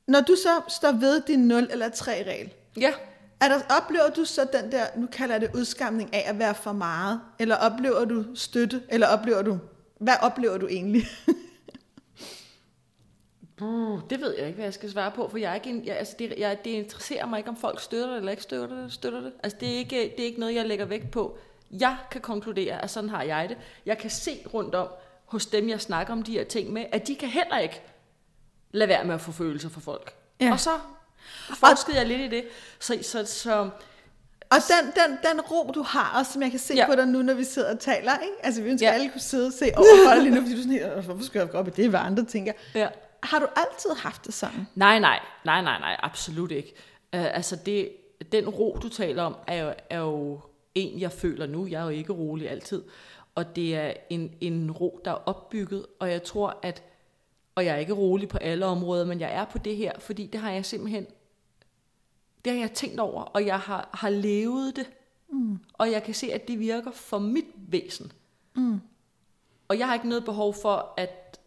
når 0.09 0.21
du 0.21 0.35
så 0.35 0.61
står 0.67 0.91
ved 0.91 1.21
din 1.21 1.39
0 1.39 1.67
eller 1.71 1.89
3 1.89 2.11
regel, 2.11 2.53
ja. 2.77 2.93
er 3.41 3.47
der, 3.47 3.59
oplever 3.77 4.09
du 4.09 4.25
så 4.25 4.47
den 4.53 4.71
der, 4.71 4.85
nu 4.95 5.07
kalder 5.11 5.35
jeg 5.35 5.41
det 5.41 5.49
udskamning 5.55 6.13
af 6.13 6.29
at 6.29 6.39
være 6.39 6.55
for 6.55 6.71
meget, 6.71 7.21
eller 7.39 7.55
oplever 7.55 8.05
du 8.05 8.25
støtte, 8.35 8.81
eller 8.89 9.07
oplever 9.07 9.41
du, 9.41 9.59
hvad 9.99 10.13
oplever 10.21 10.57
du 10.57 10.67
egentlig? 10.67 11.03
Uh, 13.61 13.99
det 14.09 14.21
ved 14.21 14.35
jeg 14.37 14.45
ikke, 14.45 14.55
hvad 14.55 14.65
jeg 14.65 14.73
skal 14.73 14.91
svare 14.91 15.11
på, 15.11 15.27
for 15.29 15.37
jeg 15.37 15.51
er 15.51 15.55
ikke 15.55 15.69
en, 15.69 15.85
jeg, 15.85 15.97
altså 15.97 16.15
det, 16.19 16.33
jeg, 16.37 16.57
det 16.63 16.69
interesserer 16.69 17.25
mig 17.25 17.37
ikke, 17.37 17.49
om 17.49 17.55
folk 17.55 17.81
støtter 17.81 18.07
det 18.07 18.17
eller 18.17 18.31
ikke 18.31 18.43
støtter 18.43 18.81
det. 18.81 18.93
Støtter 18.93 19.21
det. 19.21 19.31
Altså 19.43 19.57
det 19.59 19.73
er, 19.73 19.77
ikke, 19.77 19.95
det 19.95 20.19
er 20.19 20.25
ikke 20.25 20.39
noget, 20.39 20.55
jeg 20.55 20.65
lægger 20.65 20.85
vægt 20.85 21.11
på. 21.11 21.37
Jeg 21.71 21.97
kan 22.11 22.21
konkludere, 22.21 22.83
at 22.83 22.89
sådan 22.89 23.09
har 23.09 23.23
jeg 23.23 23.49
det. 23.49 23.57
Jeg 23.85 23.97
kan 23.97 24.09
se 24.09 24.31
rundt 24.53 24.75
om 24.75 24.87
hos 25.25 25.45
dem, 25.45 25.69
jeg 25.69 25.81
snakker 25.81 26.13
om 26.13 26.23
de 26.23 26.31
her 26.31 26.43
ting 26.43 26.73
med, 26.73 26.85
at 26.91 27.07
de 27.07 27.15
kan 27.15 27.29
heller 27.29 27.57
ikke 27.57 27.81
lad 28.71 28.87
være 28.87 29.03
med 29.03 29.15
at 29.15 29.21
få 29.21 29.31
følelser 29.31 29.69
for 29.69 29.79
folk. 29.79 30.13
Ja. 30.41 30.51
Og 30.51 30.59
så 30.59 30.69
forskede 31.55 31.97
jeg 31.97 32.07
lidt 32.07 32.21
i 32.21 32.27
det. 32.27 32.43
Så, 32.79 32.97
så, 33.01 33.25
så, 33.25 33.69
og 34.49 34.57
den, 34.69 34.85
den, 34.85 35.17
den 35.31 35.41
ro, 35.41 35.71
du 35.75 35.81
har, 35.83 36.19
også 36.19 36.33
som 36.33 36.41
jeg 36.41 36.51
kan 36.51 36.59
se 36.59 36.73
ja. 36.73 36.85
på 36.87 36.95
dig 36.95 37.07
nu, 37.07 37.21
når 37.21 37.33
vi 37.33 37.43
sidder 37.43 37.73
og 37.73 37.79
taler, 37.79 38.17
ikke? 38.17 38.33
Altså, 38.43 38.61
vi 38.61 38.69
ønsker 38.69 38.87
ja. 38.87 38.93
alle 38.93 39.09
kunne 39.09 39.21
sidde 39.21 39.47
og 39.47 39.53
se 39.53 39.71
over 39.77 40.13
dig 40.13 40.23
lige 40.23 40.35
nu, 40.35 40.41
fordi 40.41 40.55
du 40.55 40.61
sådan 40.61 40.71
helt, 40.71 41.05
hvorfor 41.05 41.25
skal 41.25 41.39
jeg 41.39 41.49
gå 41.49 41.57
op 41.57 41.67
i 41.67 41.71
det, 41.71 41.89
hvad 41.89 41.99
andre 41.99 42.25
tænker. 42.25 42.53
Ja. 42.75 42.87
Har 43.23 43.39
du 43.39 43.47
altid 43.55 43.89
haft 43.97 44.25
det 44.25 44.33
sådan? 44.33 44.67
Nej, 44.75 44.99
nej, 44.99 45.19
nej, 45.45 45.61
nej, 45.61 45.79
nej, 45.79 45.97
absolut 45.99 46.51
ikke. 46.51 46.73
Uh, 47.15 47.35
altså, 47.35 47.55
det, 47.55 47.89
den 48.31 48.49
ro, 48.49 48.77
du 48.81 48.89
taler 48.89 49.23
om, 49.23 49.35
er 49.47 49.63
jo, 49.63 49.73
er 49.89 49.99
jo 49.99 50.39
en, 50.75 50.99
jeg 50.99 51.11
føler 51.11 51.47
nu. 51.47 51.67
Jeg 51.67 51.79
er 51.79 51.83
jo 51.83 51.89
ikke 51.89 52.13
rolig 52.13 52.49
altid. 52.49 52.83
Og 53.35 53.55
det 53.55 53.75
er 53.75 53.93
en, 54.09 54.31
en 54.41 54.71
ro, 54.71 55.01
der 55.05 55.11
er 55.11 55.15
opbygget, 55.25 55.85
og 55.99 56.11
jeg 56.11 56.23
tror, 56.23 56.59
at 56.63 56.83
og 57.59 57.65
jeg 57.65 57.75
er 57.75 57.79
ikke 57.79 57.93
rolig 57.93 58.29
på 58.29 58.37
alle 58.37 58.65
områder, 58.65 59.05
men 59.05 59.19
jeg 59.19 59.33
er 59.33 59.45
på 59.45 59.57
det 59.57 59.75
her, 59.75 59.99
fordi 59.99 60.27
det 60.27 60.41
har 60.41 60.51
jeg 60.51 60.65
simpelthen, 60.65 61.07
det 62.45 62.53
har 62.53 62.59
jeg 62.59 62.71
tænkt 62.71 62.99
over, 62.99 63.21
og 63.21 63.45
jeg 63.45 63.59
har, 63.59 63.89
har 63.93 64.09
levet 64.09 64.75
det, 64.75 64.89
mm. 65.29 65.59
og 65.73 65.91
jeg 65.91 66.03
kan 66.03 66.13
se, 66.13 66.33
at 66.33 66.47
det 66.47 66.59
virker 66.59 66.91
for 66.91 67.19
mit 67.19 67.45
væsen. 67.55 68.11
Mm. 68.55 68.81
Og 69.67 69.79
jeg 69.79 69.87
har 69.87 69.93
ikke 69.93 70.09
noget 70.09 70.25
behov 70.25 70.53
for, 70.53 70.93
at, 70.97 71.39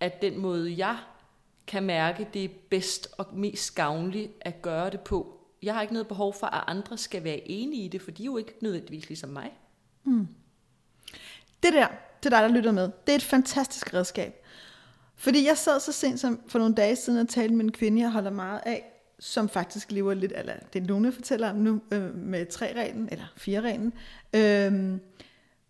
at 0.00 0.22
den 0.22 0.38
måde, 0.38 0.74
jeg 0.78 0.98
kan 1.66 1.82
mærke, 1.82 2.28
det 2.34 2.44
er 2.44 2.48
bedst 2.70 3.08
og 3.18 3.26
mest 3.32 3.74
gavnligt 3.74 4.32
at 4.40 4.62
gøre 4.62 4.90
det 4.90 5.00
på. 5.00 5.40
Jeg 5.62 5.74
har 5.74 5.82
ikke 5.82 5.94
noget 5.94 6.08
behov 6.08 6.34
for, 6.34 6.46
at 6.46 6.64
andre 6.66 6.98
skal 6.98 7.24
være 7.24 7.48
enige 7.48 7.84
i 7.84 7.88
det, 7.88 8.02
for 8.02 8.10
de 8.10 8.22
er 8.22 8.26
jo 8.26 8.36
ikke 8.36 8.54
nødvendigvis 8.60 9.08
ligesom 9.08 9.30
mig. 9.30 9.52
Mm. 10.04 10.28
Det 11.62 11.72
der, 11.72 11.88
til 12.22 12.30
dig, 12.30 12.42
der 12.42 12.48
lytter 12.48 12.72
med, 12.72 12.90
det 13.06 13.12
er 13.12 13.16
et 13.16 13.22
fantastisk 13.22 13.94
redskab. 13.94 14.43
Fordi 15.24 15.46
jeg 15.46 15.58
sad 15.58 15.80
så 15.80 15.92
sent 15.92 16.20
som 16.20 16.40
for 16.48 16.58
nogle 16.58 16.74
dage 16.74 16.96
siden 16.96 17.18
og 17.18 17.28
talte 17.28 17.54
med 17.54 17.64
en 17.64 17.72
kvinde, 17.72 18.02
jeg 18.02 18.10
holder 18.10 18.30
meget 18.30 18.60
af, 18.66 18.84
som 19.18 19.48
faktisk 19.48 19.92
lever 19.92 20.14
lidt, 20.14 20.32
eller 20.36 20.54
det 20.72 20.82
er 20.82 20.86
Lone 20.86 21.12
fortæller 21.12 21.50
om 21.50 21.56
nu, 21.56 21.80
øh, 21.90 22.14
med 22.14 22.46
tre-reglen, 22.46 23.08
eller 23.12 23.24
fire-reglen. 23.36 23.92
Øh, 24.34 24.72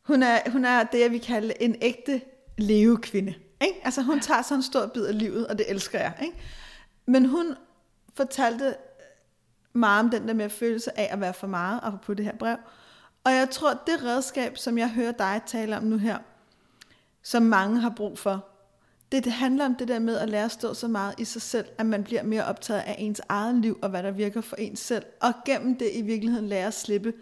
hun, 0.02 0.22
er, 0.22 0.50
hun 0.50 0.64
er 0.64 0.84
det, 0.84 1.00
jeg 1.00 1.10
vil 1.10 1.20
kalde 1.20 1.62
en 1.62 1.76
ægte 1.82 2.20
levekvinde. 2.58 3.34
Ikke? 3.60 3.80
Altså 3.84 4.02
hun 4.02 4.20
tager 4.20 4.42
sådan 4.42 4.58
en 4.58 4.62
stor 4.62 4.86
bid 4.86 5.04
af 5.04 5.18
livet, 5.18 5.46
og 5.46 5.58
det 5.58 5.70
elsker 5.70 5.98
jeg. 5.98 6.12
Ikke? 6.22 6.36
Men 7.06 7.24
hun 7.24 7.54
fortalte 8.14 8.74
meget 9.72 10.04
om 10.04 10.10
den 10.10 10.28
der 10.28 10.34
med 10.34 10.50
følelse 10.50 10.98
af 10.98 11.08
at 11.12 11.20
være 11.20 11.34
for 11.34 11.46
meget, 11.46 11.80
og 11.80 11.98
på 12.02 12.14
det 12.14 12.24
her 12.24 12.36
brev. 12.36 12.56
Og 13.24 13.32
jeg 13.32 13.50
tror, 13.50 13.70
det 13.86 14.04
redskab, 14.04 14.58
som 14.58 14.78
jeg 14.78 14.90
hører 14.90 15.12
dig 15.12 15.42
tale 15.46 15.76
om 15.76 15.82
nu 15.82 15.96
her, 15.96 16.18
som 17.22 17.42
mange 17.42 17.80
har 17.80 17.92
brug 17.96 18.18
for, 18.18 18.53
det, 19.14 19.24
det 19.24 19.32
handler 19.32 19.64
om 19.64 19.74
det 19.74 19.88
der 19.88 19.98
med 19.98 20.18
at 20.18 20.28
lære 20.28 20.44
at 20.44 20.52
stå 20.52 20.74
så 20.74 20.88
meget 20.88 21.14
i 21.18 21.24
sig 21.24 21.42
selv, 21.42 21.66
at 21.78 21.86
man 21.86 22.04
bliver 22.04 22.22
mere 22.22 22.44
optaget 22.44 22.80
af 22.80 22.96
ens 22.98 23.20
eget 23.28 23.54
liv, 23.54 23.78
og 23.82 23.90
hvad 23.90 24.02
der 24.02 24.10
virker 24.10 24.40
for 24.40 24.56
ens 24.56 24.80
selv, 24.80 25.04
og 25.20 25.32
gennem 25.46 25.78
det 25.78 25.90
i 25.92 26.02
virkeligheden 26.02 26.48
lære 26.48 26.66
at 26.66 26.74
slippe 26.74 27.12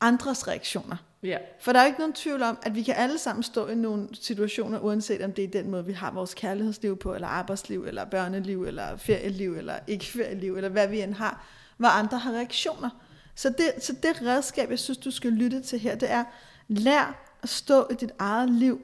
andres 0.00 0.48
reaktioner. 0.48 0.96
Ja. 1.22 1.38
For 1.60 1.72
der 1.72 1.80
er 1.80 1.86
ikke 1.86 1.98
nogen 1.98 2.12
tvivl 2.12 2.42
om, 2.42 2.58
at 2.62 2.74
vi 2.74 2.82
kan 2.82 2.94
alle 2.94 3.18
sammen 3.18 3.42
stå 3.42 3.66
i 3.66 3.74
nogle 3.74 4.08
situationer, 4.12 4.78
uanset 4.78 5.22
om 5.22 5.32
det 5.32 5.44
er 5.44 5.48
den 5.48 5.70
måde, 5.70 5.86
vi 5.86 5.92
har 5.92 6.10
vores 6.10 6.34
kærlighedsliv 6.34 6.96
på, 6.96 7.14
eller 7.14 7.28
arbejdsliv, 7.28 7.84
eller 7.84 8.04
børneliv, 8.04 8.64
eller 8.64 8.96
ferieliv, 8.96 9.54
eller 9.54 9.74
ikke 9.86 10.04
ferieliv, 10.04 10.56
eller 10.56 10.68
hvad 10.68 10.88
vi 10.88 11.00
end 11.00 11.14
har, 11.14 11.46
hvor 11.76 11.88
andre 11.88 12.18
har 12.18 12.32
reaktioner. 12.32 12.90
Så 13.34 13.48
det, 13.48 13.84
så 13.84 13.92
det 13.92 14.22
redskab, 14.22 14.70
jeg 14.70 14.78
synes, 14.78 14.98
du 14.98 15.10
skal 15.10 15.32
lytte 15.32 15.60
til 15.60 15.78
her, 15.78 15.94
det 15.94 16.10
er, 16.10 16.24
lær 16.68 17.32
at 17.42 17.48
stå 17.48 17.86
i 17.90 17.94
dit 17.94 18.12
eget 18.18 18.50
liv, 18.50 18.80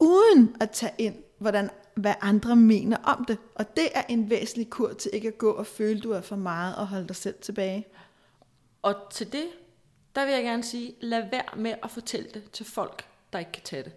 uden 0.00 0.56
at 0.60 0.70
tage 0.70 0.92
ind, 0.98 1.14
hvordan, 1.38 1.70
hvad 1.94 2.14
andre 2.20 2.56
mener 2.56 2.96
om 2.96 3.24
det. 3.24 3.38
Og 3.54 3.76
det 3.76 3.88
er 3.94 4.02
en 4.08 4.30
væsentlig 4.30 4.70
kur 4.70 4.92
til 4.92 5.10
ikke 5.14 5.28
at 5.28 5.38
gå 5.38 5.50
og 5.50 5.66
føle, 5.66 6.00
du 6.00 6.12
er 6.12 6.20
for 6.20 6.36
meget 6.36 6.76
og 6.76 6.86
holde 6.86 7.08
dig 7.08 7.16
selv 7.16 7.34
tilbage. 7.40 7.86
Og 8.82 8.94
til 9.10 9.32
det, 9.32 9.46
der 10.14 10.24
vil 10.24 10.34
jeg 10.34 10.42
gerne 10.42 10.62
sige, 10.62 10.94
lad 11.00 11.22
være 11.30 11.56
med 11.56 11.74
at 11.82 11.90
fortælle 11.90 12.28
det 12.34 12.50
til 12.50 12.66
folk, 12.66 13.04
der 13.32 13.38
ikke 13.38 13.52
kan 13.52 13.62
tage 13.62 13.82
det. 13.82 13.92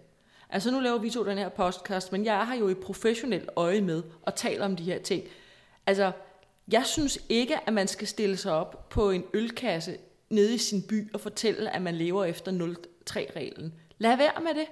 Altså 0.50 0.70
nu 0.70 0.80
laver 0.80 0.98
vi 0.98 1.10
to 1.10 1.24
den 1.24 1.38
her 1.38 1.48
podcast, 1.48 2.12
men 2.12 2.24
jeg 2.24 2.46
har 2.46 2.54
jo 2.54 2.68
et 2.68 2.78
professionelt 2.78 3.50
øje 3.56 3.80
med 3.80 4.02
og 4.22 4.34
taler 4.34 4.64
om 4.64 4.76
de 4.76 4.82
her 4.82 4.98
ting. 4.98 5.24
Altså, 5.86 6.12
jeg 6.72 6.86
synes 6.86 7.18
ikke, 7.28 7.58
at 7.66 7.72
man 7.72 7.88
skal 7.88 8.08
stille 8.08 8.36
sig 8.36 8.52
op 8.52 8.88
på 8.88 9.10
en 9.10 9.24
ølkasse 9.34 9.96
nede 10.30 10.54
i 10.54 10.58
sin 10.58 10.82
by 10.82 11.12
og 11.12 11.20
fortælle, 11.20 11.70
at 11.70 11.82
man 11.82 11.94
lever 11.94 12.24
efter 12.24 12.52
0,3-reglen. 12.52 13.74
Lad 13.98 14.16
være 14.16 14.42
med 14.42 14.54
det. 14.54 14.66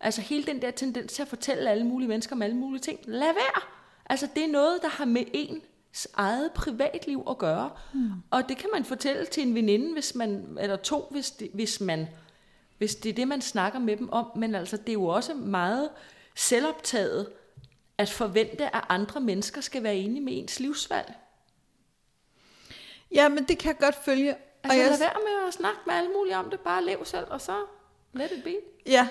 Altså 0.00 0.20
hele 0.20 0.44
den 0.44 0.62
der 0.62 0.70
tendens 0.70 1.12
til 1.12 1.22
at 1.22 1.28
fortælle 1.28 1.70
alle 1.70 1.84
mulige 1.84 2.08
mennesker 2.08 2.36
om 2.36 2.42
alle 2.42 2.56
mulige 2.56 2.80
ting. 2.80 3.00
Lad 3.04 3.32
være. 3.32 3.62
Altså 4.06 4.28
det 4.34 4.44
er 4.44 4.48
noget, 4.48 4.82
der 4.82 4.88
har 4.88 5.04
med 5.04 5.24
ens 5.32 6.08
eget 6.14 6.52
privatliv 6.52 7.24
at 7.30 7.38
gøre. 7.38 7.70
Mm. 7.92 8.10
Og 8.30 8.48
det 8.48 8.56
kan 8.56 8.70
man 8.72 8.84
fortælle 8.84 9.26
til 9.26 9.42
en 9.42 9.54
veninde, 9.54 9.92
hvis 9.92 10.14
man, 10.14 10.58
eller 10.60 10.76
to, 10.76 11.08
hvis, 11.10 11.30
det, 11.30 11.50
hvis, 11.54 11.80
man, 11.80 12.08
hvis 12.78 12.94
det 12.94 13.08
er 13.08 13.14
det, 13.14 13.28
man 13.28 13.40
snakker 13.40 13.78
med 13.78 13.96
dem 13.96 14.12
om. 14.12 14.26
Men 14.36 14.54
altså 14.54 14.76
det 14.76 14.88
er 14.88 14.92
jo 14.92 15.06
også 15.06 15.34
meget 15.34 15.90
selvoptaget 16.34 17.32
at 17.98 18.10
forvente, 18.10 18.76
at 18.76 18.84
andre 18.88 19.20
mennesker 19.20 19.60
skal 19.60 19.82
være 19.82 19.96
enige 19.96 20.20
med 20.20 20.32
ens 20.38 20.60
livsvalg. 20.60 21.14
Ja, 23.14 23.28
men 23.28 23.44
det 23.44 23.58
kan 23.58 23.68
jeg 23.68 23.78
godt 23.78 24.04
følge. 24.04 24.36
Altså 24.64 24.80
jeg, 24.80 24.90
lad 24.90 24.98
være 24.98 25.20
med 25.24 25.48
at 25.48 25.54
snakke 25.54 25.80
med 25.86 25.94
alle 25.94 26.10
mulige 26.10 26.36
om 26.36 26.50
det. 26.50 26.60
Bare 26.60 26.84
lev 26.84 27.04
selv, 27.04 27.26
og 27.30 27.40
så 27.40 27.56
let 28.12 28.32
it 28.32 28.44
be. 28.44 28.54
Ja, 28.86 29.08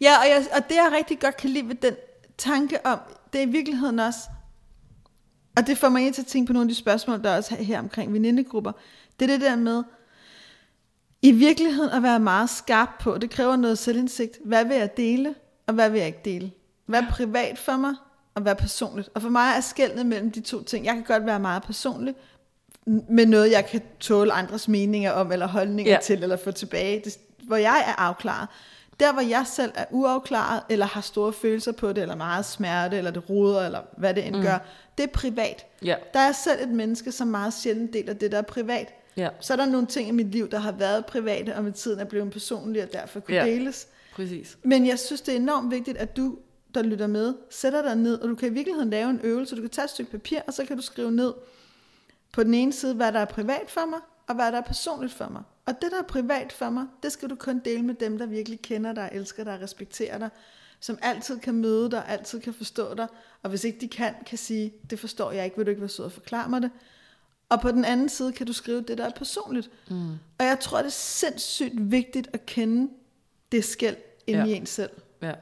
ja 0.00 0.16
og, 0.18 0.28
jeg, 0.28 0.46
og 0.56 0.68
det 0.68 0.74
jeg 0.74 0.92
rigtig 0.92 1.20
godt 1.20 1.36
kan 1.36 1.50
lide 1.50 1.68
ved 1.68 1.74
den 1.74 1.94
tanke 2.38 2.86
om, 2.86 2.98
det 3.32 3.38
er 3.38 3.46
i 3.46 3.50
virkeligheden 3.50 3.98
også, 3.98 4.18
og 5.56 5.66
det 5.66 5.78
får 5.78 5.88
mig 5.88 6.06
ind 6.06 6.14
til 6.14 6.22
at 6.22 6.26
tænke 6.26 6.46
på 6.46 6.52
nogle 6.52 6.64
af 6.64 6.68
de 6.68 6.74
spørgsmål, 6.74 7.22
der 7.22 7.30
er 7.30 7.36
også 7.36 7.54
her 7.54 7.78
omkring 7.78 8.12
venindegrupper, 8.12 8.72
det 9.20 9.30
er 9.30 9.32
det 9.32 9.40
der 9.40 9.56
med, 9.56 9.82
i 11.22 11.32
virkeligheden 11.32 11.90
at 11.90 12.02
være 12.02 12.20
meget 12.20 12.50
skarp 12.50 12.88
på, 13.00 13.18
det 13.18 13.30
kræver 13.30 13.56
noget 13.56 13.78
selvindsigt. 13.78 14.38
Hvad 14.44 14.64
vil 14.64 14.76
jeg 14.76 14.96
dele, 14.96 15.34
og 15.66 15.74
hvad 15.74 15.90
vil 15.90 15.98
jeg 15.98 16.06
ikke 16.06 16.20
dele? 16.24 16.52
Hvad 16.86 17.02
er 17.02 17.10
privat 17.10 17.58
for 17.58 17.76
mig, 17.76 17.94
og 18.34 18.42
hvad 18.42 18.52
er 18.52 18.56
personligt? 18.56 19.10
Og 19.14 19.22
for 19.22 19.28
mig 19.28 19.52
er 19.56 19.60
skældnet 19.60 20.06
mellem 20.06 20.30
de 20.30 20.40
to 20.40 20.62
ting. 20.62 20.84
Jeg 20.86 20.94
kan 20.94 21.04
godt 21.04 21.26
være 21.26 21.40
meget 21.40 21.62
personlig, 21.62 22.14
med 22.86 23.26
noget, 23.26 23.50
jeg 23.50 23.66
kan 23.66 23.80
tåle 24.00 24.32
andres 24.32 24.68
meninger 24.68 25.12
om, 25.12 25.32
eller 25.32 25.46
holdninger 25.46 25.92
ja. 25.92 25.98
til, 26.02 26.22
eller 26.22 26.36
få 26.36 26.50
tilbage, 26.50 27.02
det, 27.04 27.18
hvor 27.46 27.56
jeg 27.56 27.84
er 27.86 28.00
afklaret. 28.00 28.48
Der, 29.02 29.12
hvor 29.12 29.22
jeg 29.22 29.46
selv 29.46 29.72
er 29.74 29.84
uafklaret, 29.90 30.62
eller 30.68 30.86
har 30.86 31.00
store 31.00 31.32
følelser 31.32 31.72
på 31.72 31.88
det, 31.92 31.98
eller 32.02 32.16
meget 32.16 32.44
smerte, 32.44 32.96
eller 32.96 33.10
det 33.10 33.30
roder, 33.30 33.66
eller 33.66 33.80
hvad 33.96 34.14
det 34.14 34.26
end 34.26 34.36
mm. 34.36 34.42
gør, 34.42 34.58
det 34.98 35.04
er 35.04 35.08
privat. 35.08 35.66
Ja. 35.84 35.96
Der 36.14 36.20
er 36.20 36.32
selv 36.32 36.62
et 36.62 36.68
menneske, 36.68 37.12
som 37.12 37.28
meget 37.28 37.54
sjældent 37.54 37.92
deler 37.92 38.12
det, 38.12 38.32
der 38.32 38.38
er 38.38 38.42
privat. 38.42 38.94
Ja. 39.16 39.28
Så 39.40 39.52
er 39.52 39.56
der 39.56 39.66
nogle 39.66 39.86
ting 39.86 40.08
i 40.08 40.12
mit 40.12 40.26
liv, 40.26 40.50
der 40.50 40.58
har 40.58 40.72
været 40.72 41.06
private, 41.06 41.56
og 41.56 41.64
med 41.64 41.72
tiden 41.72 42.00
er 42.00 42.04
blevet 42.04 42.32
personlige, 42.32 42.82
og 42.82 42.92
derfor 42.92 43.20
kunne 43.20 43.36
Ja. 43.36 43.44
deles. 43.44 43.88
Præcis. 44.14 44.58
Men 44.62 44.86
jeg 44.86 44.98
synes, 44.98 45.20
det 45.20 45.32
er 45.34 45.38
enormt 45.38 45.70
vigtigt, 45.70 45.98
at 45.98 46.16
du, 46.16 46.38
der 46.74 46.82
lytter 46.82 47.06
med, 47.06 47.34
sætter 47.50 47.82
dig 47.82 47.96
ned, 47.96 48.20
og 48.20 48.28
du 48.28 48.34
kan 48.34 48.48
i 48.48 48.52
virkeligheden 48.52 48.90
lave 48.90 49.10
en 49.10 49.20
øvelse. 49.22 49.56
Du 49.56 49.60
kan 49.60 49.70
tage 49.70 49.84
et 49.84 49.90
stykke 49.90 50.10
papir, 50.10 50.40
og 50.46 50.54
så 50.54 50.64
kan 50.64 50.76
du 50.76 50.82
skrive 50.82 51.12
ned 51.12 51.32
på 52.32 52.42
den 52.42 52.54
ene 52.54 52.72
side, 52.72 52.94
hvad 52.94 53.12
der 53.12 53.18
er 53.18 53.24
privat 53.24 53.64
for 53.70 53.86
mig, 53.90 53.98
og 54.28 54.34
hvad 54.34 54.52
der 54.52 54.58
er 54.58 54.62
personligt 54.62 55.14
for 55.14 55.28
mig. 55.28 55.42
Og 55.72 55.82
det, 55.82 55.90
der 55.92 55.98
er 55.98 56.02
privat 56.02 56.52
for 56.52 56.70
mig, 56.70 56.86
det 57.02 57.12
skal 57.12 57.30
du 57.30 57.34
kun 57.34 57.60
dele 57.64 57.82
med 57.82 57.94
dem, 57.94 58.18
der 58.18 58.26
virkelig 58.26 58.62
kender 58.62 58.92
dig, 58.92 59.08
elsker 59.12 59.44
dig, 59.44 59.58
respekterer 59.62 60.18
dig, 60.18 60.28
som 60.80 60.98
altid 61.02 61.38
kan 61.38 61.54
møde 61.54 61.90
dig, 61.90 62.04
altid 62.08 62.40
kan 62.40 62.54
forstå 62.54 62.94
dig, 62.94 63.06
og 63.42 63.50
hvis 63.50 63.64
ikke 63.64 63.80
de 63.80 63.88
kan, 63.88 64.14
kan 64.26 64.38
sige, 64.38 64.72
det 64.90 64.98
forstår 64.98 65.30
jeg 65.32 65.44
ikke, 65.44 65.56
vil 65.56 65.66
du 65.66 65.70
ikke 65.70 65.80
være 65.80 65.88
sød 65.88 66.04
og 66.04 66.12
forklare 66.12 66.48
mig 66.48 66.62
det. 66.62 66.70
Og 67.48 67.60
på 67.60 67.70
den 67.70 67.84
anden 67.84 68.08
side 68.08 68.32
kan 68.32 68.46
du 68.46 68.52
skrive 68.52 68.82
det, 68.82 68.98
der 68.98 69.04
er 69.04 69.10
personligt. 69.10 69.70
Mm. 69.90 70.10
Og 70.38 70.44
jeg 70.46 70.58
tror, 70.60 70.78
det 70.78 70.86
er 70.86 70.90
sindssygt 70.90 71.90
vigtigt 71.90 72.28
at 72.32 72.46
kende 72.46 72.92
det 73.52 73.64
skæld 73.64 73.96
inde 74.26 74.40
Ja. 74.40 74.46
i 74.46 74.52
en 74.52 74.66
selv. 74.66 74.90
Ja. 75.22 75.32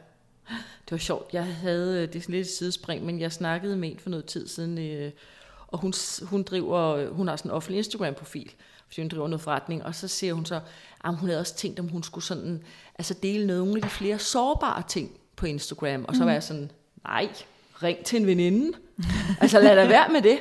Det 0.84 0.90
var 0.90 0.96
sjovt. 0.98 1.34
Jeg 1.34 1.46
havde, 1.46 2.02
øh, 2.02 2.08
det 2.08 2.16
er 2.16 2.20
sådan 2.20 2.34
lidt 2.34 2.46
et 2.46 2.52
sidespring, 2.52 3.04
men 3.06 3.20
jeg 3.20 3.32
snakkede 3.32 3.76
med 3.76 3.90
en 3.90 3.98
for 3.98 4.10
noget 4.10 4.24
tid 4.24 4.48
siden, 4.48 4.78
øh, 4.78 5.12
og 5.66 5.78
hun, 5.78 5.92
hun 6.22 6.42
driver, 6.42 7.10
hun 7.10 7.28
har 7.28 7.36
sådan 7.36 7.50
en 7.50 7.54
offentlig 7.54 7.78
Instagram-profil, 7.78 8.52
fordi 8.90 9.00
hun 9.00 9.08
driver 9.08 9.28
noget 9.28 9.40
forretning, 9.40 9.84
og 9.84 9.94
så 9.94 10.08
siger 10.08 10.34
hun 10.34 10.46
så, 10.46 10.60
at 11.04 11.16
hun 11.16 11.28
havde 11.28 11.40
også 11.40 11.54
tænkt, 11.54 11.80
om 11.80 11.88
hun 11.88 12.02
skulle 12.02 12.24
sådan, 12.24 12.62
altså 12.98 13.14
dele 13.14 13.46
nogle 13.46 13.76
af 13.76 13.82
de 13.82 13.88
flere 13.88 14.18
sårbare 14.18 14.82
ting 14.88 15.10
på 15.36 15.46
Instagram, 15.46 16.04
og 16.08 16.16
så 16.16 16.24
var 16.24 16.32
jeg 16.32 16.42
sådan, 16.42 16.70
nej, 17.04 17.28
ring 17.82 18.04
til 18.04 18.20
en 18.20 18.26
veninde. 18.26 18.78
altså 19.40 19.60
lad 19.60 19.76
da 19.76 19.86
være 19.88 20.08
med 20.12 20.22
det. 20.22 20.40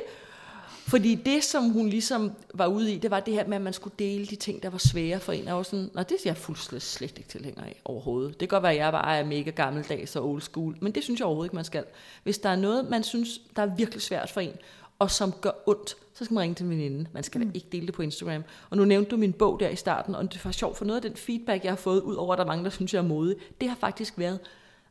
Fordi 0.90 1.14
det, 1.14 1.44
som 1.44 1.70
hun 1.70 1.88
ligesom 1.88 2.32
var 2.54 2.66
ude 2.66 2.92
i, 2.92 2.98
det 2.98 3.10
var 3.10 3.20
det 3.20 3.34
her 3.34 3.46
med, 3.46 3.56
at 3.56 3.62
man 3.62 3.72
skulle 3.72 3.94
dele 3.98 4.26
de 4.26 4.36
ting, 4.36 4.62
der 4.62 4.70
var 4.70 4.78
svære 4.78 5.20
for 5.20 5.32
en. 5.32 5.48
Og 5.48 5.66
sådan, 5.66 5.90
Nå, 5.94 6.02
det 6.02 6.12
er 6.12 6.16
jeg 6.24 6.36
fuldstændig 6.36 6.82
slet 6.82 7.18
ikke 7.18 7.28
tilhænger 7.28 7.62
af 7.62 7.80
overhovedet. 7.84 8.40
Det 8.40 8.48
kan 8.48 8.56
godt 8.56 8.62
være, 8.62 8.72
at 8.72 8.78
jeg 8.78 8.92
bare 8.92 9.18
er 9.18 9.24
mega 9.24 9.50
gammeldags 9.50 10.16
og 10.16 10.28
old 10.28 10.40
school, 10.40 10.76
men 10.80 10.92
det 10.92 11.02
synes 11.02 11.20
jeg 11.20 11.26
overhovedet 11.26 11.48
ikke, 11.48 11.56
man 11.56 11.64
skal. 11.64 11.84
Hvis 12.22 12.38
der 12.38 12.48
er 12.48 12.56
noget, 12.56 12.90
man 12.90 13.02
synes, 13.02 13.28
der 13.56 13.62
er 13.62 13.66
virkelig 13.66 14.02
svært 14.02 14.30
for 14.30 14.40
en, 14.40 14.52
og 15.00 15.10
som 15.10 15.32
gør 15.32 15.50
ondt, 15.66 15.96
så 16.14 16.24
skal 16.24 16.34
man 16.34 16.42
ringe 16.42 16.54
til 16.54 16.64
en 16.64 16.70
veninde. 16.70 17.10
Man 17.12 17.22
skal 17.22 17.40
mm. 17.40 17.50
da 17.50 17.54
ikke 17.54 17.68
dele 17.72 17.86
det 17.86 17.94
på 17.94 18.02
Instagram. 18.02 18.44
Og 18.70 18.76
nu 18.76 18.84
nævnte 18.84 19.10
du 19.10 19.16
min 19.16 19.32
bog 19.32 19.60
der 19.60 19.68
i 19.68 19.76
starten, 19.76 20.14
og 20.14 20.32
det 20.32 20.44
var 20.44 20.52
sjovt, 20.52 20.76
for 20.76 20.84
noget 20.84 21.04
af 21.04 21.10
den 21.10 21.16
feedback, 21.16 21.64
jeg 21.64 21.70
har 21.70 21.76
fået, 21.76 22.00
ud 22.00 22.14
over 22.14 22.32
at 22.32 22.38
der 22.38 22.44
er 22.44 22.48
mange, 22.48 22.64
der 22.64 22.70
synes, 22.70 22.94
jeg 22.94 22.98
er 22.98 23.06
modig, 23.06 23.36
det 23.60 23.68
har 23.68 23.76
faktisk 23.76 24.18
været, 24.18 24.38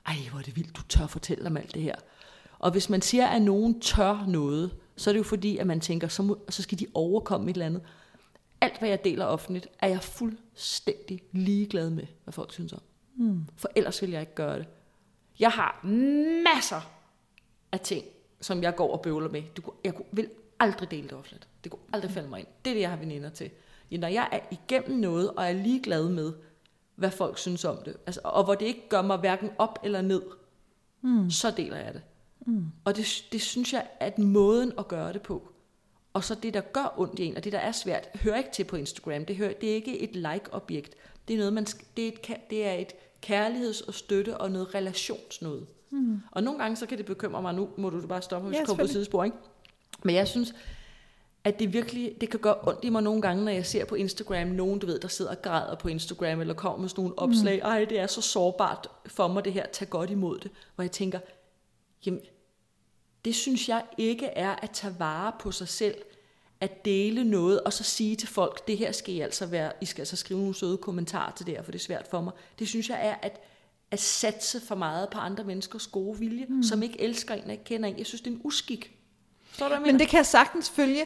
ej, 0.08 0.16
hvor 0.30 0.40
er 0.40 0.44
det 0.44 0.56
vildt, 0.56 0.78
du 0.78 0.82
tør 0.90 1.08
fortælle 1.08 1.46
om 1.48 1.58
alt 1.58 1.74
det 1.74 1.82
her. 1.82 1.96
Og 2.60 2.72
hvis 2.72 2.90
man 2.90 3.02
siger, 3.02 3.28
at 3.28 3.42
nogen 3.42 3.80
tør 3.80 4.26
noget, 4.28 4.72
så 4.96 5.10
er 5.10 5.14
det 5.14 5.18
jo 5.20 5.24
fordi, 5.24 5.58
at 5.58 5.68
man 5.68 5.80
tænker, 5.80 6.08
så, 6.08 6.24
må, 6.24 6.38
så 6.50 6.62
skal 6.62 6.80
de 6.80 6.86
overkomme 6.94 7.50
et 7.50 7.54
eller 7.54 7.66
andet. 7.66 7.82
Alt, 8.62 8.80
hvad 8.80 8.90
jeg 8.90 9.04
deler 9.04 9.26
offentligt, 9.26 9.68
er 9.80 9.88
jeg 9.88 10.04
fuldstændig 10.04 11.22
ligeglad 11.32 11.90
med, 11.90 12.06
hvad 12.24 12.32
folk 12.32 12.54
synes 12.54 12.74
om. 12.74 12.82
Mm. 13.16 13.46
For 13.56 13.70
ellers 13.76 14.02
vil 14.02 14.10
jeg 14.10 14.22
ikke 14.22 14.36
gøre 14.36 14.60
det. 14.60 14.66
Jeg 15.40 15.52
har 15.52 15.80
masser 16.44 16.82
af 17.72 17.80
ting, 17.80 18.06
som 18.42 18.64
jeg 18.64 18.76
går 18.76 18.92
og 18.94 19.02
bøvler 19.02 19.30
med. 19.30 19.44
Du, 19.58 19.62
jeg 19.84 19.96
kunne- 19.96 20.06
vil 20.12 20.30
aldrig 20.60 20.92
dele 20.92 21.04
det 21.04 21.14
offentligt. 21.14 21.48
Det 21.64 21.72
kunne 21.72 21.82
aldrig 21.94 22.12
falde 22.12 22.30
mig 22.30 22.40
ind. 22.40 22.48
Det 22.66 22.72
er 22.72 22.74
det, 22.76 22.82
jeg 22.82 22.90
har 22.90 22.98
veninder 22.98 23.30
til. 23.30 23.50
Ja, 23.92 23.98
når 23.98 24.08
jeg 24.08 24.30
er 24.32 24.40
igennem 24.52 25.00
noget, 25.00 25.32
og 25.32 25.46
er 25.46 25.54
ligeglad 25.54 26.10
med, 26.10 26.34
hvad 26.96 27.12
folk 27.12 27.38
synes 27.38 27.66
om 27.66 27.78
det, 27.86 27.98
altså, 28.06 28.22
og 28.24 28.44
hvor 28.44 28.56
det 28.56 28.66
ikke 28.66 28.90
gør 28.90 29.02
mig 29.02 29.18
hverken 29.18 29.50
op 29.58 29.80
eller 29.84 30.02
ned, 30.02 30.22
mm. 31.02 31.30
så 31.32 31.52
deler 31.52 31.78
jeg 31.78 31.94
det. 31.94 32.02
Mm. 32.46 32.66
Og 32.86 32.96
det, 32.96 33.26
det 33.32 33.42
synes 33.42 33.74
jeg 33.74 33.88
den 34.16 34.26
måden 34.26 34.74
at 34.80 34.88
gøre 34.88 35.14
det 35.14 35.22
på. 35.22 35.52
Og 36.14 36.24
så 36.24 36.36
det, 36.36 36.54
der 36.54 36.62
gør 36.62 36.94
ondt 36.98 37.20
i 37.20 37.26
en, 37.26 37.38
og 37.38 37.44
det, 37.44 37.52
der 37.54 37.60
er 37.60 37.72
svært, 37.72 38.10
hører 38.16 38.38
ikke 38.38 38.52
til 38.54 38.64
på 38.64 38.76
Instagram. 38.76 39.26
Det, 39.26 39.36
hører, 39.36 39.54
det 39.54 39.70
er 39.70 39.74
ikke 39.76 40.00
et 40.00 40.16
like-objekt. 40.16 40.96
Det 41.28 41.34
er, 41.34 41.38
noget, 41.38 41.54
man, 41.54 41.66
det 41.98 42.04
er, 42.08 42.12
et, 42.12 42.50
det 42.50 42.66
er 42.66 42.74
et 42.74 42.94
kærligheds- 43.26 43.88
og 43.88 43.94
støtte 43.94 44.38
og 44.38 44.52
noget 44.52 44.76
relationsnød. 44.76 45.66
Mm. 45.92 46.22
Og 46.32 46.44
nogle 46.44 46.60
gange, 46.60 46.76
så 46.76 46.86
kan 46.86 46.98
det 46.98 47.06
bekymre 47.06 47.42
mig, 47.42 47.54
nu 47.54 47.70
må 47.78 47.90
du 47.90 48.08
bare 48.08 48.22
stoppe, 48.22 48.48
hvis 48.48 48.58
Ja, 48.58 48.62
du 48.62 48.66
kommer 48.66 48.84
på 48.84 48.92
sidespor, 48.92 49.24
ikke? 49.24 49.38
Men 50.04 50.16
jeg 50.16 50.28
synes, 50.28 50.54
at 51.44 51.60
det 51.60 51.74
virkelig, 51.74 52.16
det 52.22 52.30
kan 52.30 52.40
gøre 52.40 52.56
ondt 52.68 52.84
i 52.84 52.90
mig 52.90 53.04
nogle 53.04 53.22
gange, 53.22 53.46
når 53.46 53.52
jeg 53.52 53.66
ser 53.66 53.86
på 53.86 53.96
Instagram, 53.96 54.48
nogen, 54.48 54.80
du 54.80 54.86
ved, 54.86 55.00
der 55.00 55.08
sidder 55.08 55.32
og 55.32 55.42
græder 55.42 55.76
på 55.76 55.88
Instagram, 55.88 56.42
eller 56.42 56.54
kommer 56.54 56.80
med 56.80 56.90
sådan 56.90 57.02
nogle 57.02 57.20
opslag, 57.20 57.62
mm. 57.64 57.70
ej, 57.70 57.86
det 57.86 58.00
er 58.00 58.08
så 58.08 58.22
sårbart 58.22 58.88
for 59.06 59.28
mig 59.28 59.46
det 59.46 59.54
her, 59.54 59.66
tag 59.66 59.90
godt 59.90 60.10
imod 60.10 60.40
det. 60.40 60.52
Hvor 60.76 60.84
jeg 60.84 60.92
tænker, 60.92 61.20
jamen, 62.06 62.22
det 63.26 63.36
synes 63.36 63.70
jeg 63.70 63.84
ikke 63.98 64.26
er 64.26 64.56
at 64.56 64.72
tage 64.72 64.96
vare 65.00 65.32
på 65.40 65.52
sig 65.52 65.68
selv, 65.68 65.96
at 66.62 66.86
dele 66.86 67.24
noget, 67.24 67.62
og 67.62 67.74
så 67.74 67.84
sige 67.84 68.16
til 68.16 68.28
folk, 68.28 68.68
det 68.68 68.78
her 68.78 68.92
skal 68.92 69.14
I 69.14 69.20
altså 69.20 69.46
være, 69.46 69.72
I 69.82 69.86
skal 69.86 70.02
altså 70.02 70.16
skrive 70.16 70.40
nogle 70.40 70.56
søde 70.56 70.78
kommentarer 70.78 71.32
til 71.32 71.46
det 71.46 71.56
her, 71.56 71.64
for 71.64 71.72
det 71.72 71.80
er 71.80 71.84
svært 71.84 72.08
for 72.08 72.22
mig. 72.22 72.34
Det 72.60 72.68
synes 72.68 72.90
jeg 72.90 73.08
er 73.08 73.16
at, 73.22 73.42
at 73.92 74.00
satse 74.00 74.62
for 74.68 74.76
meget 74.76 75.10
på 75.10 75.20
andre 75.20 75.44
menneskers 75.44 75.88
gode 75.88 76.20
vilje, 76.20 76.46
mm. 76.50 76.64
som 76.64 76.84
ikke 76.84 77.02
elsker 77.02 77.34
en 77.34 77.44
og 77.46 77.52
ikke 77.52 77.64
kender 77.64 77.90
en. 77.90 77.98
Jeg 77.98 78.06
synes, 78.06 78.22
det 78.22 78.28
er 78.32 78.36
en 78.36 78.42
uskik. 78.44 78.92
Jeg 79.60 79.70
mener? 79.70 79.80
Men 79.80 80.00
det 80.00 80.08
kan 80.08 80.18
jeg 80.18 80.26
sagtens 80.26 80.70
følge. 80.70 81.06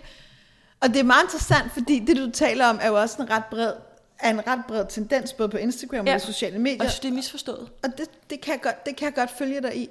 Og 0.80 0.90
det 0.90 1.00
er 1.00 1.04
meget 1.04 1.24
interessant, 1.24 1.72
fordi 1.72 2.00
det 2.00 2.18
du 2.18 2.30
taler 2.32 2.66
om, 2.66 2.80
er 2.82 2.88
jo 2.88 3.02
også 3.02 3.22
en 3.22 3.30
ret 3.30 3.46
bred, 3.52 3.74
er 4.20 4.30
en 4.30 4.48
ret 4.48 4.62
bred 4.68 4.86
tendens, 4.90 5.34
både 5.34 5.50
på 5.50 5.58
Instagram 5.58 6.08
Ja. 6.08 6.14
og 6.14 6.22
sociale 6.22 6.56
Og 6.56 6.62
medier. 6.62 6.84
jeg 6.84 6.92
synes, 6.92 7.00
det 7.00 7.10
er 7.10 7.14
misforstået. 7.14 7.70
Og 7.84 7.98
det, 7.98 8.10
det, 8.30 8.42
kan 8.42 8.52
jeg 8.52 8.62
godt, 8.62 8.86
det 8.86 8.96
kan 8.96 9.06
jeg 9.06 9.14
godt 9.14 9.32
følge 9.38 9.62
dig 9.62 9.78
i. 9.78 9.90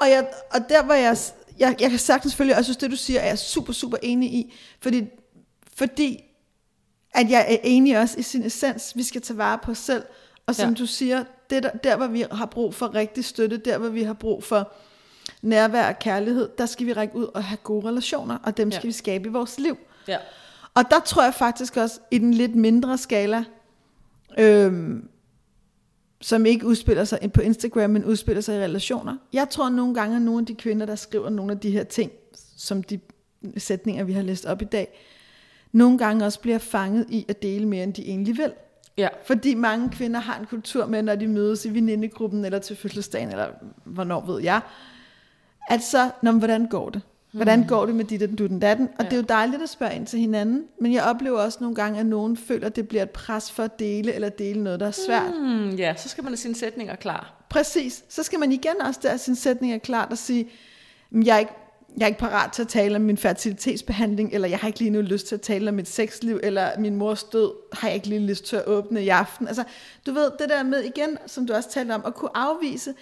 Og, 0.00 0.10
jeg, 0.10 0.32
og 0.54 0.68
der 0.68 0.82
var 0.82 0.94
jeg, 0.94 1.16
jeg, 1.58 1.76
jeg 1.80 1.90
kan 1.90 1.98
sagtens 1.98 2.34
følge, 2.34 2.52
og 2.52 2.56
jeg 2.56 2.64
synes, 2.64 2.76
det 2.76 2.90
du 2.90 2.96
siger, 2.96 3.20
er 3.20 3.26
jeg 3.26 3.38
super, 3.38 3.72
super 3.72 3.96
enig 4.02 4.32
i. 4.32 4.54
Fordi, 4.80 5.04
fordi 5.76 6.24
at 7.14 7.30
jeg 7.30 7.46
er 7.48 7.56
enig 7.62 7.98
også 7.98 8.18
i 8.18 8.22
sin 8.22 8.42
essens, 8.44 8.96
vi 8.96 9.02
skal 9.02 9.22
tage 9.22 9.36
vare 9.38 9.58
på 9.58 9.70
os 9.70 9.78
selv. 9.78 10.04
Og 10.46 10.54
som 10.54 10.68
ja. 10.68 10.74
du 10.74 10.86
siger, 10.86 11.24
det 11.50 11.62
der, 11.62 11.70
der 11.70 11.96
hvor 11.96 12.06
vi 12.06 12.24
har 12.32 12.46
brug 12.46 12.74
for 12.74 12.94
rigtig 12.94 13.24
støtte, 13.24 13.56
der 13.56 13.78
hvor 13.78 13.88
vi 13.88 14.02
har 14.02 14.12
brug 14.12 14.44
for 14.44 14.72
nærvær 15.42 15.88
og 15.88 15.98
kærlighed, 15.98 16.48
der 16.58 16.66
skal 16.66 16.86
vi 16.86 16.92
række 16.92 17.16
ud 17.16 17.24
og 17.24 17.44
have 17.44 17.56
gode 17.56 17.88
relationer, 17.88 18.38
og 18.42 18.56
dem 18.56 18.70
skal 18.70 18.86
Ja. 18.86 18.88
vi 18.88 18.92
skabe 18.92 19.28
i 19.28 19.32
vores 19.32 19.58
liv. 19.58 19.78
Ja. 20.08 20.16
Og 20.74 20.84
der 20.90 21.00
tror 21.00 21.22
jeg 21.24 21.34
faktisk 21.34 21.76
også, 21.76 22.00
i 22.10 22.18
den 22.18 22.34
lidt 22.34 22.54
mindre 22.54 22.98
skala, 22.98 23.44
øhm, 24.38 25.08
som 26.20 26.46
ikke 26.46 26.66
udspiller 26.66 27.04
sig 27.04 27.32
på 27.34 27.40
Instagram, 27.40 27.90
men 27.90 28.04
udspiller 28.04 28.40
sig 28.40 28.56
i 28.58 28.62
relationer. 28.62 29.16
Jeg 29.32 29.48
tror 29.50 29.68
nogle 29.68 29.94
gange, 29.94 30.16
at 30.16 30.22
nogle 30.22 30.40
af 30.40 30.46
de 30.46 30.54
kvinder, 30.54 30.86
der 30.86 30.94
skriver 30.94 31.30
nogle 31.30 31.52
af 31.52 31.58
de 31.58 31.70
her 31.70 31.84
ting, 31.84 32.12
som 32.56 32.82
de 32.82 33.00
sætninger, 33.56 34.04
vi 34.04 34.12
har 34.12 34.22
læst 34.22 34.46
op 34.46 34.62
i 34.62 34.64
dag, 34.64 34.98
nogle 35.72 35.98
gange 35.98 36.24
også 36.24 36.40
bliver 36.40 36.58
fanget 36.58 37.06
i 37.08 37.26
at 37.28 37.42
dele 37.42 37.66
mere, 37.68 37.84
end 37.84 37.94
de 37.94 38.02
egentlig 38.02 38.36
vil. 38.36 38.52
Ja. 38.96 39.08
Fordi 39.24 39.54
mange 39.54 39.90
kvinder 39.90 40.20
har 40.20 40.38
en 40.38 40.46
kultur 40.46 40.86
med, 40.86 41.02
når 41.02 41.14
de 41.14 41.26
mødes 41.28 41.64
i 41.64 41.74
venindegruppen, 41.74 42.44
eller 42.44 42.58
til 42.58 42.76
fødselsdagen, 42.76 43.28
eller 43.28 43.46
hvornår 43.84 44.20
ved 44.26 44.42
jeg, 44.42 44.60
at 45.68 45.82
så, 45.82 46.10
Nå, 46.22 46.30
men 46.30 46.38
hvordan 46.38 46.66
går 46.66 46.90
det? 46.90 47.02
Hvordan 47.32 47.66
går 47.66 47.86
det 47.86 47.94
med 47.94 48.04
dit 48.04 48.22
og 48.22 48.38
du 48.38 48.46
den 48.46 48.60
datten? 48.60 48.88
Og. 48.98 49.04
Ja. 49.04 49.04
det 49.04 49.12
er 49.12 49.16
jo 49.16 49.22
dejligt 49.28 49.62
at 49.62 49.68
spørge 49.68 49.94
ind 49.94 50.06
til 50.06 50.18
hinanden, 50.18 50.64
men 50.80 50.92
jeg 50.92 51.04
oplever 51.04 51.40
også 51.40 51.58
nogle 51.60 51.76
gange, 51.76 52.00
at 52.00 52.06
nogen 52.06 52.36
føler, 52.36 52.66
at 52.66 52.76
det 52.76 52.88
bliver 52.88 53.02
et 53.02 53.10
pres 53.10 53.52
for 53.52 53.62
at 53.62 53.78
dele, 53.78 54.12
eller 54.12 54.28
dele 54.28 54.62
noget, 54.62 54.80
der 54.80 54.86
er 54.86 54.90
svært. 54.90 55.32
Hmm, 55.38 55.70
ja, 55.70 55.94
så 55.96 56.08
skal 56.08 56.24
man 56.24 56.30
have 56.30 56.36
sine 56.36 56.54
sætninger 56.54 56.96
klar. 56.96 57.34
Præcis. 57.48 58.04
Så 58.08 58.22
skal 58.22 58.38
man 58.38 58.52
igen 58.52 58.80
også 58.80 59.00
der 59.02 59.08
have 59.08 59.18
sin 59.18 59.34
sætning 59.34 59.72
er 59.72 59.78
klart 59.78 60.10
og 60.10 60.18
sige, 60.18 60.48
"Men 61.10 61.26
jeg 61.26 61.34
er 61.34 61.38
ikke 61.38 61.52
jeg 61.96 62.02
er 62.02 62.06
ikke 62.06 62.18
parat 62.20 62.52
til 62.52 62.62
at 62.62 62.68
tale 62.68 62.96
om 62.96 63.02
min 63.02 63.16
fertilitetsbehandling, 63.16 64.34
eller 64.34 64.48
jeg 64.48 64.58
har 64.58 64.66
ikke 64.66 64.78
lige 64.78 64.90
nu 64.90 65.00
lyst 65.00 65.26
til 65.26 65.34
at 65.34 65.40
tale 65.40 65.68
om 65.68 65.74
mit 65.74 65.88
sexliv, 65.88 66.40
eller 66.42 66.78
min 66.78 66.96
mors 66.96 67.24
død 67.24 67.52
har 67.72 67.88
jeg 67.88 67.94
ikke 67.94 68.06
lige 68.08 68.20
lyst 68.20 68.44
til 68.44 68.56
at 68.56 68.66
åbne 68.66 69.04
i 69.04 69.08
aften. 69.08 69.48
Altså, 69.48 69.64
du 70.06 70.12
ved, 70.12 70.30
det 70.38 70.48
der 70.48 70.62
med 70.62 70.80
igen, 70.80 71.18
som 71.26 71.46
du 71.46 71.52
også 71.52 71.70
talte 71.70 71.92
om, 71.92 72.02
at 72.06 72.14
kunne 72.14 72.36
afvise, 72.36 72.94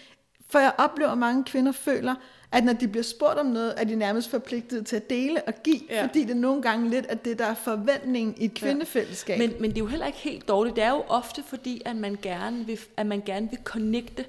for 0.51 0.59
jeg 0.59 0.73
oplever, 0.79 1.11
at 1.11 1.19
mange 1.19 1.45
kvinder 1.45 1.73
føler, 1.73 2.15
at 2.53 2.65
når 2.65 2.73
de 2.73 2.89
bliver 2.89 3.03
spurgt 3.05 3.39
om 3.39 3.47
noget, 3.47 3.75
er 3.77 3.85
de 3.85 3.95
nærmest 3.97 4.31
forpligtet 4.31 4.87
til 4.87 4.97
at 4.97 5.11
dele 5.11 5.43
og 5.47 5.55
give, 5.65 5.81
Ja. 5.91 5.97
ja. 5.97 6.05
fordi 6.07 6.25
det 6.25 6.37
nogle 6.37 6.63
gange 6.63 6.91
lidt 6.91 7.07
er 7.09 7.15
det, 7.15 7.39
der 7.39 7.45
er 7.45 7.55
forventningen 7.55 8.35
i 8.39 8.45
et 8.45 8.55
kvindefællesskab. 8.55 9.39
Men, 9.39 9.53
men 9.61 9.71
det 9.71 9.77
er 9.77 9.81
jo 9.81 9.87
heller 9.87 10.07
ikke 10.07 10.19
helt 10.19 10.49
dårligt. 10.49 10.77
Det 10.77 10.85
er 10.85 10.91
jo 10.91 11.05
ofte 11.09 11.43
fordi, 11.47 11.83
at 11.85 11.97
man 11.97 12.19
gerne 12.23 12.67
vil, 12.67 12.79
at 12.97 13.07
man 13.07 13.23
gerne 13.27 13.51
vil 13.51 13.59
connecte. 13.65 14.25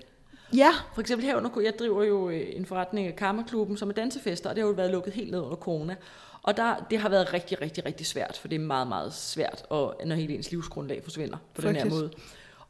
Ja, 0.55 0.71
For 0.93 1.01
eksempel 1.01 1.25
herunder, 1.27 1.61
jeg 1.61 1.73
driver 1.79 2.03
jo 2.03 2.29
øh, 2.29 2.47
en 2.55 2.65
forretning 2.65 3.07
af 3.07 3.15
Karmaklubben, 3.15 3.77
som 3.77 3.89
er 3.89 3.93
dansefester, 3.93 4.49
og 4.49 4.55
det 4.55 4.61
har 4.63 4.67
jo 4.67 4.73
været 4.73 4.91
lukket 4.91 5.13
helt 5.13 5.31
ned 5.31 5.39
under 5.39 5.55
corona. 5.55 5.95
Og 6.43 6.57
der, 6.57 6.85
det 6.89 6.99
har 6.99 7.09
været 7.09 7.33
rigtig, 7.33 7.61
rigtig, 7.61 7.85
rigtig 7.85 8.05
svært, 8.07 8.37
for 8.41 8.47
det 8.47 8.55
er 8.55 8.59
meget, 8.59 8.87
meget 8.87 9.13
svært, 9.13 9.65
og 9.69 9.95
når 10.05 10.15
hele 10.15 10.33
ens 10.35 10.51
livsgrundlag 10.51 11.03
forsvinder 11.03 11.37
på 11.55 11.61
den 11.61 11.75
her 11.75 11.83
måde. 11.95 12.11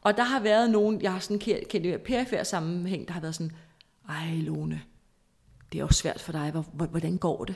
Og 0.01 0.17
der 0.17 0.23
har 0.23 0.39
været 0.39 0.69
nogen, 0.71 1.01
jeg 1.01 1.11
har 1.13 1.19
sådan 1.19 1.39
kendt, 1.39 1.73
i 1.85 1.97
perifær 1.97 2.43
sammenhæng, 2.43 3.07
der 3.07 3.13
har 3.13 3.21
været 3.21 3.35
sådan, 3.35 3.51
ej 4.09 4.35
Lone, 4.35 4.81
det 5.71 5.77
er 5.79 5.83
jo 5.83 5.91
svært 5.91 6.19
for 6.21 6.31
dig, 6.31 6.51
hvor- 6.51 6.65
hvor- 6.73 6.85
hvordan 6.85 7.17
går 7.17 7.45
det? 7.45 7.55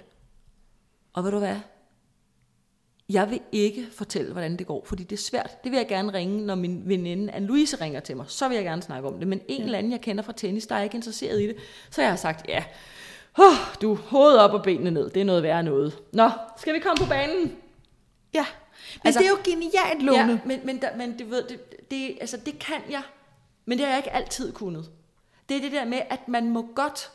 Og 1.13 1.24
ved 1.24 1.32
du 1.32 1.39
hvad? 1.39 1.55
Jeg 3.10 3.30
vil 3.30 3.41
ikke 3.51 3.88
fortælle, 3.91 4.32
hvordan 4.32 4.58
det 4.58 4.68
går, 4.68 4.86
fordi 4.86 5.04
det 5.04 5.16
er 5.16 5.22
svært. 5.22 5.64
Det 5.64 5.72
vil 5.72 5.78
jeg 5.78 5.88
gerne 5.88 6.14
ringe, 6.14 6.45
når 6.45 6.56
min 6.56 6.82
veninde 6.86 7.34
Anne-Louise 7.34 7.82
ringer 7.82 7.99
til 7.99 8.18
mig. 8.18 8.26
Så 8.28 8.47
vil 8.47 8.56
jeg 8.56 8.64
gerne 8.64 8.82
snakke 8.82 9.08
om 9.08 9.20
det. 9.20 9.28
Men 9.28 9.41
en 9.47 9.62
eller 9.64 9.78
anden, 9.78 9.91
jeg 9.91 10.01
kender 10.01 10.24
fra 10.24 10.34
tennis, 10.38 10.68
der 10.68 10.76
er 10.76 10.84
ikke 10.84 10.95
interesseret 10.95 11.41
i 11.41 11.47
det. 11.47 11.56
Så 11.91 12.01
jeg 12.01 12.10
har 12.12 12.18
sagt, 12.18 12.45
ja, 12.49 12.64
oh, 13.38 13.54
du, 13.82 13.95
hovedet 13.95 14.39
op 14.39 14.51
og 14.54 14.64
benene 14.64 14.91
ned. 14.91 15.10
Det 15.10 15.22
er 15.22 15.26
noget 15.26 15.43
værre 15.43 15.64
noget. 15.64 15.99
Nå, 16.14 16.30
skal 16.58 16.74
vi 16.74 16.80
komme 16.80 16.97
på 17.06 17.10
banen? 17.10 17.56
ja. 18.34 18.45
Men 18.93 19.08
Altså- 19.08 19.20
altså, 19.20 19.20
det 19.20 19.26
er 19.26 19.30
jo 19.30 19.38
genialt, 19.56 20.04
Lone. 20.04 20.18
Ja, 20.18 20.39
men, 20.45 20.60
men, 20.66 20.82
der, 20.82 20.95
men 20.97 21.20
det, 21.20 21.30
ved, 21.32 21.43
det, 21.43 21.91
det, 21.91 22.18
altså, 22.22 22.38
det 22.38 22.60
kan 22.60 22.82
jeg, 22.89 23.01
men 23.66 23.78
det 23.78 23.86
har 23.86 23.93
jeg 23.93 23.99
ikke 23.99 24.12
altid 24.12 24.54
kunnet. 24.54 24.89
Det 25.49 25.58
er 25.58 25.62
det 25.62 25.72
der 25.72 25.86
med, 25.86 26.01
at 26.10 26.28
man 26.28 26.49
må 26.49 26.66
godt, 26.76 27.12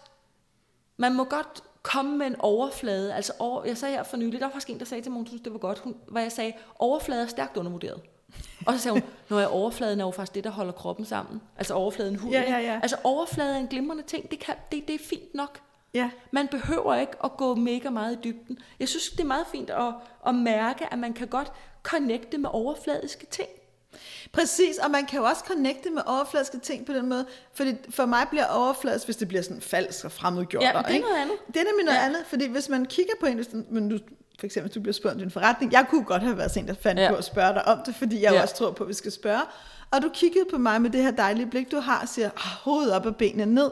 man 0.97 1.15
må 1.15 1.25
godt 1.25 1.63
komme 1.83 2.19
med 2.19 2.27
en 2.27 2.37
overflade. 2.39 3.15
Altså, 3.15 3.33
over, 3.39 3.65
jeg 3.65 3.77
sagde 3.77 3.95
her 3.95 4.03
for 4.03 4.17
nylig, 4.17 4.41
der 4.41 4.47
var 4.47 4.53
faktisk 4.53 4.71
en, 4.71 4.79
der 4.79 4.85
sagde 4.85 5.03
til 5.03 5.13
mig, 5.13 5.19
hun 5.19 5.27
synes, 5.27 5.43
det 5.43 5.53
var 5.53 5.59
godt, 5.59 5.79
hun, 5.79 5.97
hvor 6.09 6.21
jeg 6.21 6.33
sagde, 6.33 6.53
overflade 6.79 7.23
er 7.23 7.27
stærkt 7.27 7.57
undervurderet. 7.57 8.01
Og 8.67 8.75
så 8.75 8.79
sagde 8.79 8.93
hun, 8.93 9.03
når 9.29 9.39
jeg 9.39 9.49
overfladen 9.49 10.01
er 10.01 10.05
jo 10.05 10.11
faktisk 10.11 10.35
det, 10.35 10.45
der 10.45 10.51
holder 10.51 10.73
kroppen 10.73 11.05
sammen. 11.05 11.41
Altså 11.57 11.75
overfladen 11.75 12.17
huden. 12.17 12.33
Ja, 12.33 12.43
ja, 12.43 12.59
ja. 12.59 12.81
Altså 12.83 12.97
overflade 13.05 13.55
er 13.55 13.59
en 13.59 13.67
glimrende 13.67 14.03
ting. 14.03 14.31
Det, 14.31 14.39
kan, 14.39 14.55
det, 14.73 14.89
det 14.89 14.95
er 14.95 15.05
fint 15.05 15.35
nok. 15.35 15.61
Ja. 15.95 16.11
Man 16.31 16.49
behøver 16.49 16.95
ikke 16.95 17.13
at 17.25 17.37
gå 17.37 17.55
mega 17.55 17.91
meget 17.91 18.17
i 18.17 18.19
dybden. 18.25 18.59
Jeg 18.81 18.89
synes, 18.89 19.11
det 19.11 19.21
er 19.21 19.25
meget 19.25 19.47
fint 19.47 19.71
at, 19.71 19.95
at 20.27 20.35
mærke, 20.35 20.93
at 20.93 20.99
man 20.99 21.13
kan 21.13 21.29
godt 21.29 21.53
connecte 21.83 22.39
med 22.39 22.51
overfladiske 22.53 23.27
ting. 23.27 23.49
Præcis, 24.33 24.79
og 24.79 24.91
man 24.91 25.07
kan 25.07 25.19
jo 25.19 25.25
også 25.25 25.45
connecte 25.47 25.91
med 25.91 26.03
overfladiske 26.07 26.59
ting 26.59 26.87
på 26.87 26.93
den 26.93 27.09
måde, 27.09 27.27
fordi 27.55 27.75
for 27.91 28.07
mig 28.07 28.27
bliver 28.31 28.47
overfladisk, 28.47 29.05
hvis 29.05 29.17
det 29.17 29.29
bliver 29.29 29.43
sådan 29.43 29.61
falsk 29.61 30.05
og 30.05 30.13
fremmedgjort. 30.13 30.63
Ja, 30.65 30.69
det 30.69 30.85
er 30.85 30.89
ikke? 30.89 31.07
noget 31.07 31.21
andet. 31.23 31.37
Det 31.47 31.57
er 31.57 31.65
nemlig 31.65 31.85
noget 31.85 31.99
Ja. 31.99 32.05
andet, 32.05 32.23
fordi 32.27 32.47
hvis 32.47 32.69
man 32.69 32.85
kigger 32.87 33.13
på 33.21 33.27
en, 33.27 33.35
hvis 33.35 33.47
den- 33.47 33.67
men 33.71 33.89
du, 33.89 33.99
for 34.39 34.47
eksempel 34.47 34.69
hvis 34.69 34.75
du 34.75 34.81
bliver 34.81 34.93
spurgt 34.93 35.13
om 35.15 35.19
din 35.21 35.31
forretning, 35.31 35.73
jeg 35.73 35.87
kunne 35.91 36.05
godt 36.05 36.23
have 36.23 36.39
været 36.39 36.57
en, 36.57 36.69
der 36.69 36.75
fandt 36.75 37.01
Ja. 37.01 37.09
på 37.11 37.17
at 37.17 37.25
spørge 37.25 37.55
dig 37.55 37.69
om 37.69 37.79
det, 37.87 37.95
fordi 37.95 38.23
jeg 38.23 38.33
Ja. 38.33 38.43
også 38.43 38.55
tror 38.55 38.71
på, 38.71 38.85
at 38.85 38.89
vi 38.89 38.95
skal 38.95 39.13
spørge, 39.13 39.41
og 39.91 40.03
du 40.03 40.11
kiggede 40.15 40.45
på 40.51 40.59
mig 40.59 40.83
med 40.83 40.91
det 40.91 41.03
her 41.03 41.11
dejlige 41.11 41.47
blik, 41.47 41.71
du 41.73 41.81
har, 41.81 42.01
og 42.03 42.09
siger, 42.09 42.27
"Ah, 42.37 42.51
hovedet 42.65 42.93
op 42.95 43.07
og 43.07 43.17
benene 43.17 43.55
ned, 43.55 43.71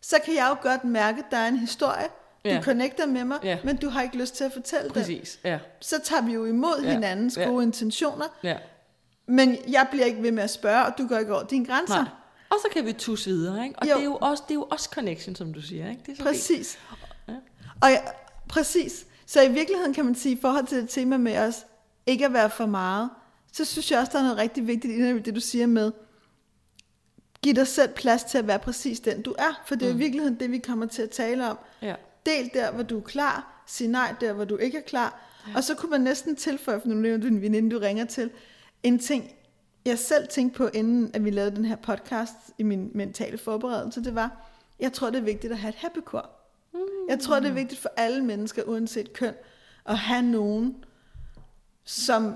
så 0.00 0.16
kan 0.24 0.34
jeg 0.34 0.46
jo 0.50 0.68
godt 0.70 0.84
mærke, 0.84 1.18
at 1.18 1.24
der 1.30 1.36
er 1.36 1.48
en 1.48 1.56
historie, 1.58 2.06
du 2.44 2.48
Ja. 2.50 2.62
connecter 2.62 3.06
med 3.06 3.24
mig, 3.24 3.38
Ja. 3.44 3.58
men 3.64 3.76
du 3.76 3.88
har 3.88 4.02
ikke 4.02 4.16
lyst 4.16 4.34
til 4.36 4.44
at 4.44 4.52
fortælle 4.52 4.84
den. 4.84 4.92
Præcis, 4.92 5.38
ja. 5.44 5.58
Så 5.80 6.00
tager 6.04 6.22
vi 6.22 6.32
jo 6.32 6.44
imod 6.44 6.82
Ja. 6.82 6.90
hinandens 6.90 7.36
Ja. 7.36 7.44
gode 7.44 7.62
intentioner, 7.64 8.24
ja. 8.42 8.56
Men 9.26 9.56
jeg 9.68 9.88
bliver 9.90 10.06
ikke 10.06 10.22
ved 10.22 10.32
med 10.32 10.42
at 10.42 10.50
spørge, 10.50 10.84
og 10.86 10.92
du 10.98 11.06
går 11.06 11.18
ikke 11.18 11.34
over 11.34 11.46
dine 11.46 11.66
grænser. 11.66 11.94
Nej. 11.94 12.08
Og 12.50 12.56
så 12.62 12.68
kan 12.72 12.86
vi 12.86 12.92
tusse 12.92 13.30
videre, 13.30 13.64
ikke? 13.64 13.78
Og 13.78 13.86
Jo. 13.86 13.94
det 13.94 14.00
er, 14.00 14.04
jo 14.04 14.18
også, 14.20 14.42
det 14.48 14.54
er 14.54 14.58
jo 14.58 14.68
også 14.70 14.88
connection, 14.92 15.36
som 15.36 15.54
du 15.54 15.62
siger, 15.62 15.90
ikke? 15.90 16.02
Det 16.06 16.12
er 16.12 16.16
så. 16.16 16.22
Præcis. 16.22 16.78
Ja. 17.28 17.34
Og 17.82 17.90
jeg, 17.90 18.12
præcis. 18.48 19.06
Så 19.26 19.42
i 19.42 19.52
virkeligheden 19.52 19.94
kan 19.94 20.04
man 20.04 20.14
sige, 20.14 20.34
i 20.34 20.40
forhold 20.40 20.66
til 20.66 20.82
det 20.82 20.88
tema 20.88 21.16
med 21.16 21.38
os, 21.38 21.66
ikke 22.06 22.26
at 22.26 22.32
være 22.32 22.50
for 22.50 22.66
meget, 22.66 23.10
så 23.52 23.64
synes 23.64 23.90
jeg 23.90 23.98
også, 24.00 24.12
der 24.12 24.18
er 24.18 24.22
noget 24.22 24.38
rigtig 24.38 24.66
vigtigt 24.66 24.92
i 24.92 25.18
det, 25.18 25.34
du 25.34 25.40
siger 25.40 25.66
med, 25.66 25.92
giv 27.42 27.54
dig 27.54 27.66
selv 27.66 27.92
plads 27.94 28.24
til 28.24 28.38
at 28.38 28.46
være 28.46 28.58
præcis 28.58 29.00
den, 29.00 29.22
du 29.22 29.34
er. 29.38 29.62
For 29.66 29.74
det 29.74 29.88
er 29.88 29.92
mm. 29.92 29.98
i 29.98 30.02
virkeligheden 30.02 30.40
det, 30.40 30.50
vi 30.50 30.58
kommer 30.58 30.86
til 30.86 31.02
at 31.02 31.10
tale 31.10 31.50
om. 31.50 31.58
Ja. 31.82 31.94
Del 32.26 32.50
der, 32.54 32.72
hvor 32.72 32.82
du 32.82 32.98
er 32.98 33.02
klar. 33.02 33.62
Sig 33.66 33.88
nej 33.88 34.14
der, 34.20 34.32
hvor 34.32 34.44
du 34.44 34.56
ikke 34.56 34.78
er 34.78 34.82
klar. 34.82 35.20
Ja. 35.48 35.56
Og 35.56 35.64
så 35.64 35.74
kunne 35.74 35.90
man 35.90 36.00
næsten 36.00 36.36
tilføje, 36.36 36.80
for 36.80 36.88
nu 36.88 36.94
nævner 36.94 37.18
du 37.18 37.28
din 37.28 37.40
veninde, 37.40 37.70
du 37.70 37.78
ringer 37.78 38.04
til, 38.04 38.30
en 38.82 38.98
ting, 38.98 39.30
jeg 39.84 39.98
selv 39.98 40.28
tænkte 40.28 40.56
på, 40.58 40.66
inden 40.74 41.10
at 41.14 41.24
vi 41.24 41.30
lavede 41.30 41.56
den 41.56 41.64
her 41.64 41.76
podcast 41.76 42.34
i 42.58 42.62
min 42.62 42.90
mentale 42.94 43.38
forberedelse, 43.38 44.04
det 44.04 44.14
var, 44.14 44.46
jeg 44.80 44.92
tror, 44.92 45.10
det 45.10 45.18
er 45.18 45.22
vigtigt 45.22 45.52
at 45.52 45.58
have 45.58 45.68
et 45.68 45.74
happy-kor. 45.74 46.30
Mm. 46.74 46.80
Jeg 47.08 47.20
tror, 47.20 47.40
det 47.40 47.48
er 47.48 47.52
vigtigt 47.54 47.80
for 47.80 47.90
alle 47.96 48.24
mennesker, 48.24 48.62
uanset 48.62 49.12
køn, 49.12 49.34
at 49.86 49.98
have 49.98 50.22
nogen, 50.22 50.76
som, 51.84 52.34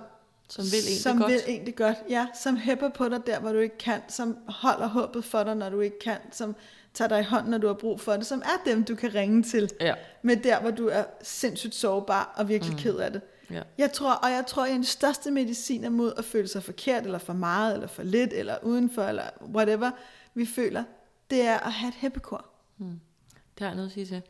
Som 0.48 0.64
vil 0.64 0.78
en 0.78 0.92
det 0.94 1.00
som 1.02 1.18
godt. 1.18 1.32
vil 1.32 1.40
en 1.46 1.66
det 1.66 1.76
godt. 1.76 1.96
Ja, 2.08 2.26
som 2.42 2.56
hæpper 2.56 2.88
på 2.88 3.08
dig 3.08 3.26
der, 3.26 3.40
hvor 3.40 3.52
du 3.52 3.58
ikke 3.58 3.78
kan, 3.78 4.00
som 4.08 4.36
holder 4.48 4.86
håbet 4.86 5.24
for 5.24 5.44
dig, 5.44 5.54
når 5.56 5.70
du 5.70 5.80
ikke 5.80 5.98
kan, 5.98 6.18
som 6.30 6.56
tager 6.94 7.08
dig 7.08 7.20
i 7.20 7.24
hånden, 7.24 7.50
når 7.50 7.58
du 7.58 7.66
har 7.66 7.74
brug 7.74 8.00
for 8.00 8.12
det, 8.12 8.26
som 8.26 8.42
er 8.44 8.70
dem, 8.70 8.84
du 8.84 8.94
kan 8.94 9.14
ringe 9.14 9.42
til 9.42 9.70
Ja. 9.80 9.94
med 10.22 10.36
der, 10.36 10.60
hvor 10.60 10.70
du 10.70 10.88
er 10.88 11.04
sindssygt 11.22 11.74
sårbar 11.74 12.34
og 12.36 12.48
virkelig 12.48 12.72
mm. 12.74 12.78
ked 12.78 12.96
af 12.96 13.12
det. 13.12 13.20
Ja. 13.50 13.62
Jeg 13.78 13.92
tror, 13.92 14.12
og 14.12 14.30
jeg 14.30 14.44
tror, 14.48 14.64
at 14.64 14.70
en 14.70 14.76
af 14.76 14.82
de 14.82 14.88
største 14.88 15.30
mediciner 15.30 15.90
mod 15.90 16.12
at 16.16 16.24
føle 16.24 16.48
sig 16.48 16.62
forkert, 16.62 17.04
eller 17.04 17.18
for 17.18 17.32
meget, 17.32 17.74
eller 17.74 17.86
for 17.86 18.02
lidt, 18.02 18.32
eller 18.32 18.56
udenfor, 18.62 19.02
eller 19.02 19.24
whatever 19.54 19.90
vi 20.34 20.46
føler, 20.46 20.84
det 21.30 21.42
er 21.42 21.58
at 21.58 21.72
have 21.72 21.88
et 21.88 21.94
hæppekor. 21.94 22.46
Det 22.78 23.60
har 23.60 23.66
jeg 23.66 23.74
noget 23.74 23.88
at 23.88 23.94
sige 23.94 24.06
til. 24.06 24.22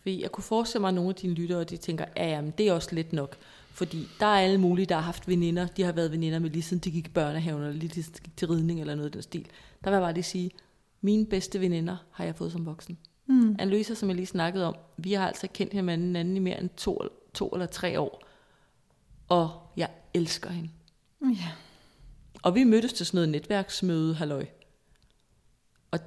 Fordi 0.00 0.22
jeg 0.22 0.32
kunne 0.32 0.44
forestille 0.44 0.80
mig, 0.80 0.88
at 0.88 0.94
nogle 0.94 1.10
af 1.10 1.14
dine 1.14 1.34
lyttere, 1.34 1.64
de 1.64 1.76
tænker, 1.76 2.04
ja, 2.16 2.28
jamen, 2.28 2.52
det 2.58 2.68
er 2.68 2.72
også 2.72 2.94
lidt 2.94 3.12
nok. 3.12 3.36
Fordi 3.70 4.08
der 4.20 4.26
er 4.26 4.40
alle 4.40 4.58
mulige, 4.58 4.86
der 4.86 4.94
har 4.94 5.02
haft 5.02 5.28
veninder. 5.28 5.66
De 5.66 5.82
har 5.82 5.92
været 5.92 6.12
veninder 6.12 6.38
med 6.38 6.50
lige 6.50 6.62
siden 6.62 6.82
de 6.82 6.90
gik 6.90 7.06
i 7.06 7.10
børnehaven, 7.10 7.62
eller 7.62 7.74
lige 7.74 8.02
siden 8.02 8.14
de 8.16 8.20
gik 8.20 8.36
til 8.36 8.48
ridning, 8.48 8.80
eller 8.80 8.94
noget 8.94 9.08
i 9.08 9.12
den 9.12 9.22
stil. 9.22 9.46
Der 9.84 9.90
vil 9.90 9.96
jeg 9.96 10.02
bare 10.02 10.14
lige 10.14 10.24
sige, 10.24 10.50
mine 11.00 11.26
bedste 11.26 11.60
veninder 11.60 11.96
har 12.10 12.24
jeg 12.24 12.36
fået 12.36 12.52
som 12.52 12.66
voksen. 12.66 12.98
Mm. 13.26 13.56
Anne-Louise, 13.60 13.94
som 13.94 14.08
jeg 14.08 14.16
lige 14.16 14.26
snakkede 14.26 14.66
om, 14.66 14.74
vi 14.96 15.12
har 15.12 15.28
altså 15.28 15.48
kendt 15.54 15.72
hinanden 15.72 16.36
i 16.36 16.38
mere 16.38 16.60
end 16.60 16.70
to, 16.76 17.02
to 17.34 17.48
eller 17.48 17.66
tre 17.66 18.00
år. 18.00 18.25
Og 19.28 19.72
jeg 19.76 19.90
elsker 20.14 20.50
hende. 20.50 20.70
Ja. 21.22 21.50
Og 22.42 22.54
vi 22.54 22.64
mødtes 22.64 22.92
til 22.92 23.06
sådan 23.06 23.16
noget 23.16 23.28
netværksmøde, 23.28 24.14
halløj. 24.14 24.46
Og, 25.90 25.98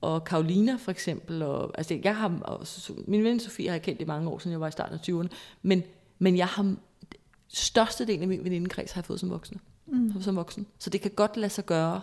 og 0.00 0.24
Karolina 0.24 0.76
for 0.76 0.90
eksempel, 0.90 1.42
og, 1.42 1.78
altså 1.78 2.00
jeg 2.04 2.16
har, 2.16 2.38
og, 2.42 2.66
min 3.06 3.24
ven 3.24 3.40
Sofie 3.40 3.68
har 3.68 3.74
jeg 3.74 3.82
kendt 3.82 4.00
i 4.00 4.04
mange 4.04 4.30
år, 4.30 4.38
siden 4.38 4.52
jeg 4.52 4.60
var 4.60 4.68
i 4.68 4.72
starten 4.72 4.94
af 4.94 5.08
20'erne, 5.08 5.28
men, 5.62 5.82
men 6.18 6.36
jeg 6.36 6.46
har, 6.46 6.76
størstedelen 7.48 8.22
af 8.22 8.28
min 8.28 8.44
venindekreds 8.44 8.92
har 8.92 9.00
jeg 9.00 9.04
fået 9.04 9.20
som 9.20 9.30
voksen. 9.30 9.60
Mm. 9.86 10.22
Som 10.22 10.36
voksen. 10.36 10.66
Så 10.78 10.90
det 10.90 11.00
kan 11.00 11.10
godt 11.10 11.36
lade 11.36 11.50
sig 11.50 11.66
gøre. 11.66 12.02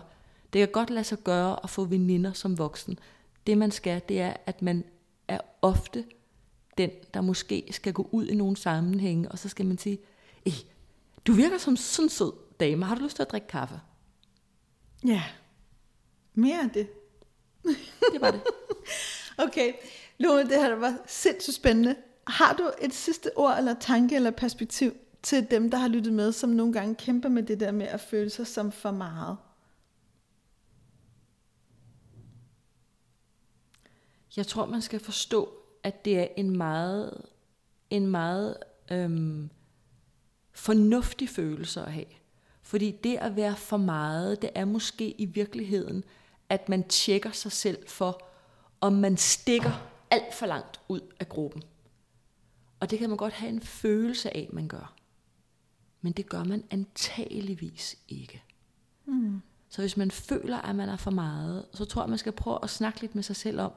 Det 0.52 0.58
kan 0.58 0.68
godt 0.68 0.90
lade 0.90 1.04
sig 1.04 1.18
gøre 1.18 1.56
at 1.64 1.70
få 1.70 1.84
veninder 1.84 2.32
som 2.32 2.58
voksen. 2.58 2.98
Det 3.46 3.58
man 3.58 3.70
skal, 3.70 4.02
det 4.08 4.20
er, 4.20 4.34
at 4.46 4.62
man 4.62 4.84
er 5.28 5.40
ofte 5.62 6.04
den, 6.78 6.90
der 7.14 7.20
måske 7.20 7.68
skal 7.70 7.92
gå 7.92 8.08
ud 8.12 8.26
i 8.26 8.34
nogle 8.34 8.56
sammenhænge, 8.56 9.28
og 9.28 9.38
så 9.38 9.48
skal 9.48 9.66
man 9.66 9.78
sige, 9.78 9.98
"Ej, 10.46 10.52
du 11.26 11.32
virker 11.32 11.58
som 11.58 11.76
sådan 11.76 12.06
en 12.06 12.10
sød 12.10 12.32
dame. 12.60 12.84
Har 12.84 12.94
du 12.94 13.02
lyst 13.02 13.16
til 13.16 13.22
at 13.22 13.30
drikke 13.30 13.46
kaffe? 13.46 13.80
Ja. 15.06 15.22
Mere 16.34 16.60
af 16.62 16.70
det. 16.70 16.88
Det 18.12 18.20
var 18.20 18.30
det. 18.30 18.42
Okay, 19.38 19.72
Lone, 20.18 20.42
det 20.42 20.56
her 20.56 20.74
var 20.74 20.98
sindssygt 21.06 21.56
spændende. 21.56 21.96
Har 22.26 22.52
du 22.52 22.70
et 22.80 22.94
sidste 22.94 23.30
ord, 23.36 23.58
eller 23.58 23.74
tanke, 23.80 24.16
eller 24.16 24.30
perspektiv 24.30 24.92
til 25.22 25.50
dem, 25.50 25.70
der 25.70 25.78
har 25.78 25.88
lyttet 25.88 26.12
med, 26.12 26.32
som 26.32 26.50
nogle 26.50 26.72
gange 26.72 26.94
kæmper 26.94 27.28
med 27.28 27.42
det 27.42 27.60
der 27.60 27.70
med 27.70 27.86
at 27.86 28.00
føle 28.00 28.30
sig 28.30 28.46
som 28.46 28.72
for 28.72 28.90
meget? 28.90 29.36
Jeg 34.36 34.46
tror, 34.46 34.66
man 34.66 34.82
skal 34.82 35.00
forstå, 35.00 35.48
at 35.82 36.04
det 36.04 36.18
er 36.18 36.26
en 36.36 36.56
meget, 36.56 37.22
en 37.90 38.06
meget 38.06 38.56
øhm, 38.90 39.50
fornuftig 40.52 41.28
følelse 41.28 41.80
at 41.80 41.92
have. 41.92 42.06
Fordi 42.62 42.90
det 43.04 43.16
at 43.16 43.36
være 43.36 43.56
for 43.56 43.76
meget, 43.76 44.42
det 44.42 44.50
er 44.54 44.64
måske 44.64 45.20
i 45.20 45.24
virkeligheden, 45.24 46.04
at 46.48 46.68
man 46.68 46.88
tjekker 46.88 47.30
sig 47.30 47.52
selv 47.52 47.88
for, 47.88 48.26
om 48.80 48.92
man 48.92 49.16
stikker 49.16 49.90
alt 50.10 50.34
for 50.34 50.46
langt 50.46 50.80
ud 50.88 51.00
af 51.20 51.28
gruppen. 51.28 51.62
Og 52.80 52.90
det 52.90 52.98
kan 52.98 53.08
man 53.08 53.16
godt 53.16 53.32
have 53.32 53.52
en 53.52 53.60
følelse 53.60 54.36
af, 54.36 54.48
man 54.52 54.68
gør. 54.68 54.94
Men 56.00 56.12
det 56.12 56.28
gør 56.28 56.44
man 56.44 56.64
antageligvis 56.70 57.98
ikke. 58.08 58.42
Mm. 59.06 59.42
Så 59.68 59.82
hvis 59.82 59.96
man 59.96 60.10
føler, 60.10 60.56
at 60.58 60.76
man 60.76 60.88
er 60.88 60.96
for 60.96 61.10
meget, 61.10 61.66
så 61.74 61.84
tror 61.84 62.02
jeg, 62.02 62.08
man 62.08 62.18
skal 62.18 62.32
prøve 62.32 62.58
at 62.62 62.70
snakke 62.70 63.00
lidt 63.00 63.14
med 63.14 63.22
sig 63.22 63.36
selv 63.36 63.60
om, 63.60 63.72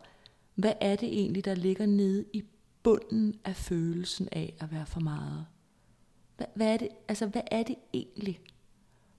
hvad 0.55 0.73
er 0.81 0.95
det 0.95 1.09
egentlig, 1.09 1.45
der 1.45 1.55
ligger 1.55 1.85
nede 1.85 2.25
i 2.33 2.43
bunden 2.83 3.39
af 3.45 3.55
følelsen 3.55 4.29
af 4.31 4.53
at 4.59 4.71
være 4.71 4.85
for 4.85 4.99
meget? 4.99 5.45
Hvad, 6.37 6.47
hvad, 6.53 6.73
er, 6.73 6.77
det, 6.77 6.89
altså, 7.07 7.25
hvad 7.25 7.41
er 7.51 7.63
det 7.63 7.75
egentlig? 7.93 8.41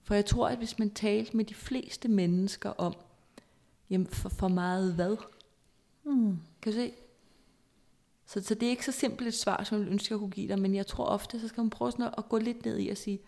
For 0.03 0.15
jeg 0.15 0.25
tror, 0.25 0.47
at 0.47 0.57
hvis 0.57 0.79
man 0.79 0.89
talte 0.89 1.37
med 1.37 1.45
de 1.45 1.53
fleste 1.53 2.07
mennesker 2.07 2.69
om, 2.69 2.93
jamen 3.89 4.07
for, 4.07 4.29
for 4.29 4.47
meget 4.47 4.93
hvad? 4.93 5.17
Mm. 6.03 6.37
Kan 6.61 6.71
du 6.71 6.77
se? 6.77 6.93
Så, 8.25 8.43
så 8.43 8.55
det 8.55 8.65
er 8.65 8.69
ikke 8.69 8.85
så 8.85 8.91
simpelt 8.91 9.27
et 9.27 9.33
svar, 9.33 9.63
som 9.63 9.79
jeg 9.79 9.87
ønsker, 9.87 10.15
jeg 10.15 10.19
kunne 10.19 10.31
give 10.31 10.47
dig, 10.47 10.59
men 10.59 10.75
jeg 10.75 10.87
tror 10.87 11.05
ofte, 11.05 11.39
så 11.39 11.47
skal 11.47 11.61
man 11.61 11.69
prøve 11.69 11.91
sådan 11.91 12.13
at 12.17 12.29
gå 12.29 12.37
lidt 12.37 12.65
ned 12.65 12.79
i 12.79 12.89
og 12.89 12.97
sige, 12.97 13.19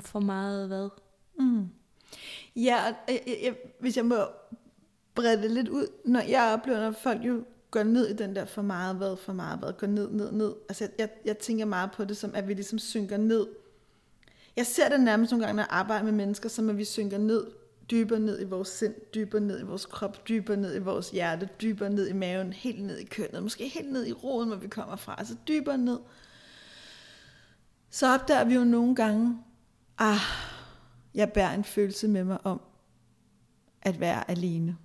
for 0.00 0.20
meget 0.20 0.68
hvad? 0.68 0.88
Mm. 1.38 1.68
Ja, 2.56 2.94
jeg, 3.08 3.38
jeg, 3.42 3.56
hvis 3.80 3.96
jeg 3.96 4.04
må 4.04 4.16
brede 5.14 5.42
det 5.42 5.50
lidt 5.50 5.68
ud, 5.68 5.86
når 6.04 6.20
jeg 6.20 6.56
oplever, 6.58 6.80
når 6.80 6.90
folk 6.90 7.24
jo 7.24 7.44
går 7.74 7.82
ned 7.82 8.08
i 8.08 8.12
den 8.12 8.36
der 8.36 8.44
for 8.44 8.62
meget 8.62 8.96
hvad, 8.96 9.16
for 9.16 9.32
meget 9.32 9.58
hvad, 9.58 9.72
går 9.72 9.86
ned, 9.86 10.10
ned, 10.10 10.32
ned. 10.32 10.54
Altså 10.68 10.88
jeg, 10.98 11.08
jeg 11.24 11.38
tænker 11.38 11.64
meget 11.64 11.90
på 11.92 12.04
det 12.04 12.16
som, 12.16 12.34
at 12.34 12.48
vi 12.48 12.54
ligesom 12.54 12.78
synker 12.78 13.16
ned. 13.16 13.46
Jeg 14.56 14.66
ser 14.66 14.88
det 14.88 15.00
nærmest 15.00 15.32
nogle 15.32 15.46
gange, 15.46 15.56
når 15.56 15.62
jeg 15.62 15.70
arbejder 15.70 16.04
med 16.04 16.12
mennesker, 16.12 16.48
som 16.48 16.70
at 16.70 16.78
vi 16.78 16.84
synker 16.84 17.18
ned, 17.18 17.46
dybere 17.90 18.20
ned 18.20 18.40
i 18.40 18.44
vores 18.44 18.68
sind, 18.68 18.94
dybere 19.14 19.40
ned 19.40 19.60
i 19.60 19.62
vores 19.62 19.86
krop, 19.86 20.28
dybere 20.28 20.56
ned 20.56 20.74
i 20.74 20.78
vores 20.78 21.10
hjerte, 21.10 21.48
dybere 21.62 21.90
ned 21.90 22.08
i 22.08 22.12
maven, 22.12 22.52
helt 22.52 22.84
ned 22.84 22.98
i 22.98 23.04
kønnet, 23.04 23.42
måske 23.42 23.68
helt 23.68 23.92
ned 23.92 24.06
i 24.06 24.12
roden, 24.12 24.48
hvor 24.48 24.56
vi 24.56 24.68
kommer 24.68 24.96
fra, 24.96 25.14
altså 25.18 25.36
dybere 25.48 25.78
ned. 25.78 25.98
Så 27.90 28.14
opdager 28.14 28.44
vi 28.44 28.54
jo 28.54 28.64
nogle 28.64 28.94
gange, 28.94 29.38
ah, 29.98 30.20
jeg 31.14 31.32
bærer 31.32 31.54
en 31.54 31.64
følelse 31.64 32.08
med 32.08 32.24
mig 32.24 32.38
om 32.46 32.60
at 33.82 34.00
være 34.00 34.30
alene. 34.30 34.76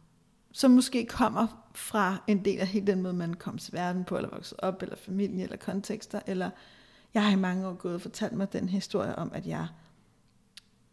Som 0.52 0.72
måske 0.72 1.06
kommer 1.06 1.69
fra 1.76 2.24
en 2.28 2.46
del 2.46 2.60
af 2.60 2.68
hele 2.68 2.88
den 2.88 3.02
måde, 3.02 3.14
man 3.14 3.34
kom 3.34 3.58
til 3.58 3.74
verden 3.74 4.04
på, 4.04 4.18
eller 4.18 4.30
vokset 4.30 4.60
op, 4.60 4.82
eller 4.82 4.96
familie, 4.96 5.44
eller 5.44 5.58
kontekster, 5.58 6.20
eller 6.28 6.50
jeg 7.14 7.26
har 7.26 7.32
i 7.32 7.40
mange 7.40 7.68
år 7.68 7.74
gået 7.74 7.96
og 7.96 8.02
fortalt 8.02 8.34
mig 8.34 8.54
den 8.54 8.70
historie 8.70 9.16
om, 9.16 9.32
at 9.34 9.48
jeg 9.48 9.68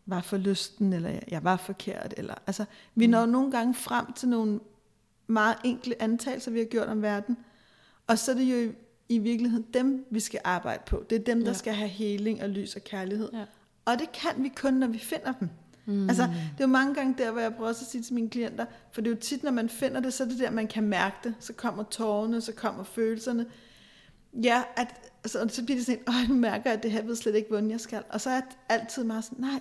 var 0.07 0.21
for 0.21 0.37
lysten, 0.37 0.93
eller 0.93 1.21
jeg 1.29 1.45
var 1.45 1.57
forkert. 1.57 2.15
Eller, 2.17 2.35
altså, 2.47 2.65
vi 2.95 3.07
mm. 3.07 3.11
når 3.11 3.27
nogle 3.27 3.51
gange 3.51 3.75
frem 3.75 4.13
til 4.13 4.29
nogle 4.29 4.61
meget 5.27 5.57
enkle 5.65 6.03
antagelser, 6.03 6.51
vi 6.51 6.59
har 6.59 6.67
gjort 6.67 6.89
om 6.89 7.03
verden, 7.03 7.37
og 8.07 8.19
så 8.19 8.31
er 8.31 8.35
det 8.35 8.45
jo 8.45 8.57
i, 8.57 8.73
i 9.09 9.19
virkeligheden 9.19 9.67
dem, 9.75 10.07
vi 10.11 10.21
skal 10.21 10.41
arbejde 10.45 10.83
på. 10.87 11.05
Det 11.11 11.21
er 11.21 11.25
dem, 11.25 11.41
der 11.41 11.51
ja. 11.51 11.53
skal 11.53 11.73
have 11.73 11.89
heling 11.89 12.43
og 12.43 12.49
lys 12.49 12.77
og 12.77 12.85
kærlighed. 12.85 13.31
Ja. 13.33 13.45
Og 13.85 13.99
det 13.99 14.13
kan 14.13 14.43
vi 14.43 14.49
kun, 14.49 14.75
når 14.75 14.87
vi 14.87 14.99
finder 14.99 15.33
dem. 15.33 15.51
Mm. 15.87 16.09
Altså, 16.09 16.23
det 16.23 16.33
er 16.59 16.65
jo 16.65 16.67
mange 16.67 16.95
gange 16.95 17.15
der, 17.19 17.31
hvor 17.31 17.41
jeg 17.41 17.55
prøver 17.55 17.71
at 17.71 17.77
sige 17.77 18.03
til 18.03 18.15
mine 18.15 18.31
klienter, 18.31 18.67
for 18.93 19.01
det 19.01 19.11
er 19.11 19.15
jo 19.15 19.21
tit, 19.21 19.43
når 19.43 19.51
man 19.51 19.69
finder 19.69 20.01
det, 20.01 20.15
så 20.15 20.25
er 20.25 20.29
det 20.29 20.39
der, 20.39 20.51
man 20.51 20.67
kan 20.67 20.85
mærke 20.85 21.17
det. 21.25 21.35
Så 21.41 21.53
kommer 21.53 21.83
tårerne, 21.83 22.41
så 22.41 22.53
kommer 22.53 22.85
følelserne. 22.85 23.47
Ja, 24.43 24.63
at, 24.77 25.13
altså, 25.25 25.47
så 25.49 25.65
bliver 25.65 25.79
det 25.79 25.87
sådan, 25.87 26.03
åh, 26.09 26.29
nu 26.29 26.35
mærker 26.35 26.71
jeg, 26.71 26.73
at 26.73 26.83
det 26.83 26.91
her 26.91 27.03
ved 27.03 27.17
slet 27.17 27.35
ikke, 27.35 27.49
hvordan 27.49 27.71
jeg 27.71 27.81
skal. 27.81 28.03
Og 28.11 28.21
så 28.21 28.31
er 28.31 28.35
jeg 28.35 28.43
altid 28.69 29.05
meget 29.05 29.25
sådan, 29.25 29.41
nej, 29.41 29.61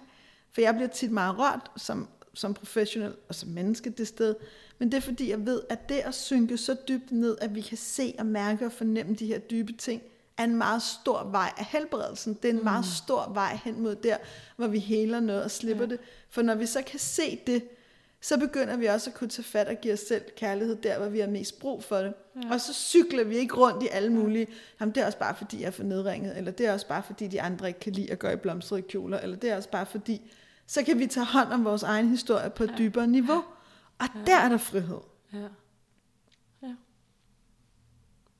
for 0.52 0.62
jeg 0.62 0.76
bliver 0.76 0.90
tit 0.90 1.12
meget 1.12 1.38
rørt 1.40 1.72
som, 1.78 2.08
som 2.34 2.54
professionel 2.54 3.14
og 3.30 3.36
som 3.36 3.50
menneske 3.50 3.90
det 3.90 4.08
sted. 4.08 4.36
Men 4.80 4.92
det 4.92 4.98
er 4.98 5.02
fordi, 5.02 5.30
jeg 5.30 5.46
ved, 5.46 5.62
at 5.70 5.90
det 5.90 5.96
at 5.96 6.16
synke 6.16 6.58
så 6.58 6.76
dybt 6.88 7.12
ned, 7.12 7.38
at 7.42 7.56
vi 7.56 7.62
kan 7.62 7.78
se 7.78 8.16
og 8.20 8.26
mærke 8.26 8.66
og 8.66 8.72
fornemme 8.72 9.16
de 9.16 9.26
her 9.26 9.40
dybe 9.40 9.74
ting, 9.74 10.02
er 10.38 10.44
en 10.44 10.56
meget 10.56 10.82
stor 10.82 11.24
vej 11.24 11.54
af 11.58 11.66
helbredelsen. 11.66 12.34
Det 12.34 12.46
er 12.46 12.54
en 12.54 12.58
mm. 12.58 12.64
meget 12.64 12.86
stor 12.86 13.32
vej 13.34 13.60
hen 13.64 13.82
mod 13.82 13.96
der, 13.96 14.18
hvor 14.56 14.68
vi 14.68 14.80
heler 14.80 15.20
noget 15.20 15.44
og 15.44 15.52
slipper 15.52 15.84
ja. 15.84 15.90
det. 15.90 16.00
For 16.30 16.42
når 16.42 16.56
vi 16.56 16.66
så 16.66 16.82
kan 16.82 17.00
se 17.00 17.40
det, 17.48 17.64
så 18.22 18.40
begynder 18.40 18.78
vi 18.78 18.86
også 18.86 19.10
at 19.10 19.14
kunne 19.14 19.30
tage 19.30 19.44
fat 19.44 19.68
og 19.68 19.76
give 19.82 19.94
os 19.94 20.00
selv 20.00 20.24
kærlighed 20.38 20.76
der, 20.76 20.98
hvor 20.98 21.10
vi 21.10 21.20
har 21.20 21.28
mest 21.28 21.60
brug 21.60 21.84
for 21.84 21.98
det. 21.98 22.14
Ja. 22.44 22.54
Og 22.54 22.62
så 22.62 22.74
cykler 22.74 23.24
vi 23.24 23.36
ikke 23.36 23.56
rundt 23.56 23.84
i 23.84 23.88
alle 23.88 24.10
mulige, 24.14 24.48
jamen 24.80 24.96
det 24.96 25.02
er 25.02 25.06
også 25.06 25.18
bare 25.18 25.36
fordi, 25.36 25.62
jeg 25.62 25.68
er 25.68 25.72
for 25.72 25.84
nedringet, 25.84 26.38
eller 26.38 26.52
det 26.52 26.66
er 26.66 26.74
også 26.74 26.88
bare 26.88 27.04
fordi, 27.04 27.28
de 27.28 27.42
andre 27.42 27.68
ikke 27.68 27.80
kan 27.80 27.94
lide 27.94 28.12
at 28.12 28.20
gå 28.20 28.30
i 28.30 28.36
blomstrede 28.36 28.82
kjoler, 28.82 29.20
eller 29.20 29.36
det 29.38 29.50
er 29.50 29.56
også 29.56 29.70
bare 29.70 29.86
fordi, 29.86 30.32
så 30.68 30.84
kan 30.84 31.00
vi 31.00 31.08
tage 31.08 31.26
hånd 31.26 31.54
om 31.54 31.66
vores 31.66 31.84
egen 31.84 32.10
historie 32.10 32.50
på 32.50 32.64
et 32.64 32.72
ja. 32.72 32.76
dybere 32.78 33.08
niveau. 33.08 33.44
Og 34.00 34.08
ja. 34.16 34.20
der 34.26 34.38
er 34.38 34.50
der 34.50 34.58
frihed. 34.58 35.00
Ja. 35.34 35.48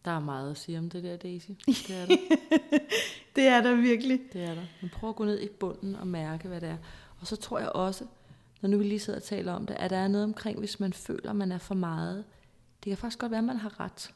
Der 0.06 0.12
er 0.12 0.20
meget 0.20 0.52
at 0.52 0.58
sige 0.58 0.80
om 0.80 0.90
det 0.90 1.04
der, 1.04 1.18
Daisy. 1.18 1.50
Det 1.68 1.90
er 1.90 2.06
der. 2.06 2.18
det 3.36 3.48
er 3.48 3.62
der 3.62 3.76
virkelig. 3.76 4.20
Det 4.34 4.44
er 4.44 4.54
der. 4.54 4.64
Men 4.82 4.90
prøv 4.90 5.10
at 5.10 5.16
gå 5.16 5.26
ned 5.26 5.42
i 5.42 5.50
bunden 5.50 5.96
og 5.96 6.08
mærke, 6.08 6.48
hvad 6.48 6.62
det 6.62 6.70
er. 6.70 6.78
Og 7.20 7.28
så 7.28 7.36
tror 7.36 7.60
jeg 7.60 7.70
også, 7.70 8.06
når 8.62 8.70
nu 8.70 8.78
vi 8.78 8.84
lige 8.84 9.00
sidder 9.00 9.20
og 9.20 9.24
taler 9.24 9.54
om 9.54 9.66
det, 9.66 9.76
at 9.80 9.90
der 9.90 9.98
er 9.98 10.08
noget 10.08 10.24
omkring, 10.24 10.60
hvis 10.60 10.80
man 10.80 10.94
føler, 10.94 11.34
man 11.34 11.52
er 11.52 11.58
for 11.58 11.76
meget. 11.76 12.26
Det 12.84 12.90
kan 12.92 12.98
faktisk 12.98 13.20
godt 13.20 13.32
være, 13.32 13.38
at 13.40 13.44
man 13.44 13.58
har 13.58 13.80
ret. 13.80 14.14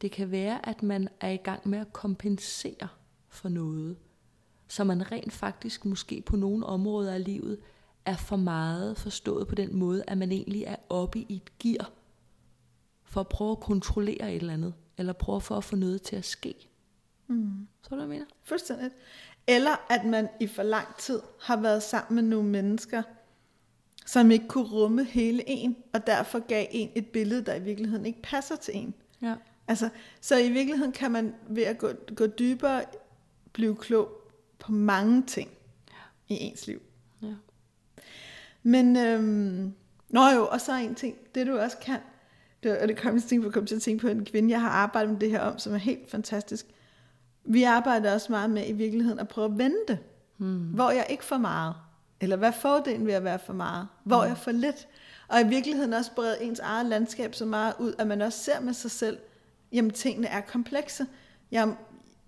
Det 0.00 0.10
kan 0.10 0.30
være, 0.30 0.68
at 0.68 0.82
man 0.82 1.08
er 1.20 1.30
i 1.30 1.36
gang 1.36 1.68
med 1.68 1.78
at 1.78 1.92
kompensere 1.92 2.88
for 3.28 3.48
noget 3.48 3.96
så 4.70 4.84
man 4.84 5.12
rent 5.12 5.32
faktisk 5.32 5.84
måske 5.84 6.22
på 6.26 6.36
nogle 6.36 6.66
områder 6.66 7.12
af 7.12 7.24
livet 7.24 7.58
er 8.04 8.16
for 8.16 8.36
meget 8.36 8.98
forstået 8.98 9.48
på 9.48 9.54
den 9.54 9.76
måde, 9.76 10.04
at 10.06 10.18
man 10.18 10.32
egentlig 10.32 10.62
er 10.62 10.76
oppe 10.88 11.18
i 11.18 11.26
et 11.36 11.58
gear 11.58 11.90
for 13.10 13.20
at 13.20 13.28
prøve 13.28 13.50
at 13.50 13.60
kontrollere 13.60 14.34
et 14.34 14.40
eller 14.40 14.52
andet, 14.52 14.74
eller 14.98 15.12
prøve 15.12 15.40
for 15.40 15.56
at 15.56 15.64
få 15.64 15.76
noget 15.76 16.02
til 16.02 16.16
at 16.16 16.24
ske. 16.24 16.54
Mm. 17.26 17.68
Så 17.82 17.88
hvad 17.88 17.98
jeg 17.98 18.08
mener? 18.08 18.24
Fuldstændig. 18.42 18.90
Eller 19.46 19.86
at 19.90 20.04
man 20.04 20.28
i 20.40 20.46
for 20.46 20.62
lang 20.62 20.96
tid 20.98 21.20
har 21.40 21.56
været 21.56 21.82
sammen 21.82 22.14
med 22.14 22.22
nogle 22.22 22.48
mennesker, 22.48 23.02
som 24.06 24.30
ikke 24.30 24.48
kunne 24.48 24.68
rumme 24.68 25.04
hele 25.04 25.42
en, 25.46 25.76
og 25.92 26.06
derfor 26.06 26.38
gav 26.38 26.66
en 26.70 26.90
et 26.94 27.06
billede, 27.06 27.44
der 27.44 27.54
i 27.54 27.60
virkeligheden 27.62 28.06
ikke 28.06 28.22
passer 28.22 28.56
til 28.56 28.76
en. 28.76 28.94
Ja. 29.22 29.34
Altså, 29.68 29.88
så 30.20 30.36
i 30.36 30.50
virkeligheden 30.50 30.92
kan 30.92 31.10
man 31.10 31.34
ved 31.48 31.62
at 31.62 31.78
gå, 31.78 31.88
gå 32.16 32.26
dybere 32.26 32.84
blive 33.52 33.76
klog 33.76 34.08
på 34.58 34.72
mange 34.72 35.22
ting 35.22 35.50
ja. 35.88 36.34
i 36.34 36.38
ens 36.38 36.66
liv. 36.66 36.82
Ja. 37.22 37.34
Men, 38.62 38.96
øhm, 38.96 39.74
nå 40.08 40.28
jo, 40.28 40.48
og 40.48 40.60
så 40.60 40.76
en 40.76 40.94
ting, 40.94 41.16
det 41.34 41.46
du 41.46 41.58
også 41.58 41.78
kan, 41.78 41.98
det, 42.62 42.78
og 42.78 42.88
det 42.88 42.96
kom 42.96 43.20
til 43.20 43.46
at 43.46 43.52
komme 43.52 43.66
til 43.66 43.76
at 43.76 43.82
tænke 43.82 44.00
på 44.00 44.08
en 44.08 44.24
kvinde, 44.24 44.50
jeg 44.50 44.60
har 44.60 44.70
arbejdet 44.70 45.10
med 45.12 45.20
det 45.20 45.30
her 45.30 45.40
om, 45.40 45.58
som 45.58 45.74
er 45.74 45.78
helt 45.78 46.10
fantastisk. 46.10 46.66
Vi 47.44 47.62
arbejder 47.62 48.14
også 48.14 48.32
meget 48.32 48.50
med 48.50 48.68
i 48.68 48.72
virkeligheden 48.72 49.18
at 49.18 49.28
prøve 49.28 49.44
at 49.44 49.58
vende 49.58 49.76
det. 49.88 49.98
Hmm. 50.36 50.58
Hvor 50.58 50.90
jeg 50.90 51.06
ikke 51.10 51.24
for 51.24 51.38
meget. 51.38 51.74
Eller 52.20 52.36
hvad 52.36 52.52
fordelen 52.52 53.06
ved 53.06 53.14
at 53.14 53.24
være 53.24 53.38
for 53.38 53.52
meget? 53.52 53.88
Hvor 54.04 54.20
hmm. 54.20 54.28
jeg 54.28 54.38
for 54.38 54.50
lidt? 54.50 54.88
Og 55.28 55.40
i 55.40 55.46
virkeligheden 55.48 55.92
også 55.92 56.12
brede 56.14 56.42
ens 56.42 56.58
eget 56.58 56.86
landskab 56.86 57.34
så 57.34 57.44
meget 57.44 57.74
ud, 57.78 57.94
at 57.98 58.06
man 58.06 58.22
også 58.22 58.38
ser 58.38 58.60
med 58.60 58.72
sig 58.72 58.90
selv, 58.90 59.18
jamen 59.72 59.90
tingene 59.90 60.26
er 60.26 60.40
komplekse. 60.40 61.06
Jeg 61.50 61.74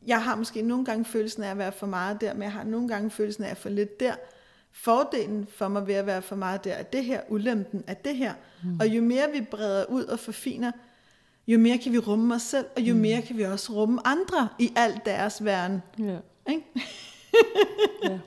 jeg 0.07 0.24
har 0.24 0.37
måske 0.37 0.62
nogle 0.62 0.85
gange 0.85 1.05
følelsen 1.05 1.43
af 1.43 1.51
at 1.51 1.59
være 1.59 1.72
for 1.72 1.87
meget 1.87 2.20
der, 2.20 2.33
men 2.35 2.43
jeg 2.43 2.53
har 2.53 2.64
nogle 2.64 2.89
gange 2.89 3.11
følelsen 3.11 3.45
af 3.45 3.51
at 3.51 3.57
for 3.57 3.68
lidt 3.68 4.01
der. 4.01 4.14
Fordelen 4.73 5.47
for 5.57 5.68
mig 5.68 5.87
ved 5.87 5.95
at 5.95 6.07
være 6.07 6.23
for 6.23 6.37
meget 6.37 6.64
der 6.64 6.73
er 6.73 6.83
det 6.83 7.05
her, 7.05 7.20
ulempen 7.29 7.85
er 7.87 7.95
det 7.95 8.16
her. 8.16 8.35
Mm. 8.64 8.81
Og 8.81 8.89
jo 8.89 9.03
mere 9.03 9.31
vi 9.33 9.41
breder 9.41 9.85
ud 9.85 10.05
og 10.05 10.18
forfiner, 10.18 10.73
jo 11.47 11.59
mere 11.59 11.79
kan 11.79 11.93
vi 11.93 11.99
rumme 11.99 12.35
os 12.35 12.43
selv, 12.43 12.66
og 12.77 12.83
jo 12.83 12.95
mm. 12.95 13.01
mere 13.01 13.23
kan 13.23 13.37
vi 13.37 13.43
også 13.43 13.73
rumme 13.73 14.07
andre 14.07 14.49
i 14.59 14.73
alt 14.77 15.07
deres 15.07 15.45
verden. 15.45 15.83
Ja. 15.99 16.18
Ikke? 16.49 16.62
ja. 18.05 18.18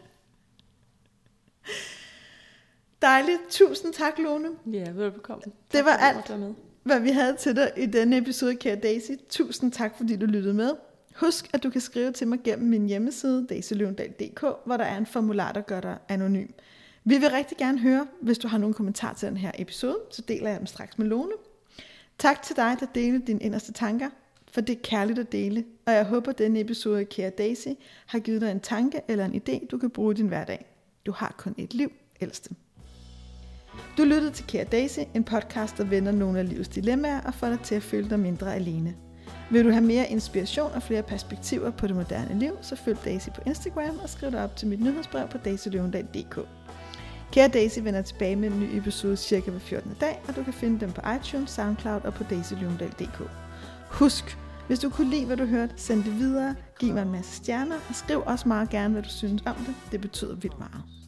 Dejligt. 3.02 3.41
Tusind 3.50 3.93
tak, 3.93 4.20
Lone. 4.20 4.50
Ja, 4.66 4.91
velbekomme. 4.91 5.43
Tak, 5.43 5.54
det 5.72 5.86
var 5.86 5.91
alt, 5.91 6.32
hvad 6.84 7.00
vi 7.00 7.10
havde 7.10 7.36
til 7.36 7.56
dig 7.56 7.72
i 7.78 7.86
denne 7.86 8.18
episode, 8.18 8.56
kære 8.56 8.76
Daisy. 8.76 9.12
Tusind 9.30 9.72
tak, 9.72 9.98
fordi 9.98 10.16
du 10.16 10.26
lyttede 10.26 10.54
med. 10.54 10.72
Husk, 11.16 11.49
at 11.53 11.63
du 11.63 11.70
kan 11.70 11.82
skrive 11.82 12.11
til 12.11 12.28
mig 12.28 12.39
gennem 12.43 12.70
min 12.70 12.88
hjemmeside, 12.88 13.47
daisyløvendal.dk, 13.49 14.41
hvor 14.66 14.78
der 14.78 14.84
er 14.84 14.97
en 14.97 15.05
formular, 15.05 15.51
der 15.51 15.61
gør 15.61 15.82
dig 15.82 15.97
anonym. 16.09 16.47
Vi 17.03 17.18
vil 17.18 17.30
rigtig 17.30 17.57
gerne 17.57 17.80
høre, 17.80 18.07
hvis 18.22 18.38
du 18.38 18.47
har 18.47 18.57
nogle 18.57 18.74
kommentarer 18.74 19.13
til 19.13 19.28
den 19.28 19.38
her 19.38 19.51
episode, 19.55 19.97
så 20.11 20.22
deler 20.22 20.49
jeg 20.49 20.59
dem 20.59 20.66
straks 20.66 20.97
med 20.97 21.07
Lone. 21.07 21.32
Tak 22.20 22.41
til 22.41 22.55
dig, 22.55 22.78
der 22.80 22.86
deler 22.95 23.20
dine 23.20 23.39
inderste 23.39 23.74
tanker, 23.74 24.09
for 24.51 24.61
det 24.61 24.76
er 24.76 24.82
kærligt 24.84 25.20
at 25.20 25.32
dele, 25.32 25.66
og 25.86 25.93
jeg 25.93 26.05
håber, 26.05 26.32
at 26.32 26.38
denne 26.38 26.59
episode 26.59 26.99
af 26.99 27.09
Kære 27.09 27.30
Daisy 27.30 27.68
har 28.05 28.20
givet 28.20 28.41
dig 28.41 28.51
en 28.51 28.59
tanke 28.59 29.01
eller 29.07 29.26
en 29.26 29.41
idé, 29.41 29.68
du 29.68 29.78
kan 29.78 29.89
bruge 29.89 30.13
i 30.13 30.18
din 30.18 30.28
hverdag. 30.28 30.66
Du 31.05 31.11
har 31.11 31.36
kun 31.38 31.55
et 31.57 31.74
liv, 31.74 31.91
ældste. 32.22 32.55
Du 33.97 34.03
lyttede 34.03 34.32
til 34.32 34.45
Kære 34.47 34.63
Daisy, 34.63 34.99
en 35.13 35.24
podcast, 35.24 35.78
der 35.78 35.84
vender 35.84 36.11
nogle 36.11 36.39
af 36.39 36.49
livets 36.49 36.70
dilemmaer 36.70 37.22
og 37.22 37.34
får 37.34 37.47
dig 37.47 37.59
til 37.63 37.76
at 37.76 37.84
føle 37.84 38.09
dig 38.09 38.20
mindre 38.20 38.55
alene. 38.55 39.05
Vil 39.50 39.66
du 39.66 39.70
have 39.70 39.84
mere 39.84 40.10
inspiration 40.10 40.72
og 40.72 40.84
flere 40.84 41.04
perspektiver 41.04 41.72
på 41.72 41.88
det 41.88 41.96
moderne 41.96 42.39
liv, 42.39 42.58
så 42.62 42.76
følg 42.76 42.98
Daisy 43.06 43.30
på 43.30 43.41
Instagram 43.46 44.00
og 44.04 44.10
skriv 44.10 44.32
dig 44.32 44.43
op 44.43 44.56
til 44.56 44.68
mit 44.68 44.82
nyhedsbrev 44.82 45.28
på 45.28 45.38
daisyløvendal.dk. 45.38 46.39
Kære 47.32 47.48
Daisy 47.48 47.80
vender 47.80 48.02
tilbage 48.02 48.36
med 48.36 48.52
en 48.52 48.60
ny 48.60 48.78
episode 48.78 49.18
cirka 49.18 49.52
hver 49.52 49.60
14. 49.60 49.98
dag, 50.02 50.22
og 50.28 50.36
du 50.36 50.43
kan 50.43 50.54
finde 50.54 50.80
dem 50.80 50.91
på 50.91 51.02
iTunes, 51.20 51.50
Soundcloud 51.50 52.02
og 52.04 52.14
på 52.14 52.24
daisyløvendal.dk. 52.24 53.22
Husk, 53.89 54.38
hvis 54.68 54.80
du 54.80 54.89
kunne 54.89 55.10
lide, 55.10 55.26
hvad 55.26 55.38
du 55.38 55.46
hørte, 55.46 55.74
send 55.78 56.04
det 56.04 56.20
videre, 56.20 56.56
giv 56.80 56.93
mig 56.93 57.02
en 57.02 57.12
masse 57.12 57.36
stjerner, 57.36 57.76
og 57.89 57.96
skriv 57.96 58.24
også 58.26 58.48
meget 58.48 58.70
gerne, 58.70 58.93
hvad 58.93 59.04
du 59.04 59.10
synes 59.10 59.43
om 59.46 59.56
det. 59.56 59.76
Det 59.91 60.02
betyder 60.02 60.36
vildt 60.36 60.60
meget. 60.60 61.05